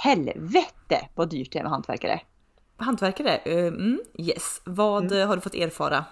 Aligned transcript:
helvete 0.00 1.08
vad 1.14 1.30
dyrt 1.30 1.52
det 1.52 1.58
är 1.58 1.62
med 1.62 1.72
hantverkare. 1.72 2.20
Hantverkare? 2.76 3.40
Uh, 3.46 3.66
mm, 3.66 4.00
yes. 4.18 4.60
Vad 4.64 5.12
mm. 5.12 5.28
har 5.28 5.36
du 5.36 5.42
fått 5.42 5.54
erfara? 5.54 6.04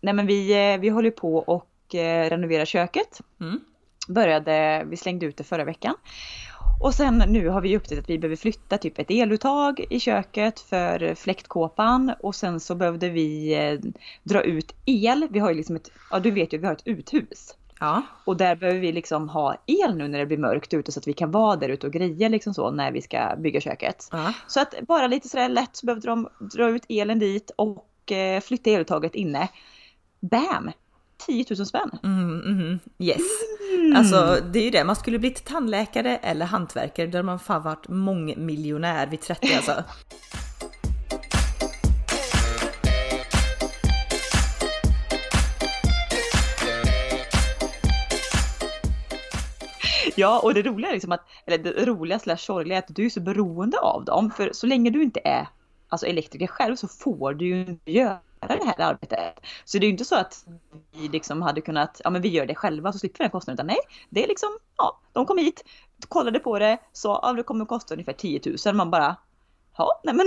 Nej 0.00 0.14
men 0.14 0.26
vi, 0.26 0.72
eh, 0.72 0.80
vi 0.80 0.88
håller 0.88 1.10
på 1.10 1.36
och 1.36 1.94
eh, 1.94 2.30
renovera 2.30 2.66
köket. 2.66 3.20
Mm. 3.40 3.60
Började, 4.08 4.84
vi 4.86 4.96
slängde 4.96 5.26
ut 5.26 5.36
det 5.36 5.44
förra 5.44 5.64
veckan. 5.64 5.94
Och 6.80 6.94
sen 6.94 7.24
nu 7.28 7.48
har 7.48 7.60
vi 7.60 7.76
upptäckt 7.76 8.00
att 8.00 8.10
vi 8.10 8.18
behöver 8.18 8.36
flytta 8.36 8.78
typ 8.78 8.98
ett 8.98 9.10
eluttag 9.10 9.86
i 9.90 10.00
köket 10.00 10.60
för 10.60 11.14
fläktkåpan 11.14 12.12
och 12.20 12.34
sen 12.34 12.60
så 12.60 12.74
behövde 12.74 13.08
vi 13.08 13.54
eh, 13.54 13.90
dra 14.22 14.42
ut 14.42 14.74
el. 14.84 15.28
Vi 15.30 15.38
har 15.38 15.50
ju 15.50 15.56
liksom 15.56 15.76
ett, 15.76 15.90
ja 16.10 16.18
du 16.18 16.30
vet 16.30 16.52
ju, 16.52 16.58
vi 16.58 16.66
har 16.66 16.72
ett 16.72 16.86
uthus. 16.86 17.54
Ja. 17.80 18.02
Och 18.24 18.36
där 18.36 18.56
behöver 18.56 18.80
vi 18.80 18.92
liksom 18.92 19.28
ha 19.28 19.62
el 19.66 19.96
nu 19.96 20.08
när 20.08 20.18
det 20.18 20.26
blir 20.26 20.38
mörkt 20.38 20.74
ute 20.74 20.92
så 20.92 21.00
att 21.00 21.06
vi 21.06 21.12
kan 21.12 21.30
vara 21.30 21.56
där 21.56 21.68
ute 21.68 21.86
och 21.86 21.92
greja 21.92 22.28
liksom 22.28 22.54
så 22.54 22.70
när 22.70 22.92
vi 22.92 23.02
ska 23.02 23.36
bygga 23.38 23.60
köket. 23.60 24.08
Ja. 24.12 24.32
Så 24.46 24.60
att 24.60 24.74
bara 24.88 25.06
lite 25.06 25.28
sådär 25.28 25.48
lätt 25.48 25.76
så 25.76 25.86
behövde 25.86 26.08
de 26.08 26.28
dra 26.38 26.68
ut 26.68 26.84
elen 26.88 27.18
dit 27.18 27.50
och 27.56 28.12
eh, 28.12 28.40
flytta 28.40 28.70
eluttaget 28.70 29.14
inne. 29.14 29.48
Bam! 30.20 30.70
10 31.26 31.44
000 31.50 31.66
spänn. 31.66 31.98
Mm, 32.02 32.40
mm, 32.40 32.78
yes. 32.98 33.22
Mm. 33.74 33.96
Alltså 33.96 34.38
det 34.52 34.58
är 34.58 34.64
ju 34.64 34.70
det, 34.70 34.84
man 34.84 34.96
skulle 34.96 35.18
blivit 35.18 35.44
tandläkare 35.44 36.16
eller 36.16 36.46
hantverkare. 36.46 37.06
Där 37.06 37.22
man 37.22 37.38
fan 37.38 37.62
varit 37.62 37.88
mångmiljonär 37.88 39.06
vid 39.06 39.20
30 39.20 39.54
alltså. 39.54 39.72
Ja, 50.20 50.40
och 50.42 50.54
det 50.54 50.62
roliga 50.62 50.88
är 50.88 50.94
liksom 50.94 51.12
att, 51.12 51.26
eller 51.46 51.58
det 51.58 51.86
roliga 51.86 52.18
slash 52.18 52.36
sorgliga 52.36 52.78
är 52.78 52.82
att 52.82 52.96
du 52.96 53.06
är 53.06 53.10
så 53.10 53.20
beroende 53.20 53.78
av 53.78 54.04
dem. 54.04 54.30
För 54.30 54.50
så 54.52 54.66
länge 54.66 54.90
du 54.90 55.02
inte 55.02 55.20
är 55.24 55.48
alltså 55.88 56.06
elektriker 56.06 56.46
själv 56.46 56.76
så 56.76 56.88
får 56.88 57.34
du 57.34 57.46
ju 57.46 57.60
inte 57.60 57.92
göra 57.92 58.20
det 58.40 58.64
här 58.64 58.80
arbetet. 58.80 59.40
Så 59.64 59.78
det 59.78 59.84
är 59.84 59.88
ju 59.88 59.92
inte 59.92 60.04
så 60.04 60.16
att 60.16 60.46
vi 60.92 61.08
liksom 61.08 61.42
hade 61.42 61.60
kunnat, 61.60 62.00
ja 62.04 62.10
men 62.10 62.22
vi 62.22 62.28
gör 62.28 62.46
det 62.46 62.54
själva 62.54 62.92
så 62.92 62.98
slipper 62.98 63.18
vi 63.18 63.24
den 63.24 63.30
kostnaden. 63.30 63.56
Utan 63.56 63.66
nej, 63.66 63.78
det 64.10 64.24
är 64.24 64.28
liksom, 64.28 64.48
ja, 64.76 65.00
de 65.12 65.26
kom 65.26 65.38
hit, 65.38 65.64
kollade 66.08 66.38
på 66.38 66.58
det, 66.58 66.78
sa 66.92 67.20
ja 67.22 67.32
det 67.32 67.42
kommer 67.42 67.62
att 67.62 67.68
kosta 67.68 67.94
ungefär 67.94 68.12
10 68.12 68.40
000. 68.66 68.74
Man 68.74 68.90
bara, 68.90 69.16
ja 69.76 70.00
nej 70.04 70.14
men 70.14 70.26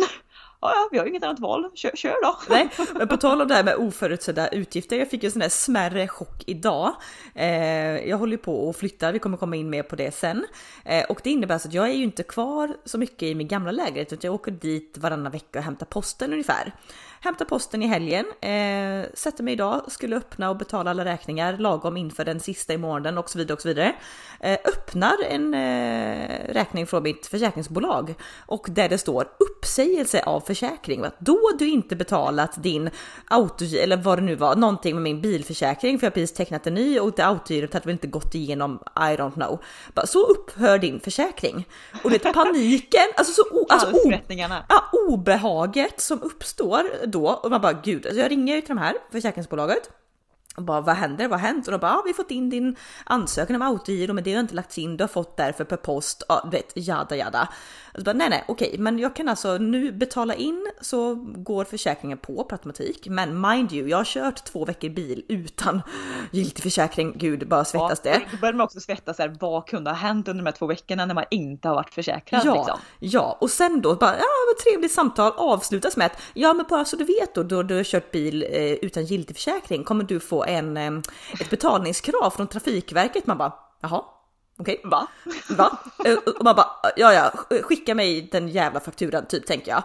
ja, 0.61 0.89
vi 0.91 0.97
har 0.97 1.05
ju 1.05 1.09
inget 1.09 1.23
annat 1.23 1.39
val, 1.39 1.69
kör, 1.73 1.91
kör 1.95 2.21
då. 2.23 2.37
Nej, 2.49 2.69
men 2.95 3.07
på 3.07 3.17
tal 3.17 3.41
om 3.41 3.47
det 3.47 3.53
här 3.53 3.63
med 3.63 3.75
oförutsedda 3.75 4.47
utgifter, 4.47 4.99
jag 4.99 5.09
fick 5.09 5.23
ju 5.23 5.27
en 5.27 5.31
sån 5.31 5.39
där 5.39 5.49
smärre 5.49 6.07
chock 6.07 6.43
idag. 6.47 6.95
Eh, 7.35 8.09
jag 8.09 8.17
håller 8.17 8.31
ju 8.31 8.37
på 8.37 8.69
att 8.69 8.77
flytta, 8.77 9.11
vi 9.11 9.19
kommer 9.19 9.37
komma 9.37 9.55
in 9.55 9.69
mer 9.69 9.83
på 9.83 9.95
det 9.95 10.11
sen. 10.11 10.45
Eh, 10.85 11.05
och 11.05 11.21
det 11.23 11.29
innebär 11.29 11.57
så 11.57 11.67
att 11.67 11.73
jag 11.73 11.89
är 11.89 11.93
ju 11.93 12.03
inte 12.03 12.23
kvar 12.23 12.77
så 12.85 12.97
mycket 12.97 13.23
i 13.23 13.35
min 13.35 13.47
gamla 13.47 13.71
lägenhet, 13.71 14.13
utan 14.13 14.27
jag 14.27 14.35
åker 14.35 14.51
dit 14.51 14.97
varannan 14.97 15.31
vecka 15.31 15.59
och 15.59 15.65
hämtar 15.65 15.85
posten 15.85 16.31
ungefär. 16.31 16.73
Hämtar 17.21 17.45
posten 17.45 17.83
i 17.83 17.87
helgen, 17.87 18.25
eh, 18.41 19.09
sätter 19.13 19.43
mig 19.43 19.53
idag, 19.53 19.91
skulle 19.91 20.17
öppna 20.17 20.49
och 20.49 20.57
betala 20.57 20.91
alla 20.91 21.05
räkningar 21.05 21.57
lagom 21.57 21.97
inför 21.97 22.25
den 22.25 22.39
sista 22.39 22.73
i 22.73 22.77
månaden 22.77 23.17
och 23.17 23.29
så 23.29 23.37
vidare 23.37 23.53
och 23.53 23.61
så 23.61 23.67
vidare. 23.67 23.95
Eh, 24.39 24.57
öppnar 24.65 25.15
en 25.29 25.53
eh, 25.53 26.53
räkning 26.53 26.87
från 26.87 27.03
mitt 27.03 27.27
försäkringsbolag 27.27 28.15
och 28.45 28.67
där 28.69 28.89
det 28.89 28.97
står 28.97 29.27
uppsägelse 29.39 30.23
av 30.29 30.41
försäkring. 30.41 31.05
Då 31.19 31.39
du 31.59 31.69
inte 31.69 31.95
betalat 31.95 32.63
din 32.63 32.89
auto 33.27 33.65
eller 33.65 33.97
vad 33.97 34.17
det 34.17 34.21
nu 34.21 34.35
var, 34.35 34.55
någonting 34.55 34.95
med 34.95 35.03
min 35.03 35.21
bilförsäkring 35.21 35.99
för 35.99 36.05
jag 36.05 36.11
har 36.11 36.15
precis 36.15 36.33
tecknat 36.33 36.67
en 36.67 36.73
ny 36.73 36.99
och 36.99 37.11
det 37.15 37.25
autogiret 37.25 37.73
hade 37.73 37.85
väl 37.85 37.93
inte 37.93 38.07
gått 38.07 38.35
igenom, 38.35 38.79
I 38.95 38.99
don't 38.99 39.33
know. 39.33 39.63
Så 40.05 40.25
upphör 40.25 40.77
din 40.77 40.99
försäkring. 40.99 41.67
Och 42.03 42.09
det 42.09 42.19
paniken, 42.19 43.07
alltså 43.17 43.33
så 43.33 43.65
alltså, 43.69 43.91
o, 43.91 44.13
ja, 44.69 44.89
obehaget 45.07 46.01
som 46.01 46.21
uppstår 46.21 47.07
då 47.07 47.27
och 47.27 47.51
man 47.51 47.61
bara 47.61 47.73
gud, 47.73 48.05
alltså 48.05 48.21
jag 48.21 48.31
ringer 48.31 48.55
ju 48.55 48.61
till 48.61 48.75
de 48.75 48.77
här 48.77 48.95
försäkringsbolaget 49.11 49.89
och 50.59 50.65
bara 50.65 50.81
vad 50.81 50.95
händer? 50.95 51.27
Vad 51.27 51.39
har 51.39 51.47
hänt? 51.47 51.67
Och 51.67 51.71
de 51.71 51.77
bara, 51.77 51.91
ja, 51.91 52.03
vi 52.05 52.13
fått 52.13 52.31
in 52.31 52.49
din 52.49 52.75
ansökan 53.03 53.55
om 53.55 53.61
autogiro, 53.61 54.13
men 54.13 54.23
det 54.23 54.33
har 54.33 54.39
inte 54.39 54.55
lagts 54.55 54.77
in. 54.77 54.97
Du 54.97 55.03
har 55.03 55.07
fått 55.07 55.37
därför 55.37 55.63
per 55.63 55.77
post. 55.77 56.23
Ja, 56.27 56.41
du 56.43 56.57
vet, 56.57 56.71
jada 56.75 57.15
jada. 57.15 57.49
Och 57.93 58.03
bara, 58.03 58.13
nej, 58.13 58.29
nej, 58.29 58.43
okej, 58.47 58.75
men 58.79 58.99
jag 58.99 59.15
kan 59.15 59.29
alltså 59.29 59.57
nu 59.57 59.91
betala 59.91 60.35
in 60.35 60.71
så 60.81 61.15
går 61.25 61.65
försäkringen 61.65 62.17
på 62.17 62.43
per 62.43 62.55
automatik. 62.55 63.07
Men 63.09 63.41
mind 63.41 63.73
you, 63.73 63.89
jag 63.89 63.97
har 63.97 64.05
kört 64.05 64.45
två 64.45 64.65
veckor 64.65 64.89
bil 64.89 65.25
utan 65.27 65.81
giltig 66.31 66.63
försäkring. 66.63 67.13
Gud, 67.17 67.47
bara 67.47 67.65
svettas 67.65 68.01
ja, 68.03 68.11
det. 68.11 68.21
Då 68.31 68.37
börjar 68.37 68.53
man 68.53 68.65
också 68.65 68.79
svettas 68.79 69.17
här, 69.17 69.37
vad 69.39 69.67
kunde 69.67 69.89
ha 69.89 69.97
hänt 69.97 70.27
under 70.27 70.43
de 70.43 70.47
här 70.49 70.57
två 70.57 70.65
veckorna 70.65 71.05
när 71.05 71.15
man 71.15 71.25
inte 71.31 71.67
har 71.67 71.75
varit 71.75 71.93
försäkrad? 71.93 72.41
Ja, 72.45 72.55
liksom. 72.55 72.79
ja, 72.99 73.37
och 73.41 73.49
sen 73.49 73.81
då 73.81 73.95
bara, 73.95 74.17
ja, 74.17 74.25
vad 74.47 74.63
trevligt 74.63 74.91
samtal 74.91 75.33
avslutas 75.37 75.97
med 75.97 76.05
att 76.05 76.21
ja, 76.33 76.53
men 76.53 76.65
bara 76.69 76.85
så 76.85 76.95
du 76.95 77.03
vet 77.03 77.35
då, 77.35 77.43
då 77.43 77.63
du 77.63 77.75
har 77.75 77.83
kört 77.83 78.11
bil 78.11 78.43
eh, 78.43 78.73
utan 78.73 79.05
giltig 79.05 79.35
försäkring 79.35 79.83
kommer 79.83 80.03
du 80.03 80.19
få 80.19 80.43
en, 80.43 80.77
eh, 80.77 80.91
ett 81.41 81.49
betalningskrav 81.49 82.29
från 82.29 82.47
Trafikverket. 82.47 83.27
Man 83.27 83.37
bara, 83.37 83.53
jaha, 83.81 84.03
Okej, 84.59 84.77
okay. 84.77 84.89
va? 84.89 85.07
Va? 85.49 85.77
Eh, 86.05 86.17
och 86.17 86.43
man 86.43 86.55
bara, 86.55 86.67
ja 86.95 87.13
ja, 87.13 87.31
skicka 87.61 87.95
mig 87.95 88.21
den 88.31 88.47
jävla 88.47 88.79
fakturan 88.79 89.25
typ 89.25 89.45
tänker 89.45 89.71
jag. 89.71 89.83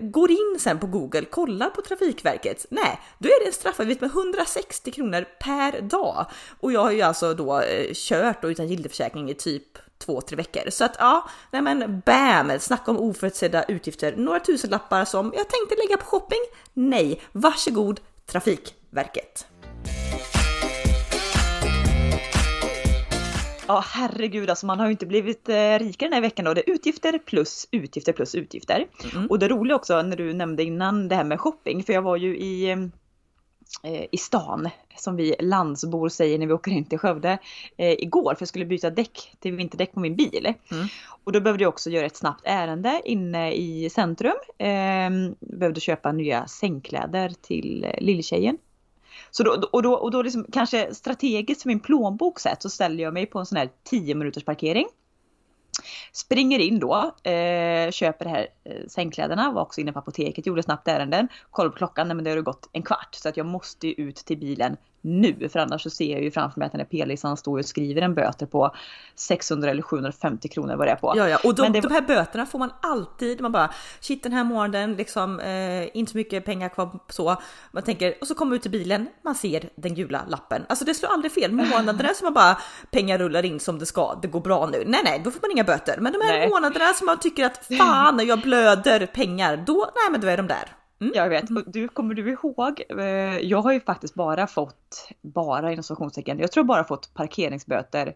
Går 0.00 0.30
in 0.30 0.56
sen 0.60 0.78
på 0.78 0.86
Google, 0.86 1.24
kollar 1.24 1.70
på 1.70 1.82
Trafikverket. 1.82 2.66
Nej, 2.70 3.00
då 3.18 3.28
är 3.28 3.40
det 3.40 3.46
en 3.46 3.52
straffavgift 3.52 4.00
med 4.00 4.10
160 4.10 4.90
kronor 4.90 5.24
per 5.40 5.80
dag. 5.80 6.26
Och 6.60 6.72
jag 6.72 6.80
har 6.80 6.90
ju 6.90 7.02
alltså 7.02 7.34
då 7.34 7.60
eh, 7.60 7.90
kört 7.94 8.44
och 8.44 8.48
utan 8.48 8.68
gildeförsäkring 8.68 9.30
i 9.30 9.34
typ 9.34 9.78
två, 9.98 10.20
tre 10.20 10.36
veckor. 10.36 10.70
Så 10.70 10.84
att 10.84 10.96
ja, 10.98 11.28
nej 11.50 11.62
men 11.62 12.02
bam! 12.06 12.60
Snacka 12.60 12.90
om 12.90 12.98
oförutsedda 12.98 13.64
utgifter. 13.64 14.16
Några 14.16 14.40
tusenlappar 14.40 15.04
som 15.04 15.32
jag 15.36 15.48
tänkte 15.48 15.76
lägga 15.76 15.96
på 15.96 16.06
shopping. 16.06 16.40
Nej, 16.72 17.22
varsågod 17.32 18.00
Trafikverket. 18.26 19.46
Ja 23.68 23.84
herregud 23.86 24.50
alltså 24.50 24.66
man 24.66 24.78
har 24.78 24.86
ju 24.86 24.92
inte 24.92 25.06
blivit 25.06 25.48
eh, 25.48 25.78
rikare 25.78 26.08
den 26.08 26.12
här 26.12 26.20
veckan 26.20 26.44
då. 26.44 26.54
Det 26.54 26.68
är 26.68 26.74
utgifter 26.74 27.18
plus 27.18 27.68
utgifter 27.70 28.12
plus 28.12 28.34
utgifter. 28.34 28.86
Mm. 29.14 29.26
Och 29.26 29.38
det 29.38 29.48
roliga 29.48 29.76
också 29.76 30.02
när 30.02 30.16
du 30.16 30.32
nämnde 30.32 30.62
innan 30.62 31.08
det 31.08 31.14
här 31.14 31.24
med 31.24 31.40
shopping, 31.40 31.82
för 31.82 31.92
jag 31.92 32.02
var 32.02 32.16
ju 32.16 32.36
i 32.38 32.70
eh, 33.82 34.04
i 34.10 34.16
stan, 34.16 34.68
som 34.96 35.16
vi 35.16 35.34
landsbor 35.40 36.08
säger 36.08 36.38
när 36.38 36.46
vi 36.46 36.52
åker 36.52 36.70
in 36.70 36.84
till 36.84 36.98
Skövde, 36.98 37.38
eh, 37.76 37.92
igår 37.92 38.34
för 38.34 38.42
jag 38.42 38.48
skulle 38.48 38.64
byta 38.64 38.90
däck 38.90 39.36
till 39.40 39.56
vinterdäck 39.56 39.92
på 39.92 40.00
min 40.00 40.16
bil. 40.16 40.54
Mm. 40.70 40.86
Och 41.24 41.32
då 41.32 41.40
behövde 41.40 41.64
jag 41.64 41.68
också 41.68 41.90
göra 41.90 42.06
ett 42.06 42.16
snabbt 42.16 42.42
ärende 42.44 43.00
inne 43.04 43.52
i 43.52 43.90
centrum. 43.90 44.36
Eh, 44.58 45.10
behövde 45.40 45.80
köpa 45.80 46.12
nya 46.12 46.46
sängkläder 46.46 47.32
till 47.42 47.84
eh, 47.84 48.00
lilltjejen. 48.00 48.58
Så 49.36 49.42
då, 49.42 49.68
och 49.72 49.82
då, 49.82 49.94
och 49.94 50.10
då 50.10 50.22
liksom, 50.22 50.46
kanske 50.52 50.94
strategiskt 50.94 51.62
för 51.62 51.68
min 51.68 51.80
plånbok 51.80 52.40
sett 52.40 52.62
så 52.62 52.70
ställer 52.70 53.04
jag 53.04 53.14
mig 53.14 53.26
på 53.26 53.38
en 53.38 53.46
sån 53.46 53.58
här 53.58 53.70
10 53.84 54.14
minuters 54.14 54.44
parkering. 54.44 54.86
Springer 56.12 56.58
in 56.58 56.78
då, 56.78 56.94
eh, 57.30 57.90
köper 57.90 58.24
de 58.24 58.30
här 58.30 58.46
eh, 58.64 58.86
sängkläderna, 58.88 59.52
var 59.52 59.62
också 59.62 59.80
inne 59.80 59.92
på 59.92 59.98
apoteket, 59.98 60.46
gjorde 60.46 60.62
snabbt 60.62 60.88
ärenden. 60.88 61.28
Kollar 61.50 61.70
på 61.70 61.76
klockan, 61.76 62.08
nej 62.08 62.14
men 62.14 62.24
det 62.24 62.30
har 62.30 62.40
gått 62.40 62.68
en 62.72 62.82
kvart 62.82 63.08
så 63.14 63.28
att 63.28 63.36
jag 63.36 63.46
måste 63.46 63.86
ju 63.86 63.92
ut 63.92 64.16
till 64.16 64.38
bilen 64.38 64.76
nu. 65.06 65.48
För 65.48 65.58
annars 65.58 65.82
så 65.82 65.90
ser 65.90 66.12
jag 66.12 66.22
ju 66.22 66.30
framför 66.30 66.60
mig 66.60 66.66
att 66.66 66.72
den 66.72 66.80
här 66.80 66.88
p-listan 66.90 67.36
står 67.36 67.58
och 67.58 67.64
skriver 67.64 68.02
en 68.02 68.14
böter 68.14 68.46
på 68.46 68.74
600 69.14 69.70
eller 69.70 69.82
750 69.82 70.48
kronor 70.48 70.76
vad 70.76 70.86
det 70.86 70.90
är 70.90 70.96
på. 70.96 71.12
Ja, 71.16 71.28
ja. 71.28 71.38
och 71.44 71.54
de, 71.54 71.72
det... 71.72 71.80
de 71.80 71.92
här 71.92 72.00
böterna 72.00 72.46
får 72.46 72.58
man 72.58 72.70
alltid. 72.82 73.40
Man 73.40 73.52
bara 73.52 73.70
shit 74.00 74.22
den 74.22 74.32
här 74.32 74.44
månaden 74.44 74.94
liksom 74.94 75.40
eh, 75.40 75.96
inte 75.96 76.12
så 76.12 76.18
mycket 76.18 76.44
pengar 76.44 76.68
kvar 76.68 76.98
så. 77.08 77.36
Man 77.72 77.82
tänker 77.82 78.14
och 78.20 78.26
så 78.26 78.34
kommer 78.34 78.50
man 78.50 78.56
ut 78.56 78.62
till 78.62 78.70
bilen. 78.70 79.08
Man 79.24 79.34
ser 79.34 79.68
den 79.76 79.94
gula 79.94 80.24
lappen. 80.28 80.64
Alltså 80.68 80.84
det 80.84 80.94
slår 80.94 81.08
aldrig 81.08 81.32
fel. 81.32 81.52
Månaderna 81.52 82.14
som 82.14 82.26
man 82.26 82.34
bara 82.34 82.58
pengar 82.90 83.18
rullar 83.18 83.44
in 83.44 83.60
som 83.60 83.78
det 83.78 83.86
ska. 83.86 84.18
Det 84.22 84.28
går 84.28 84.40
bra 84.40 84.66
nu. 84.66 84.84
Nej, 84.86 85.00
nej, 85.04 85.20
då 85.24 85.30
får 85.30 85.40
man 85.40 85.50
inga 85.50 85.64
böter. 85.64 85.96
Men 86.00 86.12
de 86.12 86.20
här 86.20 86.38
nej. 86.38 86.48
månaderna 86.48 86.92
som 86.92 87.06
man 87.06 87.18
tycker 87.18 87.44
att 87.44 87.66
fan 87.78 88.26
jag 88.26 88.40
blöder 88.40 89.06
pengar. 89.06 89.56
Då, 89.66 89.90
nej, 89.94 90.10
men 90.10 90.20
då 90.20 90.26
är 90.26 90.36
de 90.36 90.46
där. 90.46 90.76
Mm. 91.00 91.12
Jag 91.14 91.28
vet. 91.28 91.50
Och 91.50 91.62
du, 91.66 91.88
kommer 91.88 92.14
du 92.14 92.30
ihåg? 92.30 92.82
Eh, 92.88 93.38
jag 93.38 93.62
har 93.62 93.72
ju 93.72 93.80
faktiskt 93.80 94.14
bara 94.14 94.46
fått, 94.46 95.08
bara 95.22 95.72
inom 95.72 95.82
situationstecken, 95.82 96.38
jag 96.38 96.52
tror 96.52 96.64
bara 96.64 96.84
fått 96.84 97.14
parkeringsböter 97.14 98.14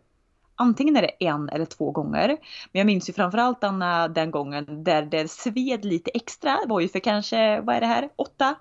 Antingen 0.61 0.97
är 0.97 1.03
det 1.03 1.25
en 1.25 1.49
eller 1.49 1.65
två 1.65 1.91
gånger. 1.91 2.29
Men 2.73 2.81
jag 2.81 2.87
minns 2.87 3.09
ju 3.09 3.13
framförallt 3.13 3.65
Anna 3.65 4.09
den 4.09 4.31
gången 4.31 4.85
där 4.85 5.03
det 5.03 5.31
sved 5.31 5.85
lite 5.85 6.11
extra. 6.11 6.59
Det 6.63 6.69
var 6.69 6.81
ju 6.81 6.89
för 6.89 6.99
kanske, 6.99 7.61
vad 7.61 7.77
är 7.77 7.81
det 7.81 7.87
här, 7.87 8.09
åtta, 8.17 8.55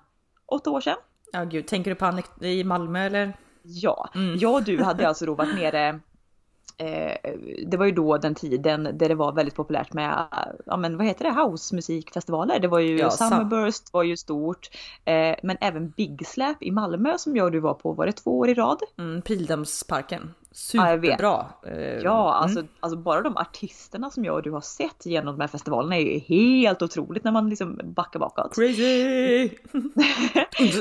åtta 0.46 0.70
år 0.70 0.80
sedan. 0.80 0.96
Ja 1.32 1.44
gud, 1.44 1.66
tänker 1.66 1.90
du 1.90 1.94
på 1.94 2.20
i 2.46 2.64
Malmö 2.64 3.06
eller? 3.06 3.32
Ja, 3.62 4.10
mm. 4.14 4.38
jag 4.38 4.54
och 4.54 4.62
du 4.62 4.82
hade 4.82 5.08
alltså 5.08 5.26
då 5.26 5.34
varit 5.34 5.54
nere 5.54 6.00
det 7.66 7.76
var 7.76 7.86
ju 7.86 7.92
då 7.92 8.18
den 8.18 8.34
tiden 8.34 8.84
där 8.84 9.08
det 9.08 9.14
var 9.14 9.32
väldigt 9.32 9.54
populärt 9.54 9.92
med, 9.92 10.26
ja 10.66 10.76
men 10.76 10.96
vad 10.96 11.06
heter 11.06 11.24
det, 11.24 11.42
housemusikfestivaler. 11.42 12.58
Det 12.58 12.68
var 12.68 12.78
ju 12.78 12.98
ja, 12.98 13.10
Summerburst 13.10 13.92
var 13.92 14.02
ju 14.02 14.16
stort. 14.16 14.70
Eh, 15.04 15.36
men 15.42 15.56
även 15.60 15.90
Big 15.90 16.26
Slap 16.26 16.62
i 16.62 16.70
Malmö 16.70 17.18
som 17.18 17.36
jag 17.36 17.44
och 17.44 17.52
du 17.52 17.60
var 17.60 17.74
på, 17.74 17.92
var 17.92 18.06
det 18.06 18.12
två 18.12 18.38
år 18.38 18.48
i 18.48 18.54
rad? 18.54 18.78
Mm, 18.98 19.22
Pildammsparken. 19.22 20.34
Superbra. 20.52 21.46
Ja, 21.62 21.70
ja 22.02 22.34
alltså, 22.34 22.58
mm. 22.58 22.70
alltså, 22.80 22.98
bara 22.98 23.20
de 23.20 23.36
artisterna 23.36 24.10
som 24.10 24.24
jag 24.24 24.34
och 24.34 24.42
du 24.42 24.50
har 24.50 24.60
sett 24.60 25.06
genom 25.06 25.34
de 25.36 25.40
här 25.40 25.48
festivalerna 25.48 25.96
är 25.96 26.00
ju 26.00 26.18
helt 26.18 26.82
otroligt 26.82 27.24
när 27.24 27.32
man 27.32 27.48
liksom 27.48 27.80
backar 27.84 28.20
bakåt. 28.20 28.54
Crazy! 28.54 29.50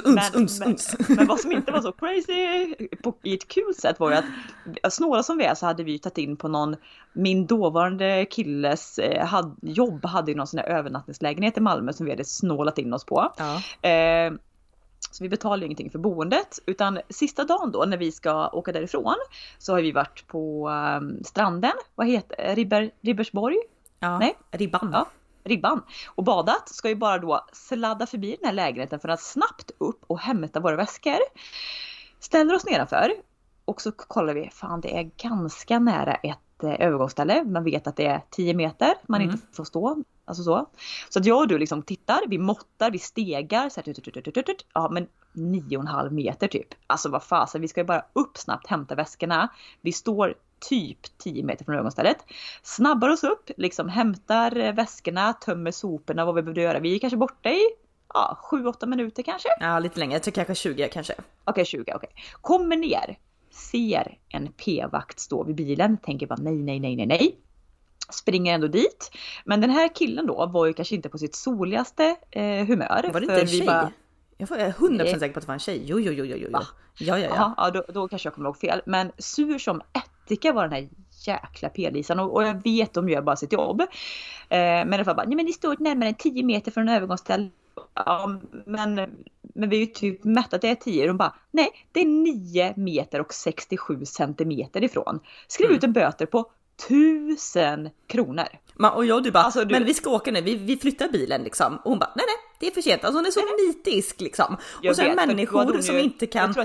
men, 0.05 0.47
men, 0.59 0.77
men, 1.17 1.27
vad 1.27 1.39
som 1.39 1.51
inte 1.51 1.71
var 1.71 1.81
så 1.81 1.91
crazy 1.91 2.75
på, 3.03 3.15
i 3.23 3.33
ett 3.33 3.47
kul 3.47 3.73
sätt 3.75 3.99
var 3.99 4.11
ju 4.11 4.17
att 4.83 4.93
snåla 4.93 5.23
som 5.23 5.37
vi 5.37 5.43
är 5.43 5.55
så 5.55 5.65
hade 5.65 5.83
vi 5.83 5.99
tagit 5.99 6.17
in 6.17 6.37
på 6.37 6.47
någon, 6.47 6.75
min 7.13 7.45
dåvarande 7.45 8.25
killes 8.29 8.99
eh, 8.99 9.25
had, 9.25 9.55
jobb 9.61 10.05
hade 10.05 10.31
ju 10.31 10.37
någon 10.37 10.47
sån 10.47 10.59
här 10.59 10.67
övernattningslägenhet 10.67 11.57
i 11.57 11.61
Malmö 11.61 11.93
som 11.93 12.05
vi 12.05 12.11
hade 12.11 12.25
snålat 12.25 12.77
in 12.77 12.93
oss 12.93 13.05
på. 13.05 13.33
Ja. 13.37 13.89
Eh, 13.89 14.33
så 15.11 15.23
vi 15.23 15.29
betalar 15.29 15.65
ingenting 15.65 15.91
för 15.91 15.99
boendet 15.99 16.59
utan 16.65 16.99
sista 17.09 17.43
dagen 17.43 17.71
då 17.71 17.85
när 17.85 17.97
vi 17.97 18.11
ska 18.11 18.49
åka 18.49 18.71
därifrån 18.71 19.15
så 19.57 19.73
har 19.73 19.81
vi 19.81 19.91
varit 19.91 20.27
på 20.27 20.69
um, 20.69 21.23
stranden, 21.23 21.73
vad 21.95 22.07
heter 22.07 22.55
Ribber, 22.55 22.91
Ribbersborg? 23.01 23.57
Ja, 23.99 24.19
Nej? 24.19 24.37
Ribban. 24.51 24.89
Ja, 24.93 25.07
Ribban. 25.43 25.81
Och 26.07 26.23
badat, 26.23 26.69
ska 26.69 26.89
ju 26.89 26.95
bara 26.95 27.17
då 27.17 27.45
sladda 27.53 28.05
förbi 28.05 28.37
den 28.39 28.45
här 28.45 28.53
lägenheten 28.53 28.99
för 28.99 29.09
att 29.09 29.21
snabbt 29.21 29.71
upp 29.77 30.03
och 30.07 30.19
hämta 30.19 30.59
våra 30.59 30.75
väskor. 30.75 31.19
Ställer 32.19 32.55
oss 32.55 32.65
nedanför 32.65 33.11
och 33.65 33.81
så 33.81 33.91
kollar 33.91 34.33
vi, 34.33 34.49
fan 34.49 34.81
det 34.81 34.97
är 34.97 35.11
ganska 35.17 35.79
nära 35.79 36.15
ett 36.15 36.63
eh, 36.63 36.75
övergångsställe. 36.79 37.43
Man 37.43 37.63
vet 37.63 37.87
att 37.87 37.95
det 37.95 38.05
är 38.05 38.21
10 38.29 38.53
meter 38.53 38.93
man 39.07 39.21
mm. 39.21 39.33
inte 39.33 39.47
får 39.51 39.63
stå. 39.63 40.03
Alltså 40.29 40.43
så. 40.43 40.69
Så 41.09 41.19
att 41.19 41.25
jag 41.25 41.37
och 41.37 41.47
du 41.47 41.57
liksom 41.57 41.81
tittar, 41.81 42.19
vi 42.27 42.37
måttar, 42.37 42.91
vi 42.91 42.99
stegar. 42.99 43.69
Så 43.69 43.81
här, 43.85 43.93
ja 44.73 44.89
men 44.89 45.07
9,5 45.33 46.09
meter 46.09 46.47
typ. 46.47 46.67
Alltså 46.87 47.09
vad 47.09 47.23
fasen, 47.23 47.61
vi 47.61 47.67
ska 47.67 47.79
ju 47.81 47.85
bara 47.85 48.05
upp 48.13 48.37
snabbt, 48.37 48.67
hämta 48.67 48.95
väskorna. 48.95 49.49
Vi 49.81 49.91
står 49.91 50.35
typ 50.69 51.17
10 51.17 51.43
meter 51.43 51.65
från 51.65 51.75
ögonstället. 51.75 52.17
Snabbar 52.63 53.09
oss 53.09 53.23
upp, 53.23 53.49
liksom 53.57 53.89
hämtar 53.89 54.73
väskorna, 54.73 55.33
tömmer 55.33 55.71
soporna, 55.71 56.25
vad 56.25 56.35
vi 56.35 56.41
behövde 56.41 56.61
göra. 56.61 56.79
Vi 56.79 56.95
är 56.95 56.99
kanske 56.99 57.17
borta 57.17 57.49
i 57.49 57.61
ja, 58.13 58.39
7-8 58.51 58.85
minuter 58.85 59.23
kanske. 59.23 59.49
Ja, 59.59 59.79
lite 59.79 59.99
längre. 59.99 60.13
Jag 60.13 60.23
tror 60.23 60.31
kanske 60.31 60.55
20 60.55 60.89
kanske. 60.89 61.13
Okej, 61.13 61.51
okay, 61.51 61.65
20, 61.65 61.81
okej. 61.81 61.95
Okay. 61.95 62.09
Kommer 62.41 62.77
ner, 62.77 63.17
ser 63.71 64.17
en 64.29 64.51
p-vakt 64.51 65.19
stå 65.19 65.43
vid 65.43 65.55
bilen, 65.55 65.97
tänker 65.97 66.27
bara 66.27 66.39
nej, 66.41 66.55
nej, 66.55 66.79
nej, 66.79 66.95
nej, 66.95 67.07
nej 67.07 67.39
springer 68.09 68.53
ändå 68.53 68.67
dit. 68.67 69.11
Men 69.45 69.61
den 69.61 69.69
här 69.69 69.95
killen 69.95 70.27
då 70.27 70.45
var 70.45 70.65
ju 70.65 70.73
kanske 70.73 70.95
inte 70.95 71.09
på 71.09 71.17
sitt 71.17 71.35
soligaste 71.35 72.15
eh, 72.31 72.65
humör. 72.65 73.09
Var 73.13 73.19
det 73.19 73.25
inte 73.25 73.41
en 73.41 73.47
tjej? 73.47 73.65
Bara... 73.65 73.91
Jag 74.37 74.51
är 74.59 74.71
100% 74.71 75.19
säker 75.19 75.33
på 75.33 75.39
att 75.39 75.43
det 75.43 75.47
var 75.47 75.53
en 75.53 75.59
tjej. 75.59 75.83
Jo, 75.85 75.99
jo, 75.99 76.11
jo, 76.11 76.25
jo, 76.25 76.37
jo. 76.39 76.49
Ja, 76.51 76.63
ja, 76.97 77.19
ja. 77.19 77.29
ja. 77.35 77.53
ja 77.57 77.71
då, 77.71 77.83
då, 77.93 78.07
kanske 78.07 78.27
jag 78.27 78.33
kommer 78.33 78.49
ihåg 78.49 78.57
fel. 78.57 78.81
Men 78.85 79.11
sur 79.17 79.59
som 79.59 79.81
ättika 79.93 80.53
var 80.53 80.63
den 80.63 80.71
här 80.71 80.89
jäkla 81.27 81.69
p-lisan 81.69 82.19
och, 82.19 82.35
och, 82.35 82.43
jag 82.43 82.63
vet 82.63 82.93
de 82.93 83.09
gör 83.09 83.21
bara 83.21 83.35
sitt 83.35 83.53
jobb. 83.53 83.81
Eh, 83.81 83.87
men 84.49 84.93
i 84.93 84.95
alla 84.95 85.05
fall 85.05 85.15
bara, 85.15 85.25
nej 85.25 85.35
men 85.35 85.45
ni 85.45 85.53
står 85.53 85.75
närmare 85.79 86.09
än 86.09 86.15
10 86.15 86.43
meter 86.43 86.71
från 86.71 86.89
övergångsstället. 86.89 87.51
Ja, 87.93 88.39
men, 88.65 88.95
men 89.41 89.69
vi 89.69 89.75
är 89.75 89.79
ju 89.79 89.85
typ 89.85 90.23
mätt 90.23 90.53
att 90.53 90.61
det 90.61 90.69
är 90.69 90.75
10. 90.75 91.07
De 91.07 91.17
bara, 91.17 91.35
nej 91.51 91.69
det 91.91 91.99
är 91.99 92.05
9 92.05 92.73
meter 92.77 93.21
och 93.21 93.33
67 93.33 94.05
centimeter 94.05 94.83
ifrån. 94.83 95.19
Skriv 95.47 95.65
mm. 95.65 95.77
ut 95.77 95.83
en 95.83 95.93
böter 95.93 96.25
på 96.25 96.51
tusen 96.87 97.89
kronor. 98.07 98.47
Man, 98.75 98.93
och 98.93 99.05
jag 99.05 99.15
och 99.15 99.23
du 99.23 99.31
bara, 99.31 99.43
alltså, 99.43 99.65
du... 99.65 99.73
men 99.73 99.85
vi 99.85 99.93
ska 99.93 100.09
åka 100.09 100.31
nu, 100.31 100.41
vi, 100.41 100.55
vi 100.55 100.77
flyttar 100.77 101.07
bilen 101.07 101.43
liksom. 101.43 101.77
Och 101.77 101.89
hon 101.89 101.99
bara, 101.99 102.13
nej 102.15 102.25
nej, 102.27 102.35
det 102.59 102.67
är 102.67 102.71
för 102.71 102.81
sent. 102.81 103.03
Alltså 103.03 103.17
hon 103.17 103.25
är 103.25 103.31
så 103.31 103.67
nitisk 103.67 104.21
liksom. 104.21 104.57
Jag 104.81 104.91
och 104.91 104.95
så 104.95 105.03
vet, 105.03 105.15
människor 105.15 105.81
som 105.81 105.95
ju, 105.95 106.01
inte 106.01 106.27
kan... 106.27 106.55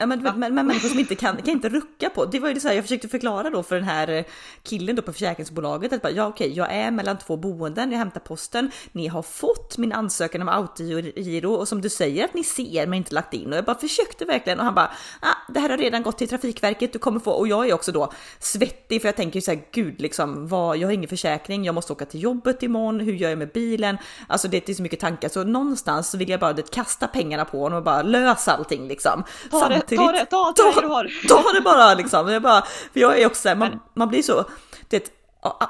Ja, 0.00 0.06
men, 0.06 0.22
men, 0.22 0.38
men, 0.38 0.54
människor 0.66 0.88
som 0.88 0.98
inte 0.98 1.14
kan, 1.14 1.36
kan 1.36 1.48
inte 1.48 1.68
rucka 1.68 2.10
på. 2.10 2.24
Det 2.24 2.38
var 2.38 2.48
ju 2.48 2.54
det 2.54 2.60
så 2.60 2.68
här, 2.68 2.74
jag 2.74 2.84
försökte 2.84 3.08
förklara 3.08 3.50
då 3.50 3.62
för 3.62 3.74
den 3.74 3.84
här 3.84 4.08
eh, 4.08 4.24
killen 4.62 4.96
då 4.96 5.02
på 5.02 5.12
försäkringsbolaget 5.12 5.92
att 5.92 6.02
bara, 6.02 6.12
ja 6.12 6.26
okej, 6.26 6.52
jag 6.56 6.72
är 6.72 6.90
mellan 6.90 7.18
två 7.18 7.36
boenden, 7.36 7.92
jag 7.92 7.98
hämtar 7.98 8.20
posten. 8.20 8.70
Ni 8.92 9.06
har 9.06 9.22
fått 9.22 9.78
min 9.78 9.92
ansökan 9.92 10.42
om 10.42 10.48
autogiro 10.48 11.52
och 11.52 11.68
som 11.68 11.80
du 11.80 11.88
säger 11.88 12.24
att 12.24 12.34
ni 12.34 12.44
ser 12.44 12.86
men 12.86 12.94
inte 12.94 13.14
lagt 13.14 13.34
in 13.34 13.52
och 13.52 13.58
jag 13.58 13.64
bara 13.64 13.78
försökte 13.78 14.24
verkligen 14.24 14.58
och 14.58 14.64
han 14.64 14.74
bara, 14.74 14.90
ah, 15.20 15.52
det 15.52 15.60
här 15.60 15.68
har 15.68 15.76
redan 15.76 16.02
gått 16.02 16.18
till 16.18 16.28
Trafikverket, 16.28 16.92
du 16.92 16.98
kommer 16.98 17.20
få 17.20 17.30
och 17.30 17.48
jag 17.48 17.68
är 17.68 17.74
också 17.74 17.92
då 17.92 18.12
svettig 18.38 19.00
för 19.00 19.08
jag 19.08 19.16
tänker 19.16 19.36
ju 19.36 19.42
så 19.42 19.50
här, 19.50 19.60
gud 19.72 20.00
liksom, 20.00 20.48
vad, 20.48 20.76
jag 20.76 20.88
har 20.88 20.92
ingen 20.92 21.08
försäkring, 21.08 21.64
jag 21.64 21.74
måste 21.74 21.92
åka 21.92 22.04
till 22.04 22.22
jobbet 22.22 22.62
imorgon, 22.62 23.00
hur 23.00 23.12
gör 23.12 23.30
jag 23.30 23.38
med 23.38 23.52
bilen? 23.52 23.98
Alltså 24.26 24.48
det 24.48 24.68
är 24.68 24.74
så 24.74 24.82
mycket 24.82 25.00
tankar 25.00 25.28
så 25.28 25.44
någonstans 25.44 26.14
vill 26.14 26.28
jag 26.28 26.40
bara 26.40 26.52
det, 26.52 26.70
kasta 26.70 27.06
pengarna 27.06 27.44
på 27.44 27.60
honom 27.60 27.78
och 27.78 27.84
bara 27.84 28.02
lösa 28.02 28.52
allting 28.52 28.88
liksom. 28.88 29.24
Ta 29.50 29.68
det 29.68 29.87
samtidigt. 29.88 30.06
Ta 30.06 30.12
det, 30.12 30.26
ta, 30.26 30.52
ta, 30.52 30.72
ta, 30.72 30.80
det 30.80 30.86
har. 30.86 31.28
Ta 31.28 31.52
det 31.52 31.60
bara 31.60 31.94
liksom. 31.94 32.28
Jag, 32.28 32.42
bara, 32.42 32.62
för 32.92 33.00
jag 33.00 33.20
är 33.20 33.26
också 33.26 33.42
såhär, 33.42 33.56
man, 33.56 33.80
man 33.94 34.08
blir 34.08 34.22
så, 34.22 34.44
det, 34.88 35.12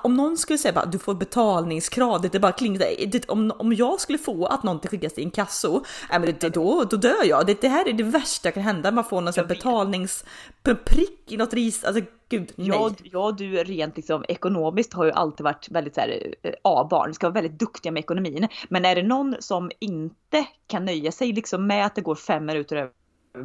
om 0.03 0.15
någon 0.15 0.37
skulle 0.37 0.59
säga 0.59 0.81
att 0.81 0.93
du 0.93 0.99
får 0.99 1.15
betalningskrav, 1.15 2.23
det 2.23 2.35
är 2.35 2.41
bara 2.41 2.53
kling, 2.53 2.79
det, 2.79 3.29
om, 3.29 3.53
om 3.59 3.73
jag 3.73 4.00
skulle 4.00 4.19
få 4.19 4.47
att 4.47 4.62
någonting 4.62 4.91
skickas 4.91 5.15
till 5.15 5.23
inkasso, 5.23 5.85
äh, 6.12 6.20
men 6.20 6.23
det, 6.23 6.49
då, 6.49 6.85
då 6.85 6.97
dör 6.97 7.25
jag. 7.25 7.47
Det, 7.47 7.61
det 7.61 7.69
här 7.69 7.88
är 7.88 7.93
det 7.93 8.03
värsta 8.03 8.43
som 8.43 8.53
kan 8.53 8.62
hända, 8.62 8.91
man 8.91 9.05
får 9.05 9.20
någon 9.20 9.32
sån 9.32 9.47
betalningsprick 9.47 11.32
i 11.32 11.37
något 11.37 11.55
ris, 11.55 11.85
alltså 11.85 12.03
gud 12.29 12.53
nej. 12.56 12.69
Ja, 12.69 12.91
ja, 13.03 13.35
du 13.38 13.64
rent 13.64 13.97
liksom 13.97 14.25
ekonomiskt 14.29 14.93
har 14.93 15.05
ju 15.05 15.12
alltid 15.12 15.44
varit 15.44 15.69
väldigt 15.71 15.94
så 15.94 16.00
här 16.00 16.35
eh, 16.43 16.53
A-barn, 16.64 17.14
ska 17.14 17.26
vara 17.26 17.35
väldigt 17.35 17.59
duktiga 17.59 17.93
med 17.93 18.00
ekonomin. 18.00 18.49
Men 18.69 18.85
är 18.85 18.94
det 18.94 19.03
någon 19.03 19.37
som 19.41 19.71
inte 19.81 20.47
kan 20.67 20.85
nöja 20.85 21.12
sig 21.12 21.32
liksom 21.32 21.67
med 21.67 21.87
att 21.87 21.94
det 21.94 22.00
går 22.00 22.14
fem 22.14 22.47
minuter 22.47 22.76
över 22.76 22.91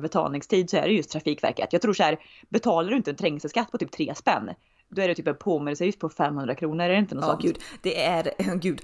betalningstid 0.02 0.70
så 0.70 0.78
är 0.78 0.82
det 0.82 0.94
just 0.94 1.12
Trafikverket. 1.12 1.74
Jag 1.74 1.82
tror 1.82 1.94
så 1.94 2.04
här, 2.04 2.20
betalar 2.50 2.90
du 2.90 2.96
inte 2.96 3.12
en 3.12 3.18
trängselskatt 3.18 3.72
på 3.72 3.78
typ 3.78 3.92
tre 3.92 4.16
spänn, 4.16 4.50
då 4.96 5.02
är 5.02 5.08
det 5.08 5.16
typ 5.16 5.28
en 5.28 5.36
påminnelseavgift 5.36 6.00
på 6.00 6.10
500 6.10 6.56
kronor, 6.56 6.86
är 6.86 6.90
det 6.90 6.98
inte 6.98 7.16
något 7.16 7.24
ja, 7.24 7.32
sånt? 7.32 7.42
gud, 7.44 7.58
det 7.82 8.04
är, 8.04 8.34
gud, 8.56 8.82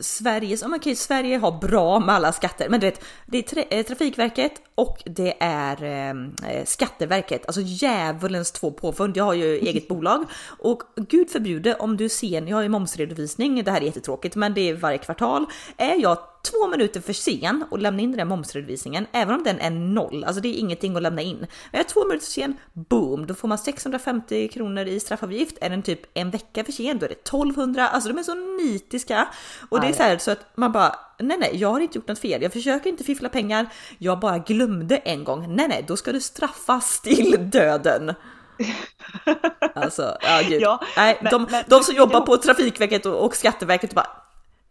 Sveriges, 0.00 0.62
oh, 0.62 0.74
okay, 0.74 0.94
Sverige 0.94 1.38
har 1.38 1.52
bra 1.52 2.00
med 2.00 2.14
alla 2.14 2.32
skatter, 2.32 2.68
men 2.68 2.80
du 2.80 2.86
vet, 2.86 3.04
det 3.26 3.38
är 3.38 3.42
tra 3.42 3.62
eh, 3.62 3.86
Trafikverket 3.86 4.52
och 4.74 5.02
det 5.06 5.34
är 5.40 5.84
eh, 5.84 6.64
Skatteverket, 6.64 7.46
alltså 7.46 7.60
djävulens 7.60 8.52
två 8.52 8.70
påfund. 8.70 9.16
Jag 9.16 9.24
har 9.24 9.34
ju 9.34 9.58
eget 9.58 9.88
bolag 9.88 10.24
och 10.58 10.82
gud 10.96 11.30
förbjude 11.30 11.74
om 11.74 11.96
du 11.96 12.08
ser, 12.08 12.42
jag 12.42 12.56
har 12.56 12.62
ju 12.62 12.68
momsredovisning, 12.68 13.64
det 13.64 13.70
här 13.70 13.80
är 13.80 13.84
jättetråkigt, 13.84 14.36
men 14.36 14.54
det 14.54 14.70
är 14.70 14.74
varje 14.74 14.98
kvartal. 14.98 15.46
Är 15.76 16.02
jag 16.02 16.18
två 16.44 16.66
minuter 16.66 17.00
för 17.00 17.12
sen 17.12 17.64
och 17.70 17.78
lämna 17.78 18.02
in 18.02 18.10
den 18.10 18.18
där 18.18 18.24
momsredovisningen, 18.24 19.06
även 19.12 19.34
om 19.34 19.42
den 19.42 19.60
är 19.60 19.70
noll, 19.70 20.24
alltså 20.24 20.40
det 20.40 20.48
är 20.48 20.58
ingenting 20.58 20.96
att 20.96 21.02
lämna 21.02 21.22
in. 21.22 21.36
Men 21.38 21.48
jag 21.72 21.80
är 21.80 21.84
två 21.84 22.04
minuter 22.04 22.26
för 22.26 22.32
sen, 22.32 22.56
boom, 22.72 23.26
då 23.26 23.34
får 23.34 23.48
man 23.48 23.58
650 23.58 24.48
kronor 24.48 24.86
i 24.86 25.00
straffavgift. 25.00 25.58
Är 25.60 25.70
den 25.70 25.82
typ 25.82 26.00
en 26.14 26.30
vecka 26.30 26.64
för 26.64 26.72
sen, 26.72 26.98
då 26.98 27.04
är 27.04 27.08
det 27.08 27.14
1200. 27.14 27.88
Alltså 27.88 28.08
de 28.08 28.18
är 28.18 28.22
så 28.22 28.34
nitiska 28.34 29.28
och 29.68 29.80
det 29.80 29.86
är 29.86 29.92
så 29.92 30.02
här 30.02 30.18
så 30.18 30.30
att 30.30 30.56
man 30.56 30.72
bara 30.72 30.96
nej, 31.18 31.36
nej, 31.38 31.50
jag 31.54 31.70
har 31.70 31.80
inte 31.80 31.98
gjort 31.98 32.08
något 32.08 32.18
fel. 32.18 32.42
Jag 32.42 32.52
försöker 32.52 32.90
inte 32.90 33.04
fiffla 33.04 33.28
pengar. 33.28 33.66
Jag 33.98 34.20
bara 34.20 34.38
glömde 34.38 34.96
en 34.96 35.24
gång. 35.24 35.56
Nej, 35.56 35.68
nej, 35.68 35.84
då 35.88 35.96
ska 35.96 36.12
du 36.12 36.20
straffas 36.20 37.00
till 37.00 37.50
döden. 37.50 38.14
Alltså, 39.74 40.16
ja 40.20 40.40
gud. 40.48 40.62
Ja, 40.62 40.80
nej, 40.96 41.18
men, 41.22 41.30
de, 41.30 41.46
men, 41.50 41.64
de 41.66 41.82
som 41.82 41.94
jobbar 41.94 42.20
på 42.20 42.36
Trafikverket 42.36 43.06
och, 43.06 43.24
och 43.24 43.36
Skatteverket 43.36 43.94
bara 43.94 44.06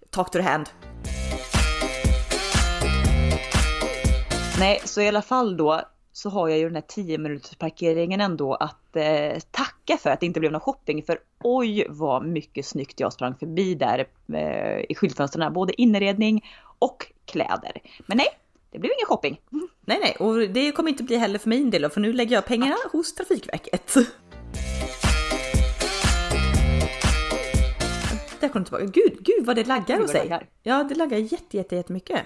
talk 0.10 0.32
to 0.32 0.38
the 0.38 0.42
hand. 0.42 0.70
Nej, 4.64 4.82
så 4.84 5.02
i 5.02 5.08
alla 5.08 5.22
fall 5.22 5.58
då 5.58 5.82
så 6.12 6.30
har 6.30 6.48
jag 6.50 6.58
ju 6.58 6.66
den 6.66 6.76
här 6.76 6.84
10 6.88 7.18
minuters 7.18 7.56
parkeringen 7.56 8.22
ändå 8.22 8.56
att 8.56 8.96
eh, 8.96 9.40
tacka 9.52 9.98
för 9.98 10.10
att 10.10 10.20
det 10.20 10.26
inte 10.26 10.40
blev 10.40 10.52
någon 10.52 10.62
shopping. 10.62 11.04
För 11.04 11.20
oj 11.44 11.86
vad 11.90 12.26
mycket 12.26 12.66
snyggt 12.66 13.00
jag 13.00 13.14
sprang 13.14 13.36
förbi 13.36 13.76
där 13.76 14.08
eh, 14.34 14.86
i 14.90 14.96
skyltfönstren. 14.96 15.54
Både 15.54 15.82
inredning 15.82 16.46
och 16.80 17.06
kläder. 17.26 17.72
Men 18.06 18.18
nej, 18.18 18.28
det 18.72 18.80
blev 18.80 18.92
ingen 18.92 19.06
shopping. 19.06 19.42
Nej, 19.86 20.00
nej, 20.02 20.16
och 20.20 20.50
det 20.50 20.72
kommer 20.72 20.90
inte 20.90 21.04
bli 21.04 21.18
heller 21.18 21.40
för 21.40 21.50
min 21.50 21.70
del 21.70 21.90
för 21.90 22.02
nu 22.02 22.14
lägger 22.14 22.36
jag 22.36 22.46
pengarna 22.46 22.76
Tack. 22.84 22.92
hos 22.92 23.16
Trafikverket. 23.16 23.94
Där 28.40 28.50
kom 28.50 28.64
det 28.64 28.66
tillbaka. 28.66 28.86
Gud, 28.86 29.18
gud 29.20 29.46
vad 29.46 29.56
det 29.56 29.68
laggar 29.68 30.00
hos 30.00 30.12
dig. 30.12 30.40
Ja, 30.64 30.84
det 30.84 30.96
laggar 30.96 31.18
jätte, 31.18 31.58
jätte, 31.58 31.76
jättemycket. 31.76 32.26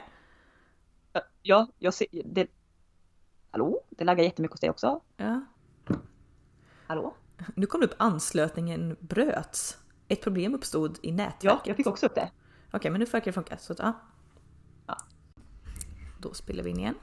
Ja, 1.42 1.68
jag 1.80 1.94
ser 1.94 2.08
det. 2.26 2.48
Hallå? 3.52 3.84
Det 3.90 4.04
laggar 4.04 4.24
jättemycket 4.24 4.54
hos 4.54 4.60
dig 4.60 4.70
också. 4.70 5.02
Ja. 5.18 5.46
Hallå? 6.88 7.16
Nu 7.56 7.66
kom 7.66 7.82
det 7.82 7.88
upp 7.88 7.96
anslutningen 7.98 8.98
bröts. 9.00 9.78
Ett 10.08 10.22
problem 10.22 10.56
uppstod 10.56 11.00
i 11.02 11.12
nätverket. 11.12 11.44
Ja, 11.44 11.62
jag 11.66 11.78
fick 11.78 11.88
också 11.88 12.06
upp 12.06 12.16
det. 12.16 12.32
Okej, 12.72 12.92
men 12.92 13.00
nu 13.00 13.06
verkar 13.06 13.26
det 13.26 13.32
funka. 13.32 13.58
Så 13.58 13.76
ja. 13.78 13.94
ja. 14.88 14.98
Då 16.22 16.34
spelar 16.34 16.64
vi 16.64 16.70
in 16.70 16.80
igen. 16.80 16.96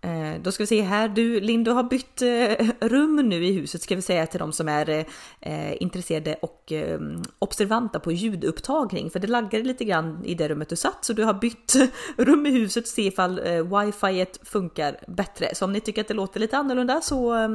Eh, 0.00 0.40
då 0.42 0.52
ska 0.52 0.62
vi 0.62 0.66
se 0.66 0.82
här, 0.82 1.08
du 1.08 1.40
Linn, 1.40 1.64
du 1.64 1.70
har 1.70 1.82
bytt 1.82 2.22
eh, 2.22 2.88
rum 2.88 3.16
nu 3.16 3.44
i 3.44 3.52
huset 3.52 3.82
ska 3.82 3.96
vi 3.96 4.02
säga 4.02 4.26
till 4.26 4.40
de 4.40 4.52
som 4.52 4.68
är 4.68 5.04
eh, 5.40 5.82
intresserade 5.82 6.34
och 6.34 6.72
eh, 6.72 7.00
observanta 7.38 8.00
på 8.00 8.12
ljudupptagning. 8.12 9.10
För 9.10 9.18
det 9.18 9.26
laggade 9.26 9.64
lite 9.64 9.84
grann 9.84 10.24
i 10.24 10.34
det 10.34 10.48
rummet 10.48 10.68
du 10.68 10.76
satt 10.76 11.04
så 11.04 11.12
du 11.12 11.24
har 11.24 11.34
bytt 11.34 11.74
rum 12.16 12.46
i 12.46 12.50
huset 12.50 12.84
och 12.84 12.88
se 12.88 13.06
ifall 13.06 13.38
eh, 13.38 13.78
wifi 13.78 14.26
funkar 14.42 14.96
bättre. 15.08 15.54
Så 15.54 15.64
om 15.64 15.72
ni 15.72 15.80
tycker 15.80 16.00
att 16.00 16.08
det 16.08 16.14
låter 16.14 16.40
lite 16.40 16.56
annorlunda 16.56 17.00
så 17.00 17.34
eh, 17.34 17.48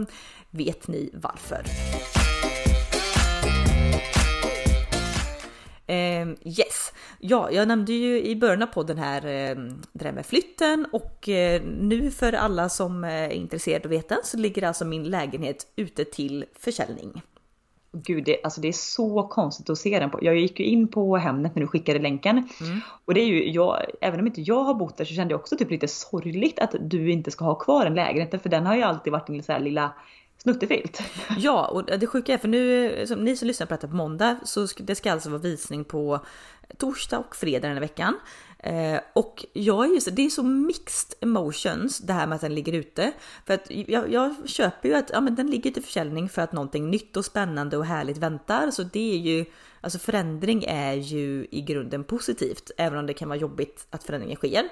vet 0.50 0.88
ni 0.88 1.09
varför. 1.13 1.63
Yes, 6.43 6.93
ja, 7.19 7.51
jag 7.51 7.67
nämnde 7.67 7.93
ju 7.93 8.23
i 8.23 8.35
början 8.35 8.63
av 8.63 8.67
podden 8.67 8.97
här 8.97 9.25
eh, 9.25 9.55
det 9.91 10.03
där 10.03 10.12
med 10.12 10.25
flytten 10.25 10.88
och 10.91 11.29
eh, 11.29 11.62
nu 11.63 12.12
för 12.12 12.33
alla 12.33 12.69
som 12.69 13.03
är 13.03 13.29
intresserade 13.29 13.79
av 13.79 13.85
att 13.85 13.97
veta 13.97 14.17
så 14.23 14.38
ligger 14.38 14.63
alltså 14.63 14.85
min 14.85 15.03
lägenhet 15.03 15.67
ute 15.75 16.05
till 16.05 16.45
försäljning. 16.59 17.21
Gud, 17.95 18.23
det, 18.25 18.43
alltså 18.43 18.62
det 18.62 18.67
är 18.67 18.71
så 18.71 19.23
konstigt 19.23 19.69
att 19.69 19.77
se 19.77 20.00
den 20.00 20.09
på. 20.09 20.19
Jag 20.21 20.35
gick 20.35 20.59
ju 20.59 20.65
in 20.65 20.88
på 20.88 21.17
Hemnet 21.17 21.55
när 21.55 21.62
du 21.62 21.67
skickade 21.67 22.00
länken. 22.00 22.38
Mm. 22.38 22.79
Och 23.05 23.13
det 23.13 23.21
är 23.21 23.25
ju, 23.25 23.50
jag, 23.50 23.85
även 24.01 24.19
om 24.19 24.27
inte 24.27 24.41
jag 24.41 24.63
har 24.63 24.73
bott 24.73 24.97
där 24.97 25.05
så 25.05 25.13
kände 25.13 25.33
jag 25.33 25.39
också 25.39 25.57
typ 25.57 25.71
lite 25.71 25.88
sorgligt 25.88 26.59
att 26.59 26.75
du 26.81 27.12
inte 27.12 27.31
ska 27.31 27.45
ha 27.45 27.55
kvar 27.55 27.83
den 27.83 27.93
lägenheten. 27.93 28.39
För 28.39 28.50
den 28.50 28.65
har 28.65 28.75
ju 28.75 28.81
alltid 28.81 29.13
varit 29.13 29.29
en 29.29 29.43
så 29.43 29.51
här 29.51 29.59
lilla 29.59 29.93
snuttefilt. 30.43 31.01
Ja, 31.38 31.67
och 31.67 31.85
det 32.00 32.07
sjuka 32.07 32.33
är 32.33 32.38
för 32.38 32.47
nu, 32.47 33.07
som 33.07 33.23
ni 33.23 33.38
som 33.38 33.47
lyssnar 33.47 33.67
på 33.67 33.73
detta 33.73 33.88
på 33.88 33.95
måndag, 33.95 34.38
så 34.43 34.67
det 34.77 34.95
ska 34.95 35.12
alltså 35.12 35.29
vara 35.29 35.41
visning 35.41 35.83
på 35.83 36.25
torsdag 36.77 37.19
och 37.19 37.35
fredag 37.35 37.67
den 37.67 37.77
här 37.77 37.81
veckan. 37.81 38.19
Eh, 38.59 39.00
och 39.13 39.45
jag 39.53 39.85
är 39.85 39.93
just, 39.93 40.15
det 40.15 40.25
är 40.25 40.29
så 40.29 40.43
mixed 40.43 41.17
emotions 41.21 41.97
det 41.97 42.13
här 42.13 42.27
med 42.27 42.35
att 42.35 42.41
den 42.41 42.55
ligger 42.55 42.73
ute. 42.73 43.12
För 43.45 43.53
att 43.53 43.65
jag, 43.69 44.12
jag 44.12 44.35
köper 44.45 44.89
ju 44.89 44.95
att 44.95 45.09
ja, 45.13 45.21
men 45.21 45.35
den 45.35 45.51
ligger 45.51 45.71
till 45.71 45.83
försäljning 45.83 46.29
för 46.29 46.41
att 46.41 46.53
någonting 46.53 46.89
nytt 46.89 47.17
och 47.17 47.25
spännande 47.25 47.77
och 47.77 47.85
härligt 47.85 48.17
väntar. 48.17 48.71
Så 48.71 48.83
det 48.83 49.13
är 49.13 49.17
ju, 49.17 49.45
alltså 49.81 50.00
förändring 50.00 50.63
är 50.63 50.93
ju 50.93 51.47
i 51.51 51.62
grunden 51.62 52.03
positivt, 52.03 52.71
även 52.77 53.00
om 53.00 53.05
det 53.05 53.13
kan 53.13 53.29
vara 53.29 53.39
jobbigt 53.39 53.88
att 53.89 54.03
förändringen 54.03 54.38
sker. 54.38 54.69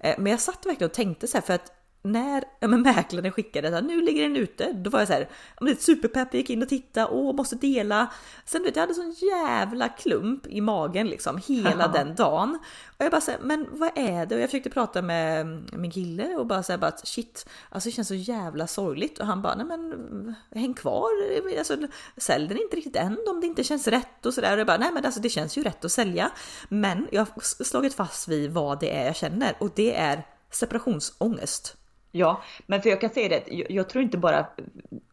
Eh, 0.00 0.14
men 0.18 0.30
jag 0.30 0.40
satt 0.40 0.66
verkligen 0.66 0.90
och 0.90 0.94
tänkte 0.94 1.26
så 1.26 1.36
här 1.36 1.42
för 1.42 1.54
att 1.54 1.73
när 2.04 2.44
ja, 2.60 2.68
men 2.68 2.82
mäklaren 2.82 3.32
skickade 3.32 3.78
att 3.78 3.84
nu 3.84 4.02
ligger 4.02 4.22
den 4.22 4.36
ute, 4.36 4.72
då 4.72 4.90
var 4.90 4.98
jag 4.98 5.08
så 5.08 5.14
här, 5.14 5.28
ja, 5.60 5.74
superpepp, 5.78 6.34
gick 6.34 6.50
in 6.50 6.62
och 6.62 6.68
tittade, 6.68 7.06
åh 7.06 7.36
måste 7.36 7.56
dela. 7.56 8.12
Sen 8.44 8.62
vet 8.62 8.76
jag 8.76 8.82
hade 8.82 8.94
sån 8.94 9.12
jävla 9.12 9.88
klump 9.88 10.46
i 10.46 10.60
magen 10.60 11.06
liksom 11.06 11.40
hela 11.46 11.88
den 11.88 12.14
dagen. 12.14 12.58
Och 12.98 13.04
jag 13.04 13.10
bara 13.10 13.20
säger 13.20 13.38
men 13.42 13.66
vad 13.70 13.90
är 13.94 14.26
det? 14.26 14.34
Och 14.34 14.40
jag 14.40 14.50
försökte 14.50 14.70
prata 14.70 15.02
med 15.02 15.46
min 15.72 15.90
kille 15.90 16.36
och 16.36 16.46
bara 16.46 16.62
säga 16.62 16.78
bara 16.78 16.86
att 16.86 17.08
shit, 17.08 17.48
alltså 17.70 17.88
det 17.88 17.92
känns 17.92 18.08
så 18.08 18.14
jävla 18.14 18.66
sorgligt. 18.66 19.18
Och 19.18 19.26
han 19.26 19.42
bara, 19.42 19.54
nej 19.54 19.66
men 19.66 20.34
häng 20.54 20.74
kvar, 20.74 21.10
alltså 21.58 21.76
sälj 22.16 22.48
den 22.48 22.58
inte 22.58 22.76
riktigt 22.76 22.96
än 22.96 23.18
om 23.28 23.40
det 23.40 23.46
inte 23.46 23.64
känns 23.64 23.88
rätt 23.88 24.26
och 24.26 24.34
sådär. 24.34 24.52
Och 24.52 24.58
jag 24.58 24.66
bara, 24.66 24.78
nej 24.78 24.90
men 24.92 25.04
alltså 25.04 25.20
det 25.20 25.28
känns 25.28 25.58
ju 25.58 25.62
rätt 25.62 25.84
att 25.84 25.92
sälja. 25.92 26.30
Men 26.68 27.08
jag 27.12 27.20
har 27.20 27.64
slagit 27.64 27.94
fast 27.94 28.28
vid 28.28 28.52
vad 28.52 28.80
det 28.80 28.96
är 28.96 29.06
jag 29.06 29.16
känner 29.16 29.56
och 29.58 29.70
det 29.74 29.94
är 29.94 30.26
separationsångest. 30.50 31.76
Ja, 32.16 32.42
men 32.66 32.82
för 32.82 32.90
jag 32.90 33.00
kan 33.00 33.10
säga 33.10 33.28
det, 33.28 33.42
jag, 33.54 33.70
jag 33.70 33.88
tror 33.88 34.04
inte 34.04 34.18
bara, 34.18 34.46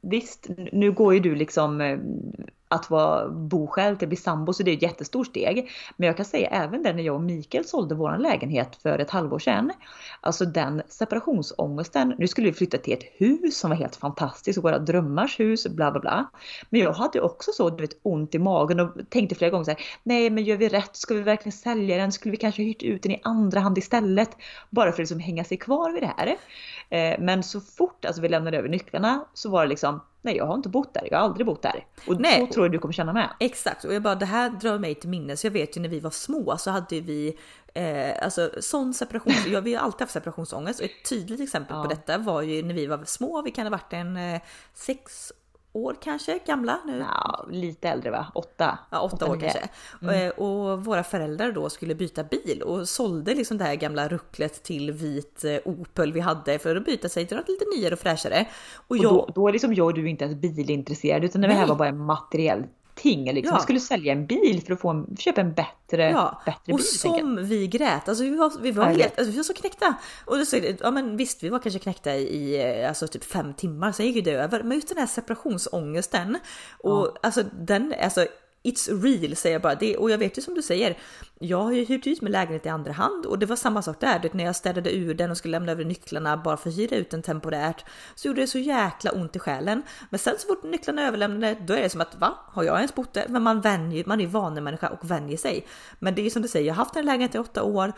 visst 0.01 0.48
nu 0.72 0.91
går 0.91 1.13
ju 1.13 1.20
du 1.20 1.36
liksom 1.36 1.81
eh, 1.81 1.98
att 2.72 2.90
vara 2.90 3.30
bo 3.30 3.68
själv 3.68 3.96
till 3.96 4.06
att 4.06 4.10
bli 4.10 4.18
sambo 4.18 4.54
så 4.54 4.63
det 4.63 4.72
är 4.72 4.75
ett 4.75 4.82
jättestort 4.82 5.28
steg. 5.28 5.70
Men 5.98 6.08
jag 6.08 6.18
kan 6.18 6.25
säga 6.25 6.48
även 6.48 6.84
det 6.84 6.94
när 6.94 7.04
jag 7.04 7.16
och 7.16 7.22
Mikael 7.22 7.66
sålde 7.66 7.96
vår 7.96 8.18
lägenhet 8.18 8.75
för 8.75 9.00
ett 9.00 9.10
halvår 9.10 9.40
sedan. 9.40 9.72
Alltså 10.22 10.46
den 10.46 10.82
separationsångesten. 10.88 12.16
Nu 12.18 12.28
skulle 12.28 12.48
vi 12.48 12.54
flytta 12.54 12.78
till 12.78 12.94
ett 12.94 13.04
hus 13.18 13.58
som 13.58 13.70
var 13.70 13.78
helt 13.78 13.96
fantastiskt 13.96 14.63
våra 14.63 14.80
drömmars 14.80 15.40
hus 15.40 15.68
bla 15.68 15.92
bla 15.92 16.01
bla. 16.01 16.30
Men 16.70 16.82
jag 16.82 16.94
hade 16.94 17.22
också 17.22 17.51
så 17.51 17.70
du 17.70 17.82
vet 17.82 18.00
ont 18.04 18.36
i 18.36 18.40
magen 18.40 18.80
och 18.80 18.92
tänkte 19.10 19.36
flera 19.36 19.51
gånger 19.51 19.63
så 19.63 19.72
här. 19.72 19.80
Nej 20.04 20.30
men 20.30 20.44
gör 20.44 20.58
vi 20.58 20.70
rätt? 20.70 20.96
Ska 20.96 21.13
vi 21.13 21.22
verkligen 21.22 21.51
sälja 21.51 21.98
den? 21.98 22.12
Skulle 22.12 22.32
vi 22.32 22.38
kanske 22.38 22.63
hyrt 22.63 22.84
ut 22.84 23.04
den 23.04 23.12
i 23.12 23.22
andra 23.24 23.60
hand 23.60 23.78
istället? 23.78 24.30
Bara 24.70 24.86
för 24.86 24.94
att 24.94 25.00
liksom 25.00 25.20
hänga 25.20 25.44
sig 25.44 25.58
kvar 25.58 25.92
vid 25.92 26.04
det 26.04 26.13
här. 26.18 26.28
Eh, 26.90 27.20
men 27.20 27.44
så 27.44 27.62
fort 27.62 28.06
alltså 28.06 28.22
vi 28.22 28.30
lämnade 28.30 28.58
över 28.58 28.70
nycklarna 28.70 29.25
så 29.34 29.50
var 29.50 29.62
det 29.62 29.70
liksom 29.70 30.01
nej 30.22 30.38
jag 30.38 30.46
har 30.46 30.56
inte 30.56 30.70
bott 30.70 30.94
där, 30.94 31.08
jag 31.12 31.18
har 31.18 31.25
aldrig 31.25 31.46
bott 31.46 31.62
där. 31.62 31.86
Och 32.08 32.22
nej. 32.22 32.40
så 32.48 32.54
tror 32.54 32.66
jag 32.66 32.72
du 32.72 32.80
kommer 32.80 32.94
känna 32.94 33.13
med. 33.13 33.30
Exakt, 33.40 33.84
och 33.84 33.94
jag 33.94 34.01
bara 34.01 34.16
det 34.16 34.25
här 34.25 34.50
drar 34.50 34.80
mig 34.80 34.96
till 34.96 35.10
minnes. 35.10 35.44
Jag 35.44 35.51
vet 35.51 35.78
ju 35.78 35.82
när 35.82 35.90
vi 35.90 36.00
var 36.00 36.10
små 36.10 36.58
så 36.58 36.72
hade 36.72 37.01
vi 37.01 37.38
eh, 37.74 38.24
alltså 38.24 38.51
sån 38.60 38.94
separation. 38.94 39.34
ja, 39.48 39.62
vi 39.62 39.74
har 39.74 39.84
alltid 39.84 40.01
haft 40.01 40.13
separationsångest 40.13 40.80
och 40.80 40.86
ett 40.86 41.10
tydligt 41.10 41.42
exempel 41.42 41.78
ja. 41.78 41.84
på 41.84 41.90
detta 41.90 42.18
var 42.18 42.42
ju 42.42 42.63
när 42.63 42.74
vi 42.74 42.88
var 42.88 43.04
små. 43.06 43.42
Vi 43.42 43.51
kan 43.51 43.66
ha 43.66 43.72
varit 43.72 43.94
en 43.94 44.18
eh, 44.18 44.42
sex 44.74 45.32
år 45.74 45.96
kanske 46.01 46.40
gamla 46.46 46.80
nu. 46.86 46.98
Ja, 47.00 47.46
lite 47.50 47.90
äldre 47.90 48.12
va? 48.12 48.32
Åtta? 48.36 48.80
Ja, 48.90 49.01
åtta, 49.01 49.16
åtta 49.16 49.32
år 49.32 49.40
kanske. 49.40 49.70
Mm. 50.01 50.28
Eh, 50.28 50.30
och 50.30 50.86
våra 50.86 51.04
föräldrar 51.04 51.51
då 51.51 51.70
skulle 51.70 51.96
byta 51.96 52.24
bil 52.24 52.62
och 52.66 52.90
sålde 52.90 53.36
liksom 53.36 53.58
det 53.58 53.63
här 53.63 53.75
gamla 53.75 54.08
rucklet 54.08 54.63
till 54.63 54.92
vit 54.92 55.44
eh, 55.44 55.58
Opel 55.66 56.13
vi 56.13 56.20
hade 56.20 56.60
för 56.60 56.75
att 56.75 56.86
byta 56.86 57.10
sig 57.10 57.25
till 57.25 57.38
något 57.38 57.50
lite 57.50 57.66
nyare 57.78 57.94
och 57.94 58.00
fräschare. 58.00 58.46
Och, 58.75 58.96
och 58.96 59.04
då, 59.04 59.30
då 59.36 59.48
är 59.48 59.51
liksom 59.51 59.74
jag 59.74 59.86
och 59.86 59.94
du 59.94 60.10
inte 60.10 60.25
ens 60.25 60.38
bilintresserade 60.38 61.25
utan 61.25 61.42
det 61.42 61.48
här 61.48 61.68
var 61.68 61.75
bara 61.75 61.90
en 61.90 62.06
materiell 62.06 62.63
ting. 62.95 63.33
Liksom. 63.33 63.53
Ja. 63.53 63.60
Vi 63.60 63.63
skulle 63.63 63.79
sälja 63.79 64.13
en 64.13 64.25
bil 64.25 64.63
för 64.65 64.74
att 64.74 64.81
få 64.81 64.89
en, 64.89 65.17
köpa 65.19 65.41
en 65.41 65.53
bättre, 65.53 66.10
ja. 66.10 66.41
bättre 66.45 66.62
bil. 66.65 66.75
Och 66.75 66.81
som 66.81 67.45
vi 67.45 67.67
grät. 67.67 68.10
Alltså 68.10 68.24
vi 68.24 68.36
var, 68.36 68.62
vi 68.62 68.71
var, 68.71 68.86
helt, 68.86 69.19
alltså 69.19 69.31
vi 69.31 69.38
var 69.38 69.43
så 69.43 69.53
knäckta. 69.53 69.95
Och 70.25 70.38
då 70.38 70.45
så, 70.45 70.57
ja 70.79 70.91
men 70.91 71.17
visst, 71.17 71.43
vi 71.43 71.50
var 71.50 71.60
kanske 71.60 71.79
knäckta 71.79 72.15
i 72.15 72.86
alltså 72.86 73.07
typ 73.07 73.24
fem 73.24 73.53
timmar, 73.53 73.91
sen 73.91 74.05
gick 74.05 74.25
det 74.25 74.31
över. 74.31 74.63
Men 74.63 74.77
just 74.77 74.89
den 74.89 74.98
här 74.98 75.07
separationsångesten 75.07 76.38
och 76.79 76.91
ja. 76.91 77.17
alltså 77.21 77.43
den, 77.43 77.93
alltså 78.01 78.25
It's 78.63 79.01
real 79.03 79.36
säger 79.36 79.56
jag 79.56 79.62
bara. 79.62 79.75
Det, 79.75 79.98
och 79.98 80.12
jag 80.12 80.18
vet 80.18 80.38
ju 80.38 80.41
som 80.41 80.53
du 80.53 80.62
säger, 80.62 80.98
jag 81.39 81.63
har 81.63 81.72
ju 81.72 81.86
hyrt 81.86 82.08
ut 82.08 82.22
min 82.22 82.32
lägenhet 82.32 82.65
i 82.65 82.70
andra 82.70 82.91
hand 82.91 83.25
och 83.25 83.39
det 83.39 83.46
var 83.46 83.56
samma 83.56 83.82
sak 83.82 84.00
där. 84.00 84.20
Det, 84.20 84.34
när 84.34 84.44
jag 84.44 84.56
städade 84.56 84.96
ur 84.96 85.13
den 85.13 85.32
och 85.32 85.38
skulle 85.38 85.51
lämna 85.51 85.72
över 85.72 85.86
nycklarna 85.86 86.38
bara 86.38 86.58
för 86.58 86.70
att 86.70 86.77
hyra 86.77 86.96
ut 86.96 87.10
den 87.10 87.22
temporärt 87.22 87.86
så 88.15 88.27
gjorde 88.27 88.41
det 88.41 88.48
så 88.48 88.58
jäkla 88.58 89.12
ont 89.12 89.36
i 89.36 89.39
själen. 89.39 89.84
Men 90.10 90.20
sen 90.20 90.36
så 90.39 90.48
fort 90.48 90.63
nycklarna 90.63 91.08
överlämnade 91.08 91.58
då 91.62 91.74
är 91.74 91.82
det 91.82 91.89
som 91.89 92.01
att 92.01 92.15
va? 92.15 92.38
Har 92.48 92.63
jag 92.63 92.77
ens 92.77 92.96
bott 92.96 93.13
där? 93.13 93.25
Men 93.30 93.41
man 93.41 93.62
vänjer, 93.62 94.03
man 94.06 94.22
är 94.22 94.27
vanemänniska 94.27 94.89
och 94.89 95.12
vänjer 95.12 95.38
sig. 95.38 95.68
Men 96.00 96.15
det 96.15 96.25
är 96.25 96.30
som 96.30 96.41
du 96.41 96.48
säger, 96.48 96.68
jag 96.68 96.74
har 96.74 96.84
haft 96.86 96.96
en 96.96 97.06
lägenhet 97.06 97.36
i 97.36 97.39
åtta 97.39 97.63
år. 97.63 97.94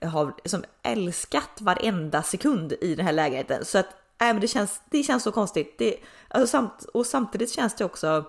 Jag 0.00 0.08
har 0.08 0.34
liksom 0.44 0.64
älskat 0.82 1.60
varenda 1.60 2.22
sekund 2.22 2.72
i 2.80 2.94
den 2.94 3.06
här 3.06 3.12
lägenheten 3.12 3.64
så 3.64 3.78
att 3.78 3.86
äh, 4.20 4.26
men 4.26 4.40
det 4.40 4.48
känns. 4.48 4.82
Det 4.90 5.02
känns 5.02 5.22
så 5.22 5.32
konstigt. 5.32 5.78
Det, 5.78 5.96
alltså, 6.28 6.46
samt, 6.46 6.84
och 6.94 7.06
samtidigt 7.06 7.52
känns 7.52 7.74
det 7.74 7.84
också 7.84 8.24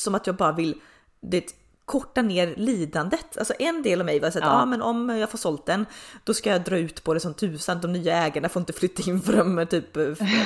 som 0.00 0.14
att 0.14 0.26
jag 0.26 0.36
bara 0.36 0.52
vill 0.52 0.74
det, 1.20 1.54
korta 1.90 2.22
ner 2.22 2.54
lidandet. 2.56 3.38
Alltså 3.38 3.54
en 3.58 3.82
del 3.82 4.00
av 4.00 4.06
mig 4.06 4.20
var 4.20 4.30
så 4.30 4.38
att 4.38 4.44
ja. 4.44 4.62
ah, 4.62 4.66
men 4.66 4.82
om 4.82 5.08
jag 5.08 5.30
får 5.30 5.38
sålt 5.38 5.66
den, 5.66 5.86
då 6.24 6.34
ska 6.34 6.50
jag 6.50 6.64
dra 6.64 6.78
ut 6.78 7.04
på 7.04 7.14
det 7.14 7.20
som 7.20 7.34
tusan. 7.34 7.80
De 7.80 7.92
nya 7.92 8.16
ägarna 8.16 8.48
får 8.48 8.60
inte 8.60 8.72
flytta 8.72 9.10
in 9.10 9.20
förrän 9.20 9.66
typ 9.66 9.92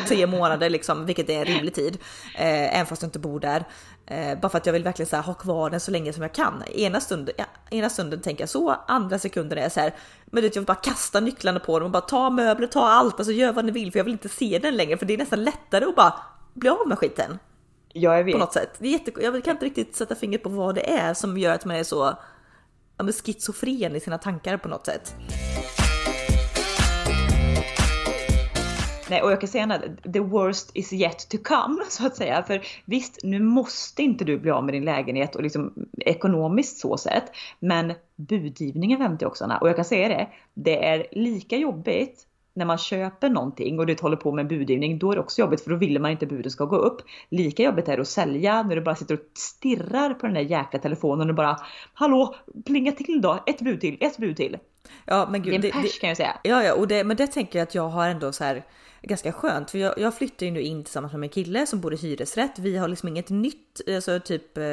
tre 0.08 0.26
månader 0.36 0.70
liksom, 0.70 1.06
vilket 1.06 1.30
är 1.30 1.38
en 1.38 1.44
rimlig 1.44 1.74
tid. 1.74 1.98
Eh, 2.34 2.74
även 2.74 2.86
fast 2.86 3.02
jag 3.02 3.06
inte 3.08 3.18
bor 3.18 3.40
där. 3.40 3.64
Eh, 4.06 4.40
bara 4.40 4.48
för 4.48 4.58
att 4.58 4.66
jag 4.66 4.72
vill 4.72 4.84
verkligen 4.84 5.08
så 5.08 5.16
här, 5.16 5.22
ha 5.22 5.34
kvar 5.34 5.70
den 5.70 5.80
så 5.80 5.90
länge 5.90 6.12
som 6.12 6.22
jag 6.22 6.32
kan. 6.32 6.62
Ena 6.74 7.00
stunden, 7.00 7.34
ja, 7.38 7.44
ena 7.70 7.90
stunden 7.90 8.20
tänker 8.20 8.42
jag 8.42 8.48
så, 8.48 8.70
andra 8.88 9.18
sekunden 9.18 9.58
är 9.58 9.62
jag 9.62 9.72
så 9.72 9.80
här, 9.80 9.94
men 10.26 10.42
vet, 10.42 10.54
jag 10.54 10.60
vill 10.60 10.66
bara 10.66 10.74
kasta 10.74 11.20
nycklarna 11.20 11.60
på 11.60 11.78
dem 11.78 11.86
och 11.86 11.92
bara 11.92 12.02
ta 12.02 12.30
möbler, 12.30 12.66
ta 12.66 12.88
allt, 12.88 13.14
alltså 13.14 13.32
gör 13.32 13.52
vad 13.52 13.64
ni 13.64 13.72
vill 13.72 13.92
för 13.92 13.98
jag 13.98 14.04
vill 14.04 14.12
inte 14.12 14.28
se 14.28 14.58
den 14.58 14.76
längre 14.76 14.96
för 14.96 15.06
det 15.06 15.14
är 15.14 15.18
nästan 15.18 15.44
lättare 15.44 15.84
att 15.84 15.96
bara 15.96 16.14
bli 16.54 16.68
av 16.68 16.88
med 16.88 16.98
skiten. 16.98 17.38
Ja, 17.96 18.16
jag 18.16 18.24
vet. 18.24 18.32
På 18.32 18.38
något 18.38 18.52
sätt. 18.52 18.70
Det 18.78 18.88
är 18.88 18.92
jätte... 18.92 19.12
Jag 19.20 19.44
kan 19.44 19.52
inte 19.52 19.66
riktigt 19.66 19.96
sätta 19.96 20.14
fingret 20.14 20.42
på 20.42 20.48
vad 20.48 20.74
det 20.74 20.90
är 20.90 21.14
som 21.14 21.38
gör 21.38 21.54
att 21.54 21.64
man 21.64 21.76
är 21.76 21.82
så 21.82 22.16
ja, 22.98 23.12
schizofren 23.24 23.96
i 23.96 24.00
sina 24.00 24.18
tankar 24.18 24.56
på 24.56 24.68
något 24.68 24.86
sätt. 24.86 25.14
Nej, 29.10 29.22
och 29.22 29.32
jag 29.32 29.40
kan 29.40 29.48
säga 29.48 29.64
att 29.64 30.12
the 30.12 30.20
worst 30.20 30.70
is 30.74 30.92
yet 30.92 31.28
to 31.28 31.38
come 31.44 31.84
så 31.88 32.06
att 32.06 32.16
säga. 32.16 32.42
För 32.42 32.66
visst, 32.84 33.20
nu 33.22 33.40
måste 33.40 34.02
inte 34.02 34.24
du 34.24 34.38
bli 34.38 34.50
av 34.50 34.64
med 34.64 34.74
din 34.74 34.84
lägenhet 34.84 35.36
och 35.36 35.42
liksom 35.42 35.72
ekonomiskt 36.00 36.78
så 36.78 36.96
sett. 36.96 37.24
Men 37.60 37.94
budgivningen 38.16 38.98
väntar 38.98 39.26
också 39.26 39.44
Anna. 39.44 39.58
Och 39.58 39.68
jag 39.68 39.76
kan 39.76 39.84
säga 39.84 40.08
det, 40.08 40.28
det 40.54 40.86
är 40.86 41.06
lika 41.12 41.56
jobbigt 41.56 42.26
när 42.54 42.64
man 42.64 42.78
köper 42.78 43.28
någonting 43.28 43.78
och 43.78 43.86
du 43.86 43.96
håller 44.00 44.16
på 44.16 44.32
med 44.32 44.48
budgivning, 44.48 44.98
då 44.98 45.12
är 45.12 45.16
det 45.16 45.20
också 45.20 45.40
jobbigt 45.40 45.60
för 45.60 45.70
då 45.70 45.76
vill 45.76 46.00
man 46.00 46.10
inte 46.10 46.26
budet 46.26 46.52
ska 46.52 46.64
gå 46.64 46.76
upp. 46.76 47.02
Lika 47.28 47.62
jobbigt 47.62 47.88
är 47.88 47.96
det 47.96 48.02
att 48.02 48.08
sälja 48.08 48.62
när 48.62 48.76
du 48.76 48.82
bara 48.82 48.96
sitter 48.96 49.14
och 49.14 49.20
stirrar 49.34 50.14
på 50.14 50.26
den 50.26 50.34
där 50.34 50.40
jäkla 50.40 50.78
telefonen 50.78 51.28
och 51.28 51.34
bara 51.34 51.56
Hallå, 51.94 52.34
plinga 52.66 52.92
till 52.92 53.20
då, 53.20 53.38
ett 53.46 53.60
bud 53.60 53.80
till, 53.80 53.96
ett 54.00 54.16
bud 54.16 54.36
till. 54.36 54.58
Ja 55.04 55.28
men 55.30 55.42
gud. 55.42 55.60
Det 55.60 55.68
är 55.68 55.76
en 55.76 55.82
pers 55.82 55.98
kan 55.98 56.08
jag 56.08 56.16
säga. 56.16 56.36
Ja 56.42 56.62
ja, 56.62 56.74
och 56.74 56.88
det, 56.88 57.04
men 57.04 57.16
det 57.16 57.26
tänker 57.26 57.58
jag 57.58 57.66
att 57.66 57.74
jag 57.74 57.88
har 57.88 58.08
ändå 58.08 58.32
så 58.32 58.44
här 58.44 58.64
ganska 59.02 59.32
skönt 59.32 59.70
för 59.70 59.78
jag, 59.78 59.98
jag 59.98 60.14
flyttar 60.14 60.46
ju 60.46 60.52
nu 60.52 60.60
in 60.60 60.84
tillsammans 60.84 61.12
med 61.12 61.20
min 61.20 61.30
kille 61.30 61.66
som 61.66 61.80
bor 61.80 61.94
i 61.94 61.96
hyresrätt. 61.96 62.58
Vi 62.58 62.76
har 62.76 62.88
liksom 62.88 63.08
inget 63.08 63.30
nytt 63.30 63.63
nytt, 63.78 63.94
alltså 63.94 64.20
typ 64.20 64.58
eh, 64.58 64.64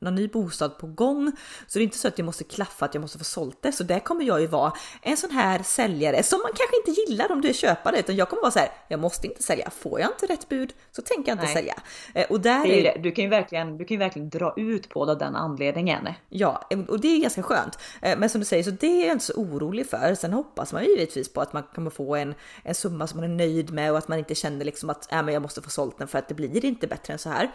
någon 0.00 0.14
ny 0.14 0.28
bostad 0.28 0.78
på 0.78 0.86
gång. 0.86 1.32
Så 1.66 1.78
det 1.78 1.82
är 1.82 1.84
inte 1.84 1.98
så 1.98 2.08
att 2.08 2.18
jag 2.18 2.24
måste 2.24 2.44
klaffa 2.44 2.84
att 2.84 2.94
jag 2.94 3.00
måste 3.00 3.18
få 3.18 3.24
sålt 3.24 3.62
det. 3.62 3.72
Så 3.72 3.84
där 3.84 4.00
kommer 4.00 4.24
jag 4.24 4.40
ju 4.40 4.46
vara 4.46 4.72
en 5.02 5.16
sån 5.16 5.30
här 5.30 5.62
säljare 5.62 6.22
som 6.22 6.40
man 6.40 6.50
kanske 6.54 6.76
inte 6.76 7.00
gillar 7.00 7.32
om 7.32 7.40
du 7.40 7.48
är 7.48 7.52
köpare, 7.52 7.98
utan 7.98 8.16
jag 8.16 8.28
kommer 8.28 8.42
vara 8.42 8.52
så 8.52 8.58
här. 8.58 8.68
Jag 8.88 9.00
måste 9.00 9.26
inte 9.26 9.42
sälja. 9.42 9.70
Får 9.70 10.00
jag 10.00 10.10
inte 10.10 10.26
rätt 10.26 10.48
bud 10.48 10.72
så 10.92 11.02
tänker 11.02 11.30
jag 11.30 11.34
inte 11.34 11.44
Nej. 11.44 11.54
sälja. 11.54 11.74
Eh, 12.14 12.26
och 12.30 12.40
där 12.40 12.66
är 12.66 12.82
det. 12.82 13.02
Du 13.02 13.10
kan 13.10 13.24
ju 13.24 13.30
verkligen. 13.30 13.78
Du 13.78 13.84
kan 13.84 13.94
ju 13.94 13.98
verkligen 13.98 14.28
dra 14.28 14.54
ut 14.56 14.88
på 14.88 15.04
det 15.04 15.12
av 15.12 15.18
den 15.18 15.36
anledningen. 15.36 16.08
Ja, 16.28 16.68
och 16.88 17.00
det 17.00 17.08
är 17.08 17.20
ganska 17.20 17.42
skönt. 17.42 17.78
Eh, 18.02 18.18
men 18.18 18.30
som 18.30 18.40
du 18.40 18.44
säger 18.44 18.62
så 18.62 18.70
det 18.70 19.02
är 19.02 19.06
jag 19.06 19.14
inte 19.14 19.24
så 19.24 19.34
orolig 19.34 19.90
för. 19.90 20.14
Sen 20.14 20.32
hoppas 20.32 20.72
man 20.72 20.84
givetvis 20.84 21.32
på 21.32 21.40
att 21.40 21.52
man 21.52 21.62
kommer 21.74 21.90
få 21.90 22.16
en, 22.16 22.34
en 22.62 22.74
summa 22.74 23.06
som 23.06 23.20
man 23.20 23.30
är 23.30 23.34
nöjd 23.34 23.72
med 23.72 23.92
och 23.92 23.98
att 23.98 24.08
man 24.08 24.18
inte 24.18 24.34
känner 24.34 24.64
liksom 24.64 24.90
att 24.90 25.12
äh, 25.12 25.22
men 25.22 25.34
jag 25.34 25.42
måste 25.42 25.62
få 25.62 25.70
sålt 25.70 25.98
den 25.98 26.08
för 26.08 26.18
att 26.18 26.28
det 26.28 26.34
blir 26.34 26.64
inte 26.64 26.86
bättre 26.86 27.12
än 27.12 27.18
så 27.18 27.28
här. 27.28 27.50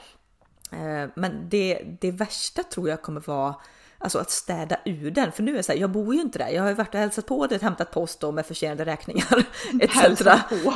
Eh, 0.74 1.10
men 1.16 1.50
det, 1.50 1.84
det 2.02 2.12
värsta 2.12 2.64
tror 2.64 2.90
jag 2.90 3.02
kommer 3.02 3.22
vara 3.22 3.56
Alltså 4.04 4.20
att 4.20 4.32
städa 4.32 4.78
ur 4.86 5.12
den, 5.12 5.32
för 5.32 5.44
nu 5.44 5.52
är 5.52 5.58
det 5.58 5.64
så 5.64 5.72
här, 5.72 5.80
jag 5.80 5.90
bor 5.90 6.16
ju 6.16 6.22
inte 6.22 6.40
där. 6.40 6.50
Jag 6.50 6.62
har 6.62 6.70
ju 6.70 6.76
varit 6.76 6.94
och 6.94 7.00
hälsat 7.00 7.26
på 7.26 7.48
det, 7.48 7.62
hämtat 7.62 7.92
post 7.92 8.24
och 8.24 8.34
med 8.34 8.46
försenade 8.46 8.86
räkningar 8.86 9.46
etc. 9.82 10.24
På. 10.50 10.74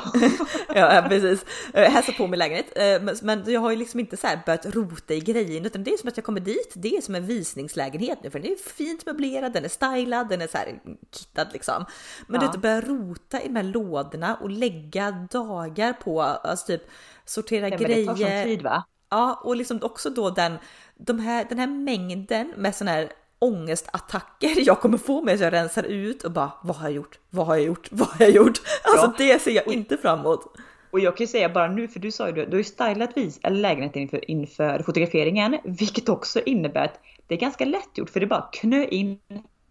ja, 0.75 1.05
precis. 1.09 1.45
Eh, 1.73 1.91
hälsat 1.91 2.17
på 2.17 2.27
min 2.27 2.39
lägenhet. 2.39 2.65
Eh, 2.75 3.15
men 3.21 3.43
jag 3.47 3.61
har 3.61 3.71
ju 3.71 3.77
liksom 3.77 3.99
inte 3.99 4.17
så 4.17 4.27
här 4.27 4.41
börjat 4.45 4.65
rota 4.65 5.13
i 5.13 5.19
grejen, 5.19 5.65
utan 5.65 5.83
det 5.83 5.91
är 5.91 5.97
som 5.97 6.09
att 6.09 6.17
jag 6.17 6.23
kommer 6.23 6.39
dit. 6.39 6.73
Det 6.75 6.97
är 6.97 7.01
som 7.01 7.15
en 7.15 7.25
visningslägenhet 7.25 8.23
nu, 8.23 8.29
för 8.29 8.39
den 8.39 8.51
är 8.51 8.69
fint 8.69 9.05
möblerad, 9.05 9.53
den 9.53 9.65
är 9.65 9.69
stylad, 9.69 10.29
den 10.29 10.41
är 10.41 10.47
så 10.47 10.57
här 10.57 10.79
kittad 11.11 11.47
liksom. 11.53 11.85
Men 12.27 12.41
ja. 12.41 12.51
du 12.53 12.59
börja 12.59 12.81
rota 12.81 13.41
i 13.41 13.47
de 13.47 13.55
här 13.55 13.63
lådorna 13.63 14.35
och 14.35 14.49
lägga 14.49 15.11
dagar 15.11 15.93
på, 15.93 16.21
alltså 16.21 16.65
typ 16.65 16.81
sortera 17.25 17.69
det 17.69 17.75
grejer. 17.75 18.13
Det 18.13 18.25
tar 18.25 18.43
tid 18.43 18.61
va? 18.61 18.83
Ja, 19.09 19.41
och 19.43 19.55
liksom 19.55 19.79
också 19.81 20.09
då 20.09 20.29
den, 20.29 20.57
de 20.97 21.19
här, 21.19 21.45
den 21.49 21.59
här 21.59 21.67
mängden 21.67 22.53
med 22.57 22.75
sådana 22.75 22.91
här 22.91 23.11
ångestattacker 23.39 24.53
jag 24.67 24.79
kommer 24.79 24.97
få 24.97 25.21
med 25.21 25.33
att 25.33 25.39
jag 25.39 25.53
rensar 25.53 25.83
ut 25.83 26.23
och 26.23 26.31
bara 26.31 26.51
vad 26.63 26.75
har 26.75 26.87
jag 26.87 26.95
gjort? 26.95 27.19
Vad 27.29 27.47
har 27.47 27.55
jag 27.55 27.65
gjort? 27.65 27.87
Vad 27.91 28.07
har 28.07 28.25
jag 28.25 28.35
gjort? 28.35 28.61
Alltså 28.83 29.05
ja. 29.05 29.13
det 29.17 29.41
ser 29.41 29.51
jag 29.51 29.67
inte 29.67 29.97
framåt. 29.97 30.57
Och 30.91 30.99
jag 30.99 31.17
kan 31.17 31.23
ju 31.23 31.27
säga 31.27 31.49
bara 31.49 31.67
nu, 31.67 31.87
för 31.87 31.99
du 31.99 32.11
sa 32.11 32.27
ju 32.27 32.33
du, 32.33 32.45
du 32.45 32.51
har 32.51 32.57
ju 32.57 32.63
stylat 32.63 33.17
vis, 33.17 33.39
eller 33.43 33.57
lägenheten 33.57 34.01
inför, 34.01 34.31
inför 34.31 34.83
fotograferingen, 34.83 35.57
vilket 35.63 36.09
också 36.09 36.41
innebär 36.41 36.85
att 36.85 36.99
det 37.27 37.35
är 37.35 37.39
ganska 37.39 37.65
lätt 37.65 37.97
gjort 37.97 38.09
för 38.09 38.19
det 38.19 38.25
är 38.25 38.27
bara 38.27 38.49
knö 38.51 38.85
in 38.85 39.19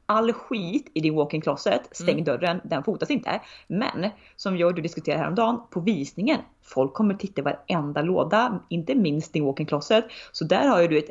all 0.07 0.33
skit 0.33 0.91
i 0.95 1.01
din 1.01 1.15
walk-in 1.15 1.41
closet, 1.41 1.89
stäng 1.91 2.21
mm. 2.21 2.25
dörren, 2.25 2.61
den 2.65 2.85
fotas 2.85 3.11
inte. 3.11 3.41
Men 3.67 4.11
som 4.37 4.57
jag 4.57 4.67
och 4.67 4.75
du 4.75 4.83
diskuterade 4.83 5.21
häromdagen, 5.21 5.61
på 5.71 5.81
visningen, 5.81 6.41
folk 6.63 6.95
kommer 6.95 7.15
titta 7.15 7.41
i 7.41 7.45
varenda 7.45 8.03
låda, 8.03 8.61
inte 8.69 8.95
minst 8.95 9.33
din 9.33 9.45
walk-in 9.45 9.67
closet. 9.67 10.05
Så 10.33 10.45
där 10.45 10.69
har 10.69 10.81
ju 10.81 10.89
du 10.89 10.99
ett 10.99 11.11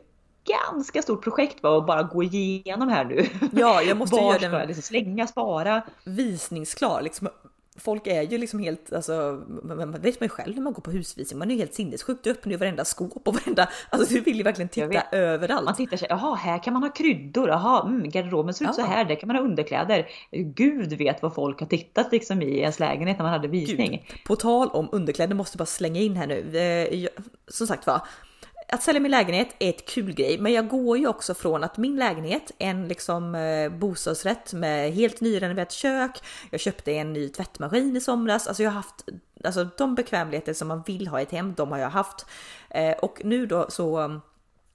ganska 0.72 1.02
stort 1.02 1.24
projekt 1.24 1.64
va, 1.64 1.78
att 1.78 1.86
bara 1.86 2.04
gå 2.04 2.24
igenom 2.24 2.90
här 2.90 3.06
nu. 3.06 3.26
Ja, 3.52 3.82
jag 3.82 3.98
måste 3.98 4.16
göra 4.16 4.38
den. 4.38 4.68
Liksom 4.68 4.82
slänga, 4.82 5.28
spara. 5.28 5.82
Visningsklar, 6.04 7.02
liksom 7.02 7.30
folk 7.76 8.08
är 8.08 8.22
ju 8.22 8.38
liksom 8.38 8.60
helt, 8.60 8.94
alltså, 8.94 9.44
man 9.64 9.92
vet 9.92 10.20
man 10.20 10.26
ju 10.26 10.30
själv 10.30 10.56
när 10.56 10.62
man 10.62 10.74
går 10.74 10.82
på 10.82 10.92
husvisning, 10.92 11.40
man 11.40 11.52
är 11.52 11.56
ju 11.56 11.60
helt 11.60 11.74
sinnessjukt. 11.74 12.24
Du 12.24 12.32
öppnar 12.32 12.52
ju 12.52 12.58
varenda 12.58 12.86
skåp 12.86 13.28
och 13.28 13.34
varenda, 13.34 13.70
alltså 13.90 14.14
du 14.14 14.20
vill 14.20 14.38
ju 14.38 14.44
verkligen 14.44 14.70
titta 14.70 15.02
överallt. 15.12 15.66
Man 15.66 15.76
tittar 15.76 15.98
sig, 15.98 16.08
jaha 16.10 16.36
här 16.36 16.64
kan 16.64 16.74
man 16.74 16.84
ha 16.84 16.90
kryddor, 16.90 17.50
jaha 17.50 17.88
mm, 17.88 18.10
garderoben 18.10 18.54
ser 18.54 18.66
ut 18.66 18.72
ja. 18.78 18.84
så 18.84 18.92
här, 18.92 19.06
där 19.06 19.16
kan 19.16 19.28
man 19.28 19.36
ha 19.36 19.44
underkläder. 19.44 20.08
Gud 20.32 20.94
vet 20.94 21.22
vad 21.22 21.36
folk 21.36 21.60
har 21.60 21.68
tittat 21.68 22.12
liksom 22.12 22.42
i 22.42 22.60
ens 22.60 22.80
lägenhet 22.80 23.18
när 23.18 23.24
man 23.24 23.34
hade 23.34 23.48
visning. 23.48 23.92
Gud. 23.92 24.24
På 24.26 24.36
tal 24.36 24.70
om 24.70 24.90
underkläder 24.92 25.36
måste 25.36 25.58
bara 25.58 25.66
slänga 25.66 26.00
in 26.00 26.16
här 26.16 26.28
nu. 26.28 26.58
Eh, 26.58 27.08
som 27.48 27.68
sagt 27.68 27.88
var, 27.88 28.02
att 28.68 28.84
sälja 28.84 29.02
min 29.02 29.12
lägenhet 29.12 29.56
är 29.60 29.70
ett 29.70 29.86
kul 29.86 30.14
grej, 30.14 30.38
men 30.38 30.54
jag 30.54 30.68
går 30.68 30.98
ju 30.98 31.08
också 31.08 31.34
från 31.34 31.64
att 31.64 31.78
min 31.78 31.96
lägenhet, 31.96 32.52
en 32.58 32.88
liksom 32.88 33.36
eh, 33.36 33.70
bostadsrätt 33.70 34.54
med 34.54 34.94
helt 34.94 35.22
nyrenoverat 35.22 35.72
kök. 35.72 36.20
Jag 36.50 36.60
köpte 36.60 36.92
en 36.92 37.14
ny 37.14 37.30
tvättmaskin 37.30 37.96
i 37.96 38.02
somras. 38.02 38.48
Alltså 38.48 38.64
jag 38.64 38.72
har 38.72 38.76
haft 38.76 39.10
alltså 39.44 39.68
de 39.78 39.96
bekvämligheter 39.96 40.54
som 40.54 40.68
man 40.68 40.84
vill 40.86 41.08
ha 41.08 41.20
i 41.20 41.24
ett 41.24 41.32
hem, 41.32 41.54
de 41.54 41.72
har 41.72 41.80
jag 41.80 41.90
haft. 41.90 42.26
Eh, 42.70 42.92
och 42.92 43.22
nu 43.24 43.46
då 43.46 43.66
så 43.70 44.20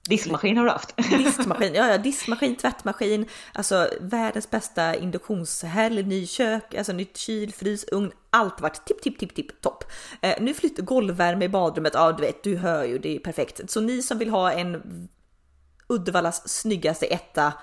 Diskmaskin 0.09 0.57
har 0.57 0.65
du 0.65 0.71
haft? 0.71 0.97
Diskmaskin, 1.09 1.73
ja, 1.73 1.87
ja, 1.87 1.97
diskmaskin, 1.97 2.55
tvättmaskin, 2.55 3.25
alltså 3.53 3.89
världens 3.99 4.49
bästa 4.49 4.95
induktionshäll, 4.95 6.05
ny 6.05 6.27
kök, 6.27 6.75
alltså 6.75 6.93
nytt 6.93 7.17
kyl, 7.17 7.53
frys, 7.53 7.85
ugn, 7.91 8.11
allt 8.29 8.61
varit 8.61 8.85
tipp, 8.85 9.01
tipp, 9.01 9.19
tipp, 9.19 9.35
tipp, 9.35 9.61
topp. 9.61 9.83
Eh, 10.21 10.35
nu 10.41 10.53
flyttar 10.53 10.83
golvvärme 10.83 11.45
i 11.45 11.49
badrummet, 11.49 11.93
ja 11.93 12.11
du 12.11 12.21
vet, 12.21 12.43
du 12.43 12.57
hör 12.57 12.83
ju, 12.83 12.97
det 12.97 13.15
är 13.15 13.19
perfekt. 13.19 13.71
Så 13.71 13.81
ni 13.81 14.01
som 14.01 14.17
vill 14.17 14.29
ha 14.29 14.51
en 14.51 14.81
Uddevallas 15.87 16.49
snyggaste 16.49 17.05
etta 17.05 17.53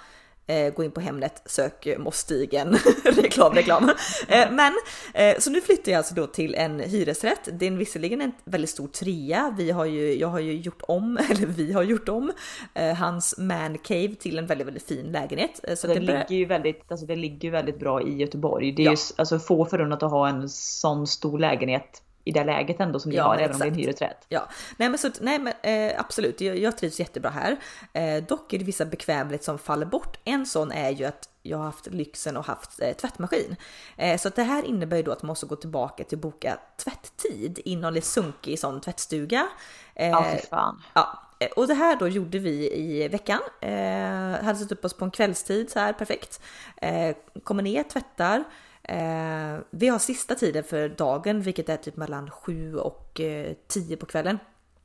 Eh, 0.50 0.74
gå 0.74 0.84
in 0.84 0.90
på 0.90 1.00
Hemnet, 1.00 1.42
sök 1.46 1.88
Mossstigen, 1.98 2.76
reklam, 3.04 3.52
reklam. 3.52 3.90
Eh, 4.28 4.50
men 4.50 4.72
eh, 5.14 5.38
så 5.38 5.50
nu 5.50 5.60
flyttar 5.60 5.92
jag 5.92 5.98
alltså 5.98 6.14
då 6.14 6.26
till 6.26 6.54
en 6.54 6.80
hyresrätt. 6.80 7.48
Det 7.52 7.66
är 7.66 7.70
visserligen 7.70 8.20
en 8.20 8.32
väldigt 8.44 8.70
stor 8.70 8.88
trea. 8.88 9.54
Vi 9.58 9.70
har 9.70 9.84
ju, 9.84 10.14
jag 10.14 10.28
har 10.28 10.40
ju 10.40 10.52
gjort 10.52 10.82
om, 10.82 11.16
eller 11.30 11.46
vi 11.46 11.72
har 11.72 11.82
gjort 11.82 12.08
om 12.08 12.32
eh, 12.74 12.94
hans 12.94 13.38
man 13.38 13.78
cave 13.78 14.14
till 14.14 14.38
en 14.38 14.46
väldigt, 14.46 14.66
väldigt 14.66 14.88
fin 14.88 15.12
lägenhet. 15.12 15.60
Eh, 15.62 15.74
så 15.74 15.86
det, 15.86 15.94
det 15.94 16.00
ligger 16.00 16.36
ju 16.36 16.44
väldigt, 16.44 16.84
alltså 16.88 17.06
det 17.06 17.16
ligger 17.16 17.50
väldigt 17.50 17.78
bra 17.78 18.02
i 18.02 18.16
Göteborg. 18.16 18.72
Det 18.72 18.82
är 18.82 18.86
ja. 18.86 18.92
ju 18.92 18.96
alltså 19.16 19.38
få 19.38 19.64
förunnat 19.64 20.02
att 20.02 20.10
ha 20.10 20.28
en 20.28 20.48
sån 20.48 21.06
stor 21.06 21.38
lägenhet 21.38 22.02
i 22.28 22.32
det 22.32 22.44
läget 22.44 22.80
ändå 22.80 23.00
som 23.00 23.10
ni 23.10 23.16
ja, 23.16 23.24
har, 23.24 23.36
även 23.36 23.52
om 23.52 23.58
det 23.58 23.64
är 23.64 23.68
en 23.68 23.74
hyresrätt. 23.74 24.26
Ja, 24.28 24.48
nej 24.76 24.88
men, 24.88 24.98
så, 24.98 25.10
nej, 25.20 25.38
men 25.38 25.52
eh, 25.62 26.00
absolut, 26.00 26.40
jag, 26.40 26.58
jag 26.58 26.78
trivs 26.78 27.00
jättebra 27.00 27.30
här. 27.30 27.56
Eh, 27.92 28.24
dock 28.24 28.52
är 28.52 28.58
det 28.58 28.64
vissa 28.64 28.84
bekvämligheter 28.84 29.44
som 29.44 29.58
faller 29.58 29.86
bort. 29.86 30.18
En 30.24 30.46
sån 30.46 30.72
är 30.72 30.90
ju 30.90 31.04
att 31.04 31.28
jag 31.42 31.58
har 31.58 31.64
haft 31.64 31.86
lyxen 31.86 32.36
och 32.36 32.44
haft 32.44 32.82
eh, 32.82 32.92
tvättmaskin. 32.92 33.56
Eh, 33.96 34.18
så 34.18 34.28
det 34.28 34.42
här 34.42 34.62
innebär 34.62 34.96
ju 34.96 35.02
då 35.02 35.12
att 35.12 35.22
man 35.22 35.26
måste 35.28 35.46
gå 35.46 35.56
tillbaka 35.56 36.04
till 36.04 36.18
att 36.18 36.22
boka 36.22 36.58
tvätttid 36.84 37.60
i 37.64 37.76
någon 37.76 38.02
sunkig 38.02 38.58
sån 38.58 38.80
tvättstuga. 38.80 39.48
Eh, 39.94 40.08
ja, 40.08 40.26
fy 40.32 40.46
fan. 40.46 40.82
Ja, 40.94 41.22
och 41.56 41.66
det 41.66 41.74
här 41.74 41.96
då 41.96 42.08
gjorde 42.08 42.38
vi 42.38 42.74
i 42.74 43.08
veckan. 43.08 43.40
Eh, 43.60 44.44
hade 44.44 44.58
satt 44.58 44.72
upp 44.72 44.84
oss 44.84 44.94
på 44.94 45.04
en 45.04 45.10
kvällstid 45.10 45.70
så 45.70 45.78
här 45.78 45.92
perfekt. 45.92 46.42
Eh, 46.76 47.16
kommer 47.44 47.62
ner, 47.62 47.82
tvättar. 47.82 48.44
Eh, 48.88 49.58
vi 49.70 49.88
har 49.88 49.98
sista 49.98 50.34
tiden 50.34 50.64
för 50.64 50.88
dagen, 50.88 51.40
vilket 51.40 51.68
är 51.68 51.76
typ 51.76 51.96
mellan 51.96 52.30
7 52.30 52.76
och 52.76 53.20
eh, 53.20 53.54
10 53.66 53.96
på 53.96 54.06
kvällen. 54.06 54.38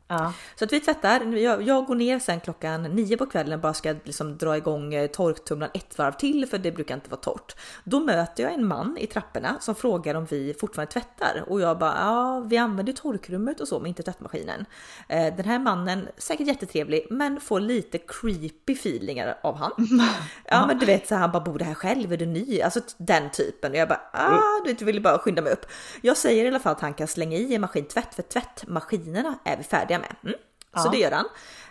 Ja. 0.07 0.33
Så 0.55 0.65
att 0.65 0.73
vi 0.73 0.79
tvättar. 0.79 1.37
Jag, 1.37 1.61
jag, 1.61 1.85
går 1.85 1.95
ner 1.95 2.19
sen 2.19 2.39
klockan 2.39 2.83
nio 2.83 3.17
på 3.17 3.25
kvällen 3.25 3.61
bara 3.61 3.73
ska 3.73 3.95
liksom 4.03 4.37
dra 4.37 4.57
igång 4.57 4.93
eh, 4.93 5.07
torktumlaren 5.07 5.71
ett 5.73 5.97
varv 5.97 6.11
till 6.11 6.45
för 6.45 6.57
det 6.57 6.71
brukar 6.71 6.95
inte 6.95 7.09
vara 7.09 7.21
torrt. 7.21 7.55
Då 7.83 7.99
möter 7.99 8.43
jag 8.43 8.53
en 8.53 8.67
man 8.67 8.97
i 8.97 9.07
trapporna 9.07 9.57
som 9.59 9.75
frågar 9.75 10.15
om 10.15 10.25
vi 10.25 10.53
fortfarande 10.59 10.91
tvättar 10.91 11.43
och 11.47 11.61
jag 11.61 11.79
bara 11.79 11.95
ja, 11.99 12.39
vi 12.39 12.57
använder 12.57 12.93
torkrummet 12.93 13.59
och 13.59 13.67
så 13.67 13.79
men 13.79 13.87
inte 13.87 14.03
tvättmaskinen. 14.03 14.65
Eh, 15.09 15.35
den 15.35 15.45
här 15.45 15.59
mannen, 15.59 16.07
säkert 16.17 16.47
jättetrevlig, 16.47 17.07
men 17.09 17.41
får 17.41 17.59
lite 17.59 17.97
creepy 17.97 18.75
feelingar 18.75 19.37
av 19.41 19.55
han. 19.55 19.71
Ja, 20.45 20.67
men 20.67 20.79
du 20.79 20.85
vet 20.85 21.07
så 21.07 21.15
han 21.15 21.31
bara 21.31 21.43
bor 21.43 21.59
det 21.59 21.65
här 21.65 21.73
själv, 21.73 22.13
är 22.13 22.17
du 22.17 22.25
ny? 22.25 22.61
Alltså 22.61 22.79
den 22.97 23.31
typen. 23.31 23.71
Och 23.71 23.77
jag 23.77 23.87
bara 23.87 24.01
ah, 24.13 24.61
du 24.63 24.71
vet, 24.71 24.81
jag 24.81 24.85
ville 24.85 25.01
bara 25.01 25.17
skynda 25.19 25.41
mig 25.41 25.53
upp. 25.53 25.65
Jag 26.01 26.17
säger 26.17 26.45
i 26.45 26.47
alla 26.47 26.59
fall 26.59 26.71
att 26.71 26.81
han 26.81 26.93
kan 26.93 27.07
slänga 27.07 27.37
i 27.37 27.55
en 27.55 27.61
maskintvätt 27.61 28.15
för 28.15 28.21
tvättmaskinerna 28.21 29.39
är 29.45 29.57
vi 29.57 29.63
färdiga 29.63 29.92
med. 29.99 30.15
Mm. 30.23 30.35
Ja. 30.73 30.79
Så 30.79 30.89
det 30.89 30.97
gör 30.97 31.11
han. 31.11 31.25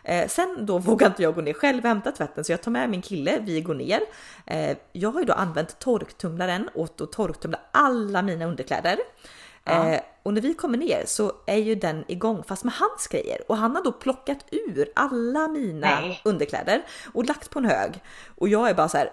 Eh, 0.04 0.28
sen 0.28 0.66
då 0.66 0.78
vågar 0.88 1.06
inte 1.06 1.22
jag 1.22 1.35
gå 1.35 1.40
ner 1.40 1.52
själv 1.52 1.78
och 1.78 1.88
hämta 1.88 2.12
tvätten 2.12 2.44
så 2.44 2.52
jag 2.52 2.62
tar 2.62 2.70
med 2.70 2.90
min 2.90 3.02
kille, 3.02 3.38
vi 3.40 3.61
går 3.61 3.74
ner. 3.74 4.00
Eh, 4.46 4.76
jag 4.92 5.11
har 5.11 5.20
ju 5.20 5.26
då 5.26 5.32
använt 5.32 5.78
torktumlaren 5.78 6.70
åt 6.74 7.00
att 7.00 7.12
torktumla 7.12 7.61
alla 7.72 8.22
mina 8.22 8.44
underkläder. 8.44 8.98
Ja. 9.64 9.88
Eh, 9.88 10.00
och 10.22 10.35
när 10.35 10.40
vi 10.40 10.54
kommer 10.54 10.78
ner 10.78 11.02
så 11.06 11.32
är 11.46 11.56
ju 11.56 11.74
den 11.74 12.04
igång 12.08 12.42
fast 12.44 12.64
med 12.64 12.74
hans 12.74 13.06
grejer 13.06 13.40
och 13.48 13.56
han 13.56 13.76
har 13.76 13.85
då 13.85 13.92
plockat 13.92 14.38
ur 14.50 14.88
alla 14.94 15.48
mina 15.48 16.00
Nej. 16.00 16.20
underkläder 16.24 16.82
och 17.14 17.24
lagt 17.24 17.50
på 17.50 17.58
en 17.58 17.64
hög. 17.64 18.02
Och 18.38 18.48
jag 18.48 18.70
är 18.70 18.74
bara 18.74 18.88
så 18.88 18.98
här, 18.98 19.11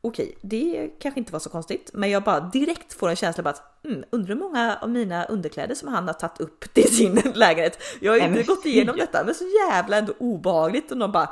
okej, 0.00 0.38
det 0.40 0.90
kanske 0.98 1.20
inte 1.20 1.32
var 1.32 1.40
så 1.40 1.50
konstigt, 1.50 1.90
men 1.92 2.10
jag 2.10 2.22
bara 2.22 2.40
direkt 2.40 2.92
får 2.92 3.08
en 3.08 3.16
känsla 3.16 3.42
av 3.42 3.46
att 3.48 3.84
mm, 3.84 4.04
undrar 4.10 4.34
hur 4.34 4.40
många 4.40 4.78
av 4.82 4.90
mina 4.90 5.24
underkläder 5.24 5.74
som 5.74 5.88
han 5.88 6.06
har 6.06 6.14
tagit 6.14 6.40
upp 6.40 6.74
till 6.74 6.96
sin 6.96 7.14
lägenhet. 7.34 7.78
Jag 8.00 8.12
har 8.12 8.28
inte 8.28 8.42
gått 8.42 8.66
igenom 8.66 8.96
detta, 8.96 9.24
men 9.24 9.34
så 9.34 9.44
jävla 9.70 9.96
ändå 9.96 10.12
obehagligt 10.18 10.90
och 10.90 10.98
någon 10.98 11.12
bara 11.12 11.30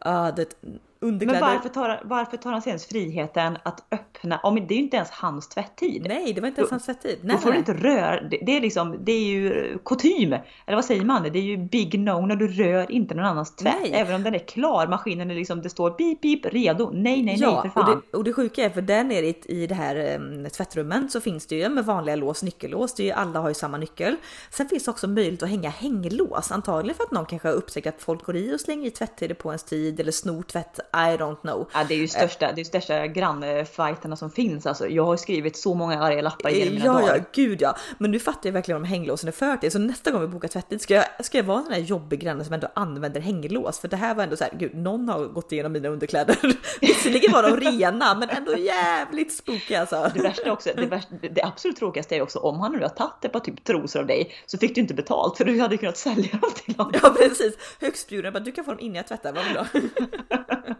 ah, 0.00 0.30
det, 0.30 0.54
underkläder. 1.00 1.40
Men 1.40 1.54
varför 1.54 1.68
tar, 1.68 2.00
varför 2.04 2.36
tar 2.36 2.52
han 2.52 2.62
sig 2.62 2.70
ens 2.70 2.86
friheten 2.86 3.58
att 3.62 3.84
öppna, 3.90 4.38
om 4.38 4.54
det 4.54 4.74
är 4.74 4.76
ju 4.76 4.82
inte 4.82 4.96
ens 4.96 5.10
hans 5.10 5.48
tvätttid. 5.48 6.06
Nej, 6.08 6.32
det 6.32 6.40
var 6.40 6.48
inte 6.48 6.60
ens 6.60 6.70
hans 6.70 6.84
tvätttid. 6.86 7.18
Nej, 7.22 7.36
då 7.36 7.42
får 7.42 7.52
du 7.52 7.58
inte 7.58 7.74
röra, 7.74 8.20
det, 8.20 8.38
det 8.46 8.56
är 8.56 8.60
liksom, 8.60 8.96
det 9.04 9.12
är 9.12 9.24
ju 9.24 9.78
kutym. 9.84 10.32
Eller 10.66 10.74
vad 10.74 10.84
säger 10.84 11.04
man? 11.04 11.22
Det 11.22 11.38
är 11.38 11.42
ju 11.42 11.56
big 11.56 12.00
no 12.00 12.26
när 12.26 12.36
du 12.36 12.48
rör 12.48 12.90
inte 12.90 13.14
någon 13.14 13.24
annans 13.24 13.56
tvätt. 13.56 13.76
Nej. 13.82 13.92
Även 13.94 14.14
om 14.14 14.22
den 14.22 14.34
är 14.34 14.38
klar, 14.38 14.86
maskinen 14.86 15.30
är 15.30 15.34
liksom, 15.34 15.62
det 15.62 15.70
står 15.70 15.90
pip 15.90 16.22
pip 16.22 16.46
redo. 16.46 16.90
Nej, 16.92 17.22
nej, 17.22 17.36
Ja, 17.40 17.62
nej 17.62 17.72
för 17.72 17.80
och 17.80 17.86
fan. 17.86 18.02
det, 18.10 18.16
och 18.16 18.24
det 18.24 18.32
sjuka 18.32 18.64
är 18.64 18.70
för 18.70 18.82
där 18.82 19.04
nere 19.04 19.26
i, 19.26 19.42
i 19.44 19.66
det 19.66 19.74
här 19.74 20.16
um, 20.16 20.50
tvättrummen 20.50 21.10
så 21.10 21.20
finns 21.20 21.46
det 21.46 21.56
ju 21.56 21.68
med 21.68 21.84
vanliga 21.84 22.16
lås, 22.16 22.42
nyckellås. 22.42 22.94
Det 22.94 23.02
är 23.02 23.04
ju, 23.04 23.12
alla 23.12 23.40
har 23.40 23.48
ju 23.48 23.54
samma 23.54 23.76
nyckel. 23.76 24.16
Sen 24.50 24.68
finns 24.68 24.84
det 24.84 24.90
också 24.90 25.08
möjlighet 25.08 25.42
att 25.42 25.48
hänga 25.48 25.70
hänglås. 25.70 26.52
Antagligen 26.52 26.96
för 26.96 27.04
att 27.04 27.10
någon 27.10 27.26
kanske 27.26 27.48
har 27.48 27.54
upptäckt 27.54 27.86
att 27.86 28.02
folk 28.02 28.24
går 28.24 28.36
i 28.36 28.54
och 28.54 28.60
slänger 28.60 28.86
i 28.86 28.90
tvättider 28.90 29.34
på 29.34 29.48
ens 29.48 29.64
tid 29.64 30.00
eller 30.00 30.12
snor 30.12 30.42
tvätt. 30.42 30.80
I 30.92 31.16
don't 31.16 31.40
know. 31.40 31.70
Ja, 31.74 31.84
det 31.88 31.94
är 31.94 31.98
ju 31.98 32.08
största, 32.08 32.52
det 32.52 32.60
är 32.60 32.64
största 32.64 33.06
grannfighterna 33.06 34.16
som 34.16 34.30
finns 34.30 34.66
alltså. 34.66 34.88
Jag 34.88 35.04
har 35.04 35.16
skrivit 35.16 35.56
så 35.56 35.74
många 35.74 36.02
arga 36.02 36.22
lappar 36.22 36.50
genom 36.50 36.74
mina 36.74 36.86
Ja, 36.86 36.92
dagar. 36.92 37.16
ja, 37.16 37.22
gud 37.32 37.62
ja. 37.62 37.76
Men 37.98 38.10
nu 38.10 38.18
fattar 38.18 38.40
jag 38.48 38.52
verkligen 38.52 38.76
om 38.76 38.84
hänglåsen 38.84 39.28
är 39.28 39.32
för 39.32 39.56
till. 39.56 39.72
Så 39.72 39.78
nästa 39.78 40.10
gång 40.10 40.20
vi 40.20 40.26
bokar 40.26 40.48
tvättid 40.48 40.80
ska 40.80 40.94
jag, 40.94 41.04
ska 41.24 41.38
jag 41.38 41.44
vara 41.44 41.58
en 41.58 41.64
sån 41.64 41.72
här 41.74 41.80
jobbig 41.80 42.20
granne 42.20 42.44
som 42.44 42.54
ändå 42.54 42.68
använder 42.74 43.20
hänglås. 43.20 43.78
För 43.80 43.88
det 43.88 43.96
här 43.96 44.14
var 44.14 44.22
ändå 44.24 44.36
så 44.36 44.44
här, 44.44 44.52
gud, 44.58 44.74
någon 44.74 45.08
har 45.08 45.24
gått 45.24 45.52
igenom 45.52 45.72
mina 45.72 45.88
underkläder. 45.88 46.36
Visserligen 46.80 47.32
var 47.32 47.42
de 47.42 47.56
rena, 47.70 48.14
men 48.14 48.28
ändå 48.30 48.56
jävligt 48.56 49.32
spooky 49.32 49.74
alltså. 49.74 50.10
Det 50.14 50.22
värsta 50.22 50.52
också, 50.52 50.70
det, 50.76 50.86
värsta, 50.86 51.14
det 51.30 51.42
absolut 51.42 51.76
tråkigaste 51.76 52.16
är 52.16 52.22
också 52.22 52.38
om 52.38 52.60
han 52.60 52.72
nu 52.72 52.80
har 52.82 52.88
tagit 52.88 53.24
ett 53.24 53.32
par 53.32 53.40
typ 53.40 53.64
trosor 53.64 54.00
av 54.00 54.06
dig 54.06 54.32
så 54.46 54.58
fick 54.58 54.74
du 54.74 54.80
inte 54.80 54.94
betalt 54.94 55.36
för 55.36 55.44
du 55.44 55.60
hade 55.60 55.76
kunnat 55.76 55.96
sälja 55.96 56.30
dem 56.32 56.50
till 56.64 56.74
honom. 56.76 56.92
Ja 57.02 57.14
precis, 57.18 57.54
högstbjuden 57.80 58.32
bara 58.32 58.40
du 58.40 58.52
kan 58.52 58.64
få 58.64 58.70
dem 58.70 58.80
innan 58.80 58.96
jag 58.96 59.06
tvättar, 59.06 59.32
vad 59.32 59.44
vill 59.44 59.54
du? 59.54 59.90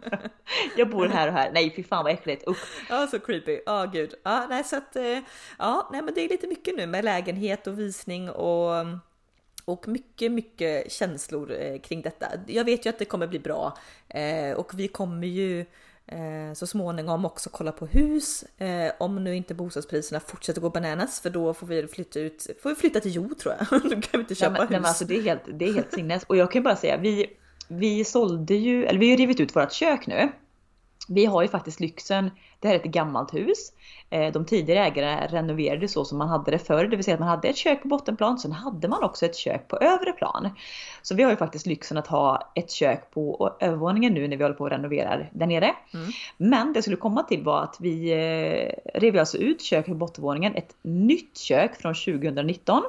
Jag 0.77 0.89
bor 0.89 1.07
här 1.07 1.27
och 1.27 1.33
här. 1.33 1.51
Nej 1.51 1.73
fy 1.75 1.83
fan 1.83 2.03
vad 2.03 2.13
äckligt. 2.13 2.47
Usch. 2.47 2.85
Ja 2.89 3.07
så 3.07 3.19
creepy, 3.19 3.59
ja 3.65 3.85
gud. 3.85 4.13
Ja 4.23 4.47
nej 4.49 4.63
så 4.63 4.77
att, 4.77 4.95
eh, 4.95 5.19
ja 5.59 5.89
nej 5.91 6.01
men 6.01 6.13
det 6.13 6.21
är 6.21 6.29
lite 6.29 6.47
mycket 6.47 6.75
nu 6.75 6.87
med 6.87 7.05
lägenhet 7.05 7.67
och 7.67 7.79
visning 7.79 8.29
och 8.29 8.85
och 9.65 9.87
mycket, 9.87 10.31
mycket 10.31 10.91
känslor 10.91 11.51
eh, 11.51 11.79
kring 11.79 12.01
detta. 12.01 12.27
Jag 12.47 12.65
vet 12.65 12.85
ju 12.85 12.89
att 12.89 12.99
det 12.99 13.05
kommer 13.05 13.27
bli 13.27 13.39
bra 13.39 13.77
eh, 14.09 14.51
och 14.55 14.79
vi 14.79 14.87
kommer 14.87 15.27
ju 15.27 15.65
så 16.55 16.67
småningom 16.67 17.25
också 17.25 17.49
kolla 17.49 17.71
på 17.71 17.85
hus. 17.85 18.43
Om 18.99 19.23
nu 19.23 19.35
inte 19.35 19.53
bostadspriserna 19.53 20.19
fortsätter 20.19 20.61
gå 20.61 20.69
bananas 20.69 21.21
för 21.21 21.29
då 21.29 21.53
får 21.53 21.67
vi 21.67 21.87
flytta 21.87 22.19
ut, 22.19 22.47
får 22.61 22.69
vi 22.69 22.75
flytta 22.75 22.99
till 22.99 23.15
jord 23.15 23.37
tror 23.37 23.55
jag. 23.57 23.81
då 23.83 23.89
kan 23.89 24.01
vi 24.11 24.17
inte 24.19 24.25
Nej, 24.29 24.35
köpa 24.35 24.51
men, 24.51 24.59
nej, 24.59 24.67
hus. 24.67 24.69
men 24.69 24.85
alltså, 24.85 25.05
det, 25.05 25.17
är 25.17 25.21
helt, 25.21 25.41
det 25.47 25.65
är 25.65 25.73
helt 25.73 25.93
sinnes. 25.93 26.23
Och 26.23 26.37
jag 26.37 26.51
kan 26.51 26.63
bara 26.63 26.75
säga, 26.75 26.97
vi, 26.97 27.37
vi 27.71 28.03
sålde 28.03 28.55
ju, 28.55 28.85
eller 28.85 28.99
vi 28.99 29.09
har 29.09 29.17
rivit 29.17 29.39
ut 29.39 29.55
vårt 29.55 29.71
kök 29.71 30.07
nu. 30.07 30.31
Vi 31.07 31.25
har 31.25 31.41
ju 31.41 31.47
faktiskt 31.47 31.79
lyxen, 31.79 32.31
det 32.59 32.67
här 32.67 32.75
är 32.75 32.79
ett 32.79 32.85
gammalt 32.85 33.33
hus. 33.33 33.73
Eh, 34.09 34.31
De 34.31 34.45
tidigare 34.45 34.85
ägarna 34.85 35.27
renoverade 35.27 35.87
så 35.87 36.05
som 36.05 36.17
man 36.17 36.27
hade 36.27 36.51
det 36.51 36.59
förr, 36.59 36.87
det 36.87 36.95
vill 36.95 37.05
säga 37.05 37.15
att 37.15 37.19
man 37.19 37.29
hade 37.29 37.47
ett 37.47 37.57
kök 37.57 37.81
på 37.81 37.87
bottenplan, 37.87 38.39
sen 38.39 38.51
hade 38.51 38.87
man 38.87 39.03
också 39.03 39.25
ett 39.25 39.35
kök 39.35 39.67
på 39.67 39.77
övre 39.77 40.11
plan. 40.11 40.49
Så 41.01 41.15
vi 41.15 41.23
har 41.23 41.31
ju 41.31 41.37
faktiskt 41.37 41.65
lyxen 41.65 41.97
att 41.97 42.07
ha 42.07 42.51
ett 42.55 42.71
kök 42.71 43.11
på 43.11 43.55
övervåningen 43.59 44.13
nu 44.13 44.27
när 44.27 44.37
vi 44.37 44.43
håller 44.43 44.55
på 44.55 44.65
att 44.65 44.71
renovera 44.71 45.25
där 45.31 45.47
nere. 45.47 45.75
Mm. 45.93 46.11
Men 46.37 46.73
det 46.73 46.77
jag 46.77 46.83
skulle 46.83 46.97
komma 46.97 47.23
till 47.23 47.43
var 47.43 47.63
att 47.63 47.77
vi 47.79 48.11
eh, 48.11 48.99
rev 48.99 49.19
alltså 49.19 49.37
ut 49.37 49.61
köket 49.61 49.91
på 49.91 49.95
bottenvåningen, 49.95 50.55
ett 50.55 50.75
nytt 50.81 51.37
kök 51.37 51.75
från 51.75 51.93
2019 51.93 52.83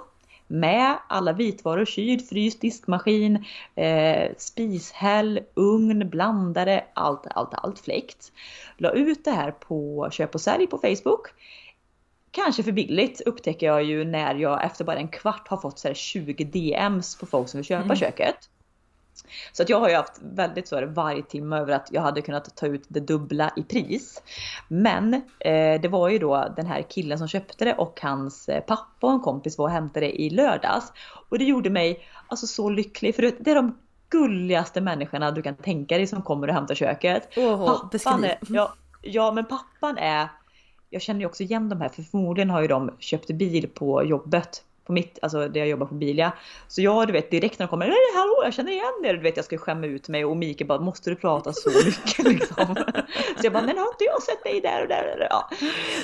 med 0.52 0.98
alla 1.08 1.32
vitvaror, 1.32 1.84
kyl, 1.84 2.20
frys, 2.20 2.58
diskmaskin, 2.58 3.44
eh, 3.74 4.30
spishäll, 4.38 5.40
ugn, 5.54 6.10
blandare, 6.10 6.84
allt, 6.94 7.26
allt, 7.30 7.54
allt 7.54 7.78
fläkt. 7.78 8.32
La 8.78 8.90
ut 8.90 9.24
det 9.24 9.30
här 9.30 9.50
på 9.50 10.08
köp 10.12 10.34
och 10.34 10.40
sälj 10.40 10.66
på 10.66 10.78
Facebook. 10.78 11.28
Kanske 12.30 12.62
för 12.62 12.72
billigt 12.72 13.20
upptäcker 13.20 13.66
jag 13.66 13.84
ju 13.84 14.04
när 14.04 14.34
jag 14.34 14.64
efter 14.64 14.84
bara 14.84 14.96
en 14.96 15.08
kvart 15.08 15.48
har 15.48 15.56
fått 15.56 15.78
så 15.78 15.88
här 15.88 15.94
20 15.94 16.44
DMs 16.44 17.16
på 17.16 17.26
folk 17.26 17.48
som 17.48 17.58
vill 17.58 17.64
köpa 17.64 17.84
Mm. 17.84 17.96
köket. 17.96 18.36
Så 19.52 19.62
att 19.62 19.68
jag 19.68 19.80
har 19.80 19.88
ju 19.88 19.94
haft 19.94 20.20
väldigt 20.22 20.68
så 20.68 20.76
här 20.76 20.82
varje 20.82 21.22
timme 21.22 21.56
över 21.56 21.72
att 21.72 21.88
jag 21.92 22.02
hade 22.02 22.22
kunnat 22.22 22.56
ta 22.56 22.66
ut 22.66 22.84
det 22.88 23.00
dubbla 23.00 23.52
i 23.56 23.62
pris. 23.62 24.22
Men 24.68 25.14
eh, 25.38 25.80
det 25.80 25.88
var 25.88 26.08
ju 26.08 26.18
då 26.18 26.52
den 26.56 26.66
här 26.66 26.82
killen 26.82 27.18
som 27.18 27.28
köpte 27.28 27.64
det 27.64 27.74
och 27.74 28.00
hans 28.02 28.48
eh, 28.48 28.60
pappa 28.60 29.06
och 29.06 29.12
en 29.12 29.20
kompis 29.20 29.58
var 29.58 29.64
och 29.64 29.70
hämtade 29.70 30.06
det 30.06 30.20
i 30.22 30.30
lördags. 30.30 30.92
Och 31.28 31.38
det 31.38 31.44
gjorde 31.44 31.70
mig 31.70 32.06
alltså 32.26 32.46
så 32.46 32.70
lycklig 32.70 33.14
för 33.14 33.22
det 33.22 33.50
är 33.50 33.54
de 33.54 33.78
gulligaste 34.10 34.80
människorna 34.80 35.30
du 35.30 35.42
kan 35.42 35.56
tänka 35.56 35.96
dig 35.96 36.06
som 36.06 36.22
kommer 36.22 36.48
och 36.48 36.54
hämtar 36.54 36.74
köket. 36.74 37.28
Åh, 37.36 37.66
Pappan 37.66 37.88
beskriv. 37.92 38.24
är, 38.24 38.38
ja, 38.48 38.74
ja 39.02 39.32
men 39.32 39.44
pappan 39.44 39.98
är, 39.98 40.28
jag 40.90 41.02
känner 41.02 41.20
ju 41.20 41.26
också 41.26 41.42
igen 41.42 41.68
de 41.68 41.80
här 41.80 41.88
för 41.88 42.02
förmodligen 42.02 42.50
har 42.50 42.62
ju 42.62 42.68
de 42.68 42.90
köpt 42.98 43.30
bil 43.30 43.68
på 43.74 44.04
jobbet. 44.04 44.64
På 44.86 44.92
mitt, 44.92 45.18
alltså 45.22 45.48
där 45.48 45.60
jag 45.60 45.68
jobbar 45.68 45.86
på 45.86 45.94
Bilia. 45.94 46.32
Så 46.68 46.82
jag 46.82 47.06
du 47.06 47.12
vet 47.12 47.30
direkt 47.30 47.58
när 47.58 47.66
de 47.66 47.70
kommer, 47.70 47.86
"Nej, 47.86 47.96
hallå 48.14 48.34
jag 48.44 48.54
känner 48.54 48.72
igen 48.72 48.92
er. 49.04 49.14
Du 49.14 49.20
vet 49.20 49.36
jag 49.36 49.44
ska 49.44 49.58
skämma 49.58 49.86
ut 49.86 50.08
mig 50.08 50.24
och 50.24 50.36
Mikael 50.36 50.68
bara, 50.68 50.80
måste 50.80 51.10
du 51.10 51.16
prata 51.16 51.52
så 51.52 51.70
mycket 51.86 52.18
liksom? 52.32 52.74
Så 53.40 53.42
jag 53.46 53.52
bara, 53.52 53.62
men 53.62 53.78
har 53.78 53.86
inte 53.88 54.04
jag 54.04 54.22
sett 54.22 54.44
dig 54.44 54.60
där 54.60 54.82
och 54.82 54.88
där? 54.88 55.12
och 55.12 55.18
där?" 55.18 55.26
Ja. 55.30 55.48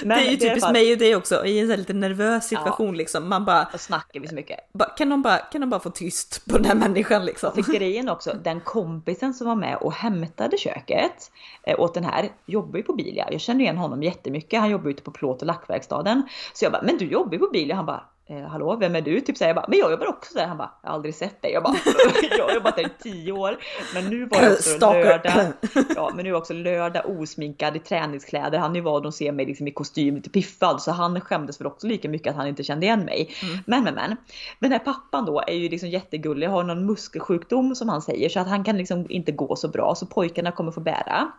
Men 0.02 0.18
det 0.18 0.26
är 0.26 0.30
ju 0.30 0.36
typiskt 0.36 0.64
fall- 0.64 0.72
mig 0.72 0.92
och 0.92 0.98
dig 0.98 1.16
också 1.16 1.44
i 1.44 1.60
en 1.60 1.68
sån 1.68 1.76
lite 1.76 1.92
nervös 1.92 2.48
situation 2.48 2.96
liksom. 2.96 3.28
Man 3.28 3.44
bara, 3.44 3.68
Då 3.72 3.78
snackar 3.78 4.20
vi 4.20 4.28
så 4.28 4.34
mycket. 4.34 4.58
kan, 4.96 5.08
de 5.08 5.22
bara, 5.22 5.36
kan 5.38 5.60
de 5.60 5.70
bara 5.70 5.80
få 5.80 5.90
tyst 5.90 6.44
på 6.50 6.56
den 6.58 6.64
här 6.64 6.74
människan 6.74 7.24
liksom? 7.24 7.52
För 7.54 7.72
grejen 7.72 8.08
också, 8.08 8.32
den 8.44 8.60
kompisen 8.60 9.34
som 9.34 9.46
var 9.46 9.54
med 9.56 9.76
och 9.76 9.92
hämtade 9.92 10.58
köket 10.58 11.30
eh, 11.62 11.80
åt 11.80 11.94
den 11.94 12.04
här 12.04 12.28
jobbar 12.46 12.76
ju 12.76 12.82
på 12.82 12.92
Bilia. 12.92 13.28
Jag 13.30 13.40
känner 13.40 13.60
igen 13.60 13.76
honom 13.78 14.02
jättemycket. 14.02 14.60
Han 14.60 14.70
jobbar 14.70 14.90
ute 14.90 15.02
på 15.02 15.10
plåt 15.10 15.40
och 15.40 15.46
lackverkstaden. 15.46 16.22
Så 16.52 16.64
jag 16.64 16.72
bara, 16.72 16.82
men 16.82 16.96
du 16.98 17.04
jobbar 17.04 17.32
ju 17.32 17.38
på 17.38 17.48
Bilia. 17.52 17.74
Han 17.76 17.86
bara, 17.86 18.04
eh, 18.28 18.48
hallå 18.48 18.76
vem 18.76 18.96
är 18.96 19.00
du? 19.00 19.20
Typ 19.20 19.36
så 19.36 19.44
här, 19.44 19.48
jag 19.48 19.56
bara, 19.56 19.66
men 19.68 19.78
jag 19.78 19.90
jobbar 19.90 20.06
också 20.06 20.38
där. 20.38 20.46
Han 20.46 20.58
bara, 20.58 20.70
jag 20.82 20.88
har 20.88 20.94
aldrig 20.94 21.14
sett 21.14 21.42
dig. 21.42 21.52
Jag 21.52 21.62
bara, 21.62 21.74
jag 22.38 22.44
har 22.44 22.54
jobbat 22.54 22.76
där 22.76 22.86
i 22.86 22.88
tio 23.02 23.32
år. 23.32 23.56
Men 23.94 24.04
nu 24.04 24.24
var 24.24 24.40
det 24.40 24.52
också 24.52 24.62
Stalker. 24.62 25.04
lördag. 25.04 25.52
Ja 25.96 26.10
men 26.14 26.24
nu 26.24 26.30
är 26.30 26.34
också 26.34 26.54
lördag 26.54 27.02
osminkad 27.06 27.76
i 27.76 27.78
träningskläder. 27.78 28.58
Han 28.58 28.70
är 28.70 28.74
ju 28.74 28.80
van 28.80 29.06
att 29.06 29.14
se 29.14 29.32
mig 29.32 29.46
liksom 29.46 29.68
i 29.68 29.70
kostym 29.70 30.14
lite 30.14 30.30
piffad. 30.30 30.82
Så 30.82 30.90
han 30.92 31.20
skämdes 31.20 31.60
väl 31.60 31.66
också 31.66 31.86
lika 31.86 32.08
mycket 32.08 32.30
att 32.30 32.36
han 32.36 32.46
inte 32.46 32.64
kände 32.64 32.86
igen 32.86 33.04
mig. 33.04 33.30
Men 33.66 33.84
men 33.84 33.94
men. 33.94 34.16
Den 34.58 34.72
här 34.72 34.78
pappan 34.78 35.24
då 35.24 35.40
är 35.46 35.54
ju 35.54 35.68
liksom 35.68 35.88
jättegullig. 35.88 36.46
Har 36.46 36.64
någon 36.64 36.86
muskelsjukdom 36.86 37.74
som 37.74 37.88
han 37.88 38.02
säger. 38.02 38.28
Så 38.28 38.40
att 38.40 38.48
han 38.48 38.64
kan 38.64 38.76
liksom 38.76 39.06
inte 39.08 39.32
gå 39.32 39.56
så 39.56 39.68
bra. 39.68 39.94
Så 39.94 40.06
pojkarna 40.06 40.52
kommer 40.52 40.72
få 40.72 40.80
bära. 40.80 41.32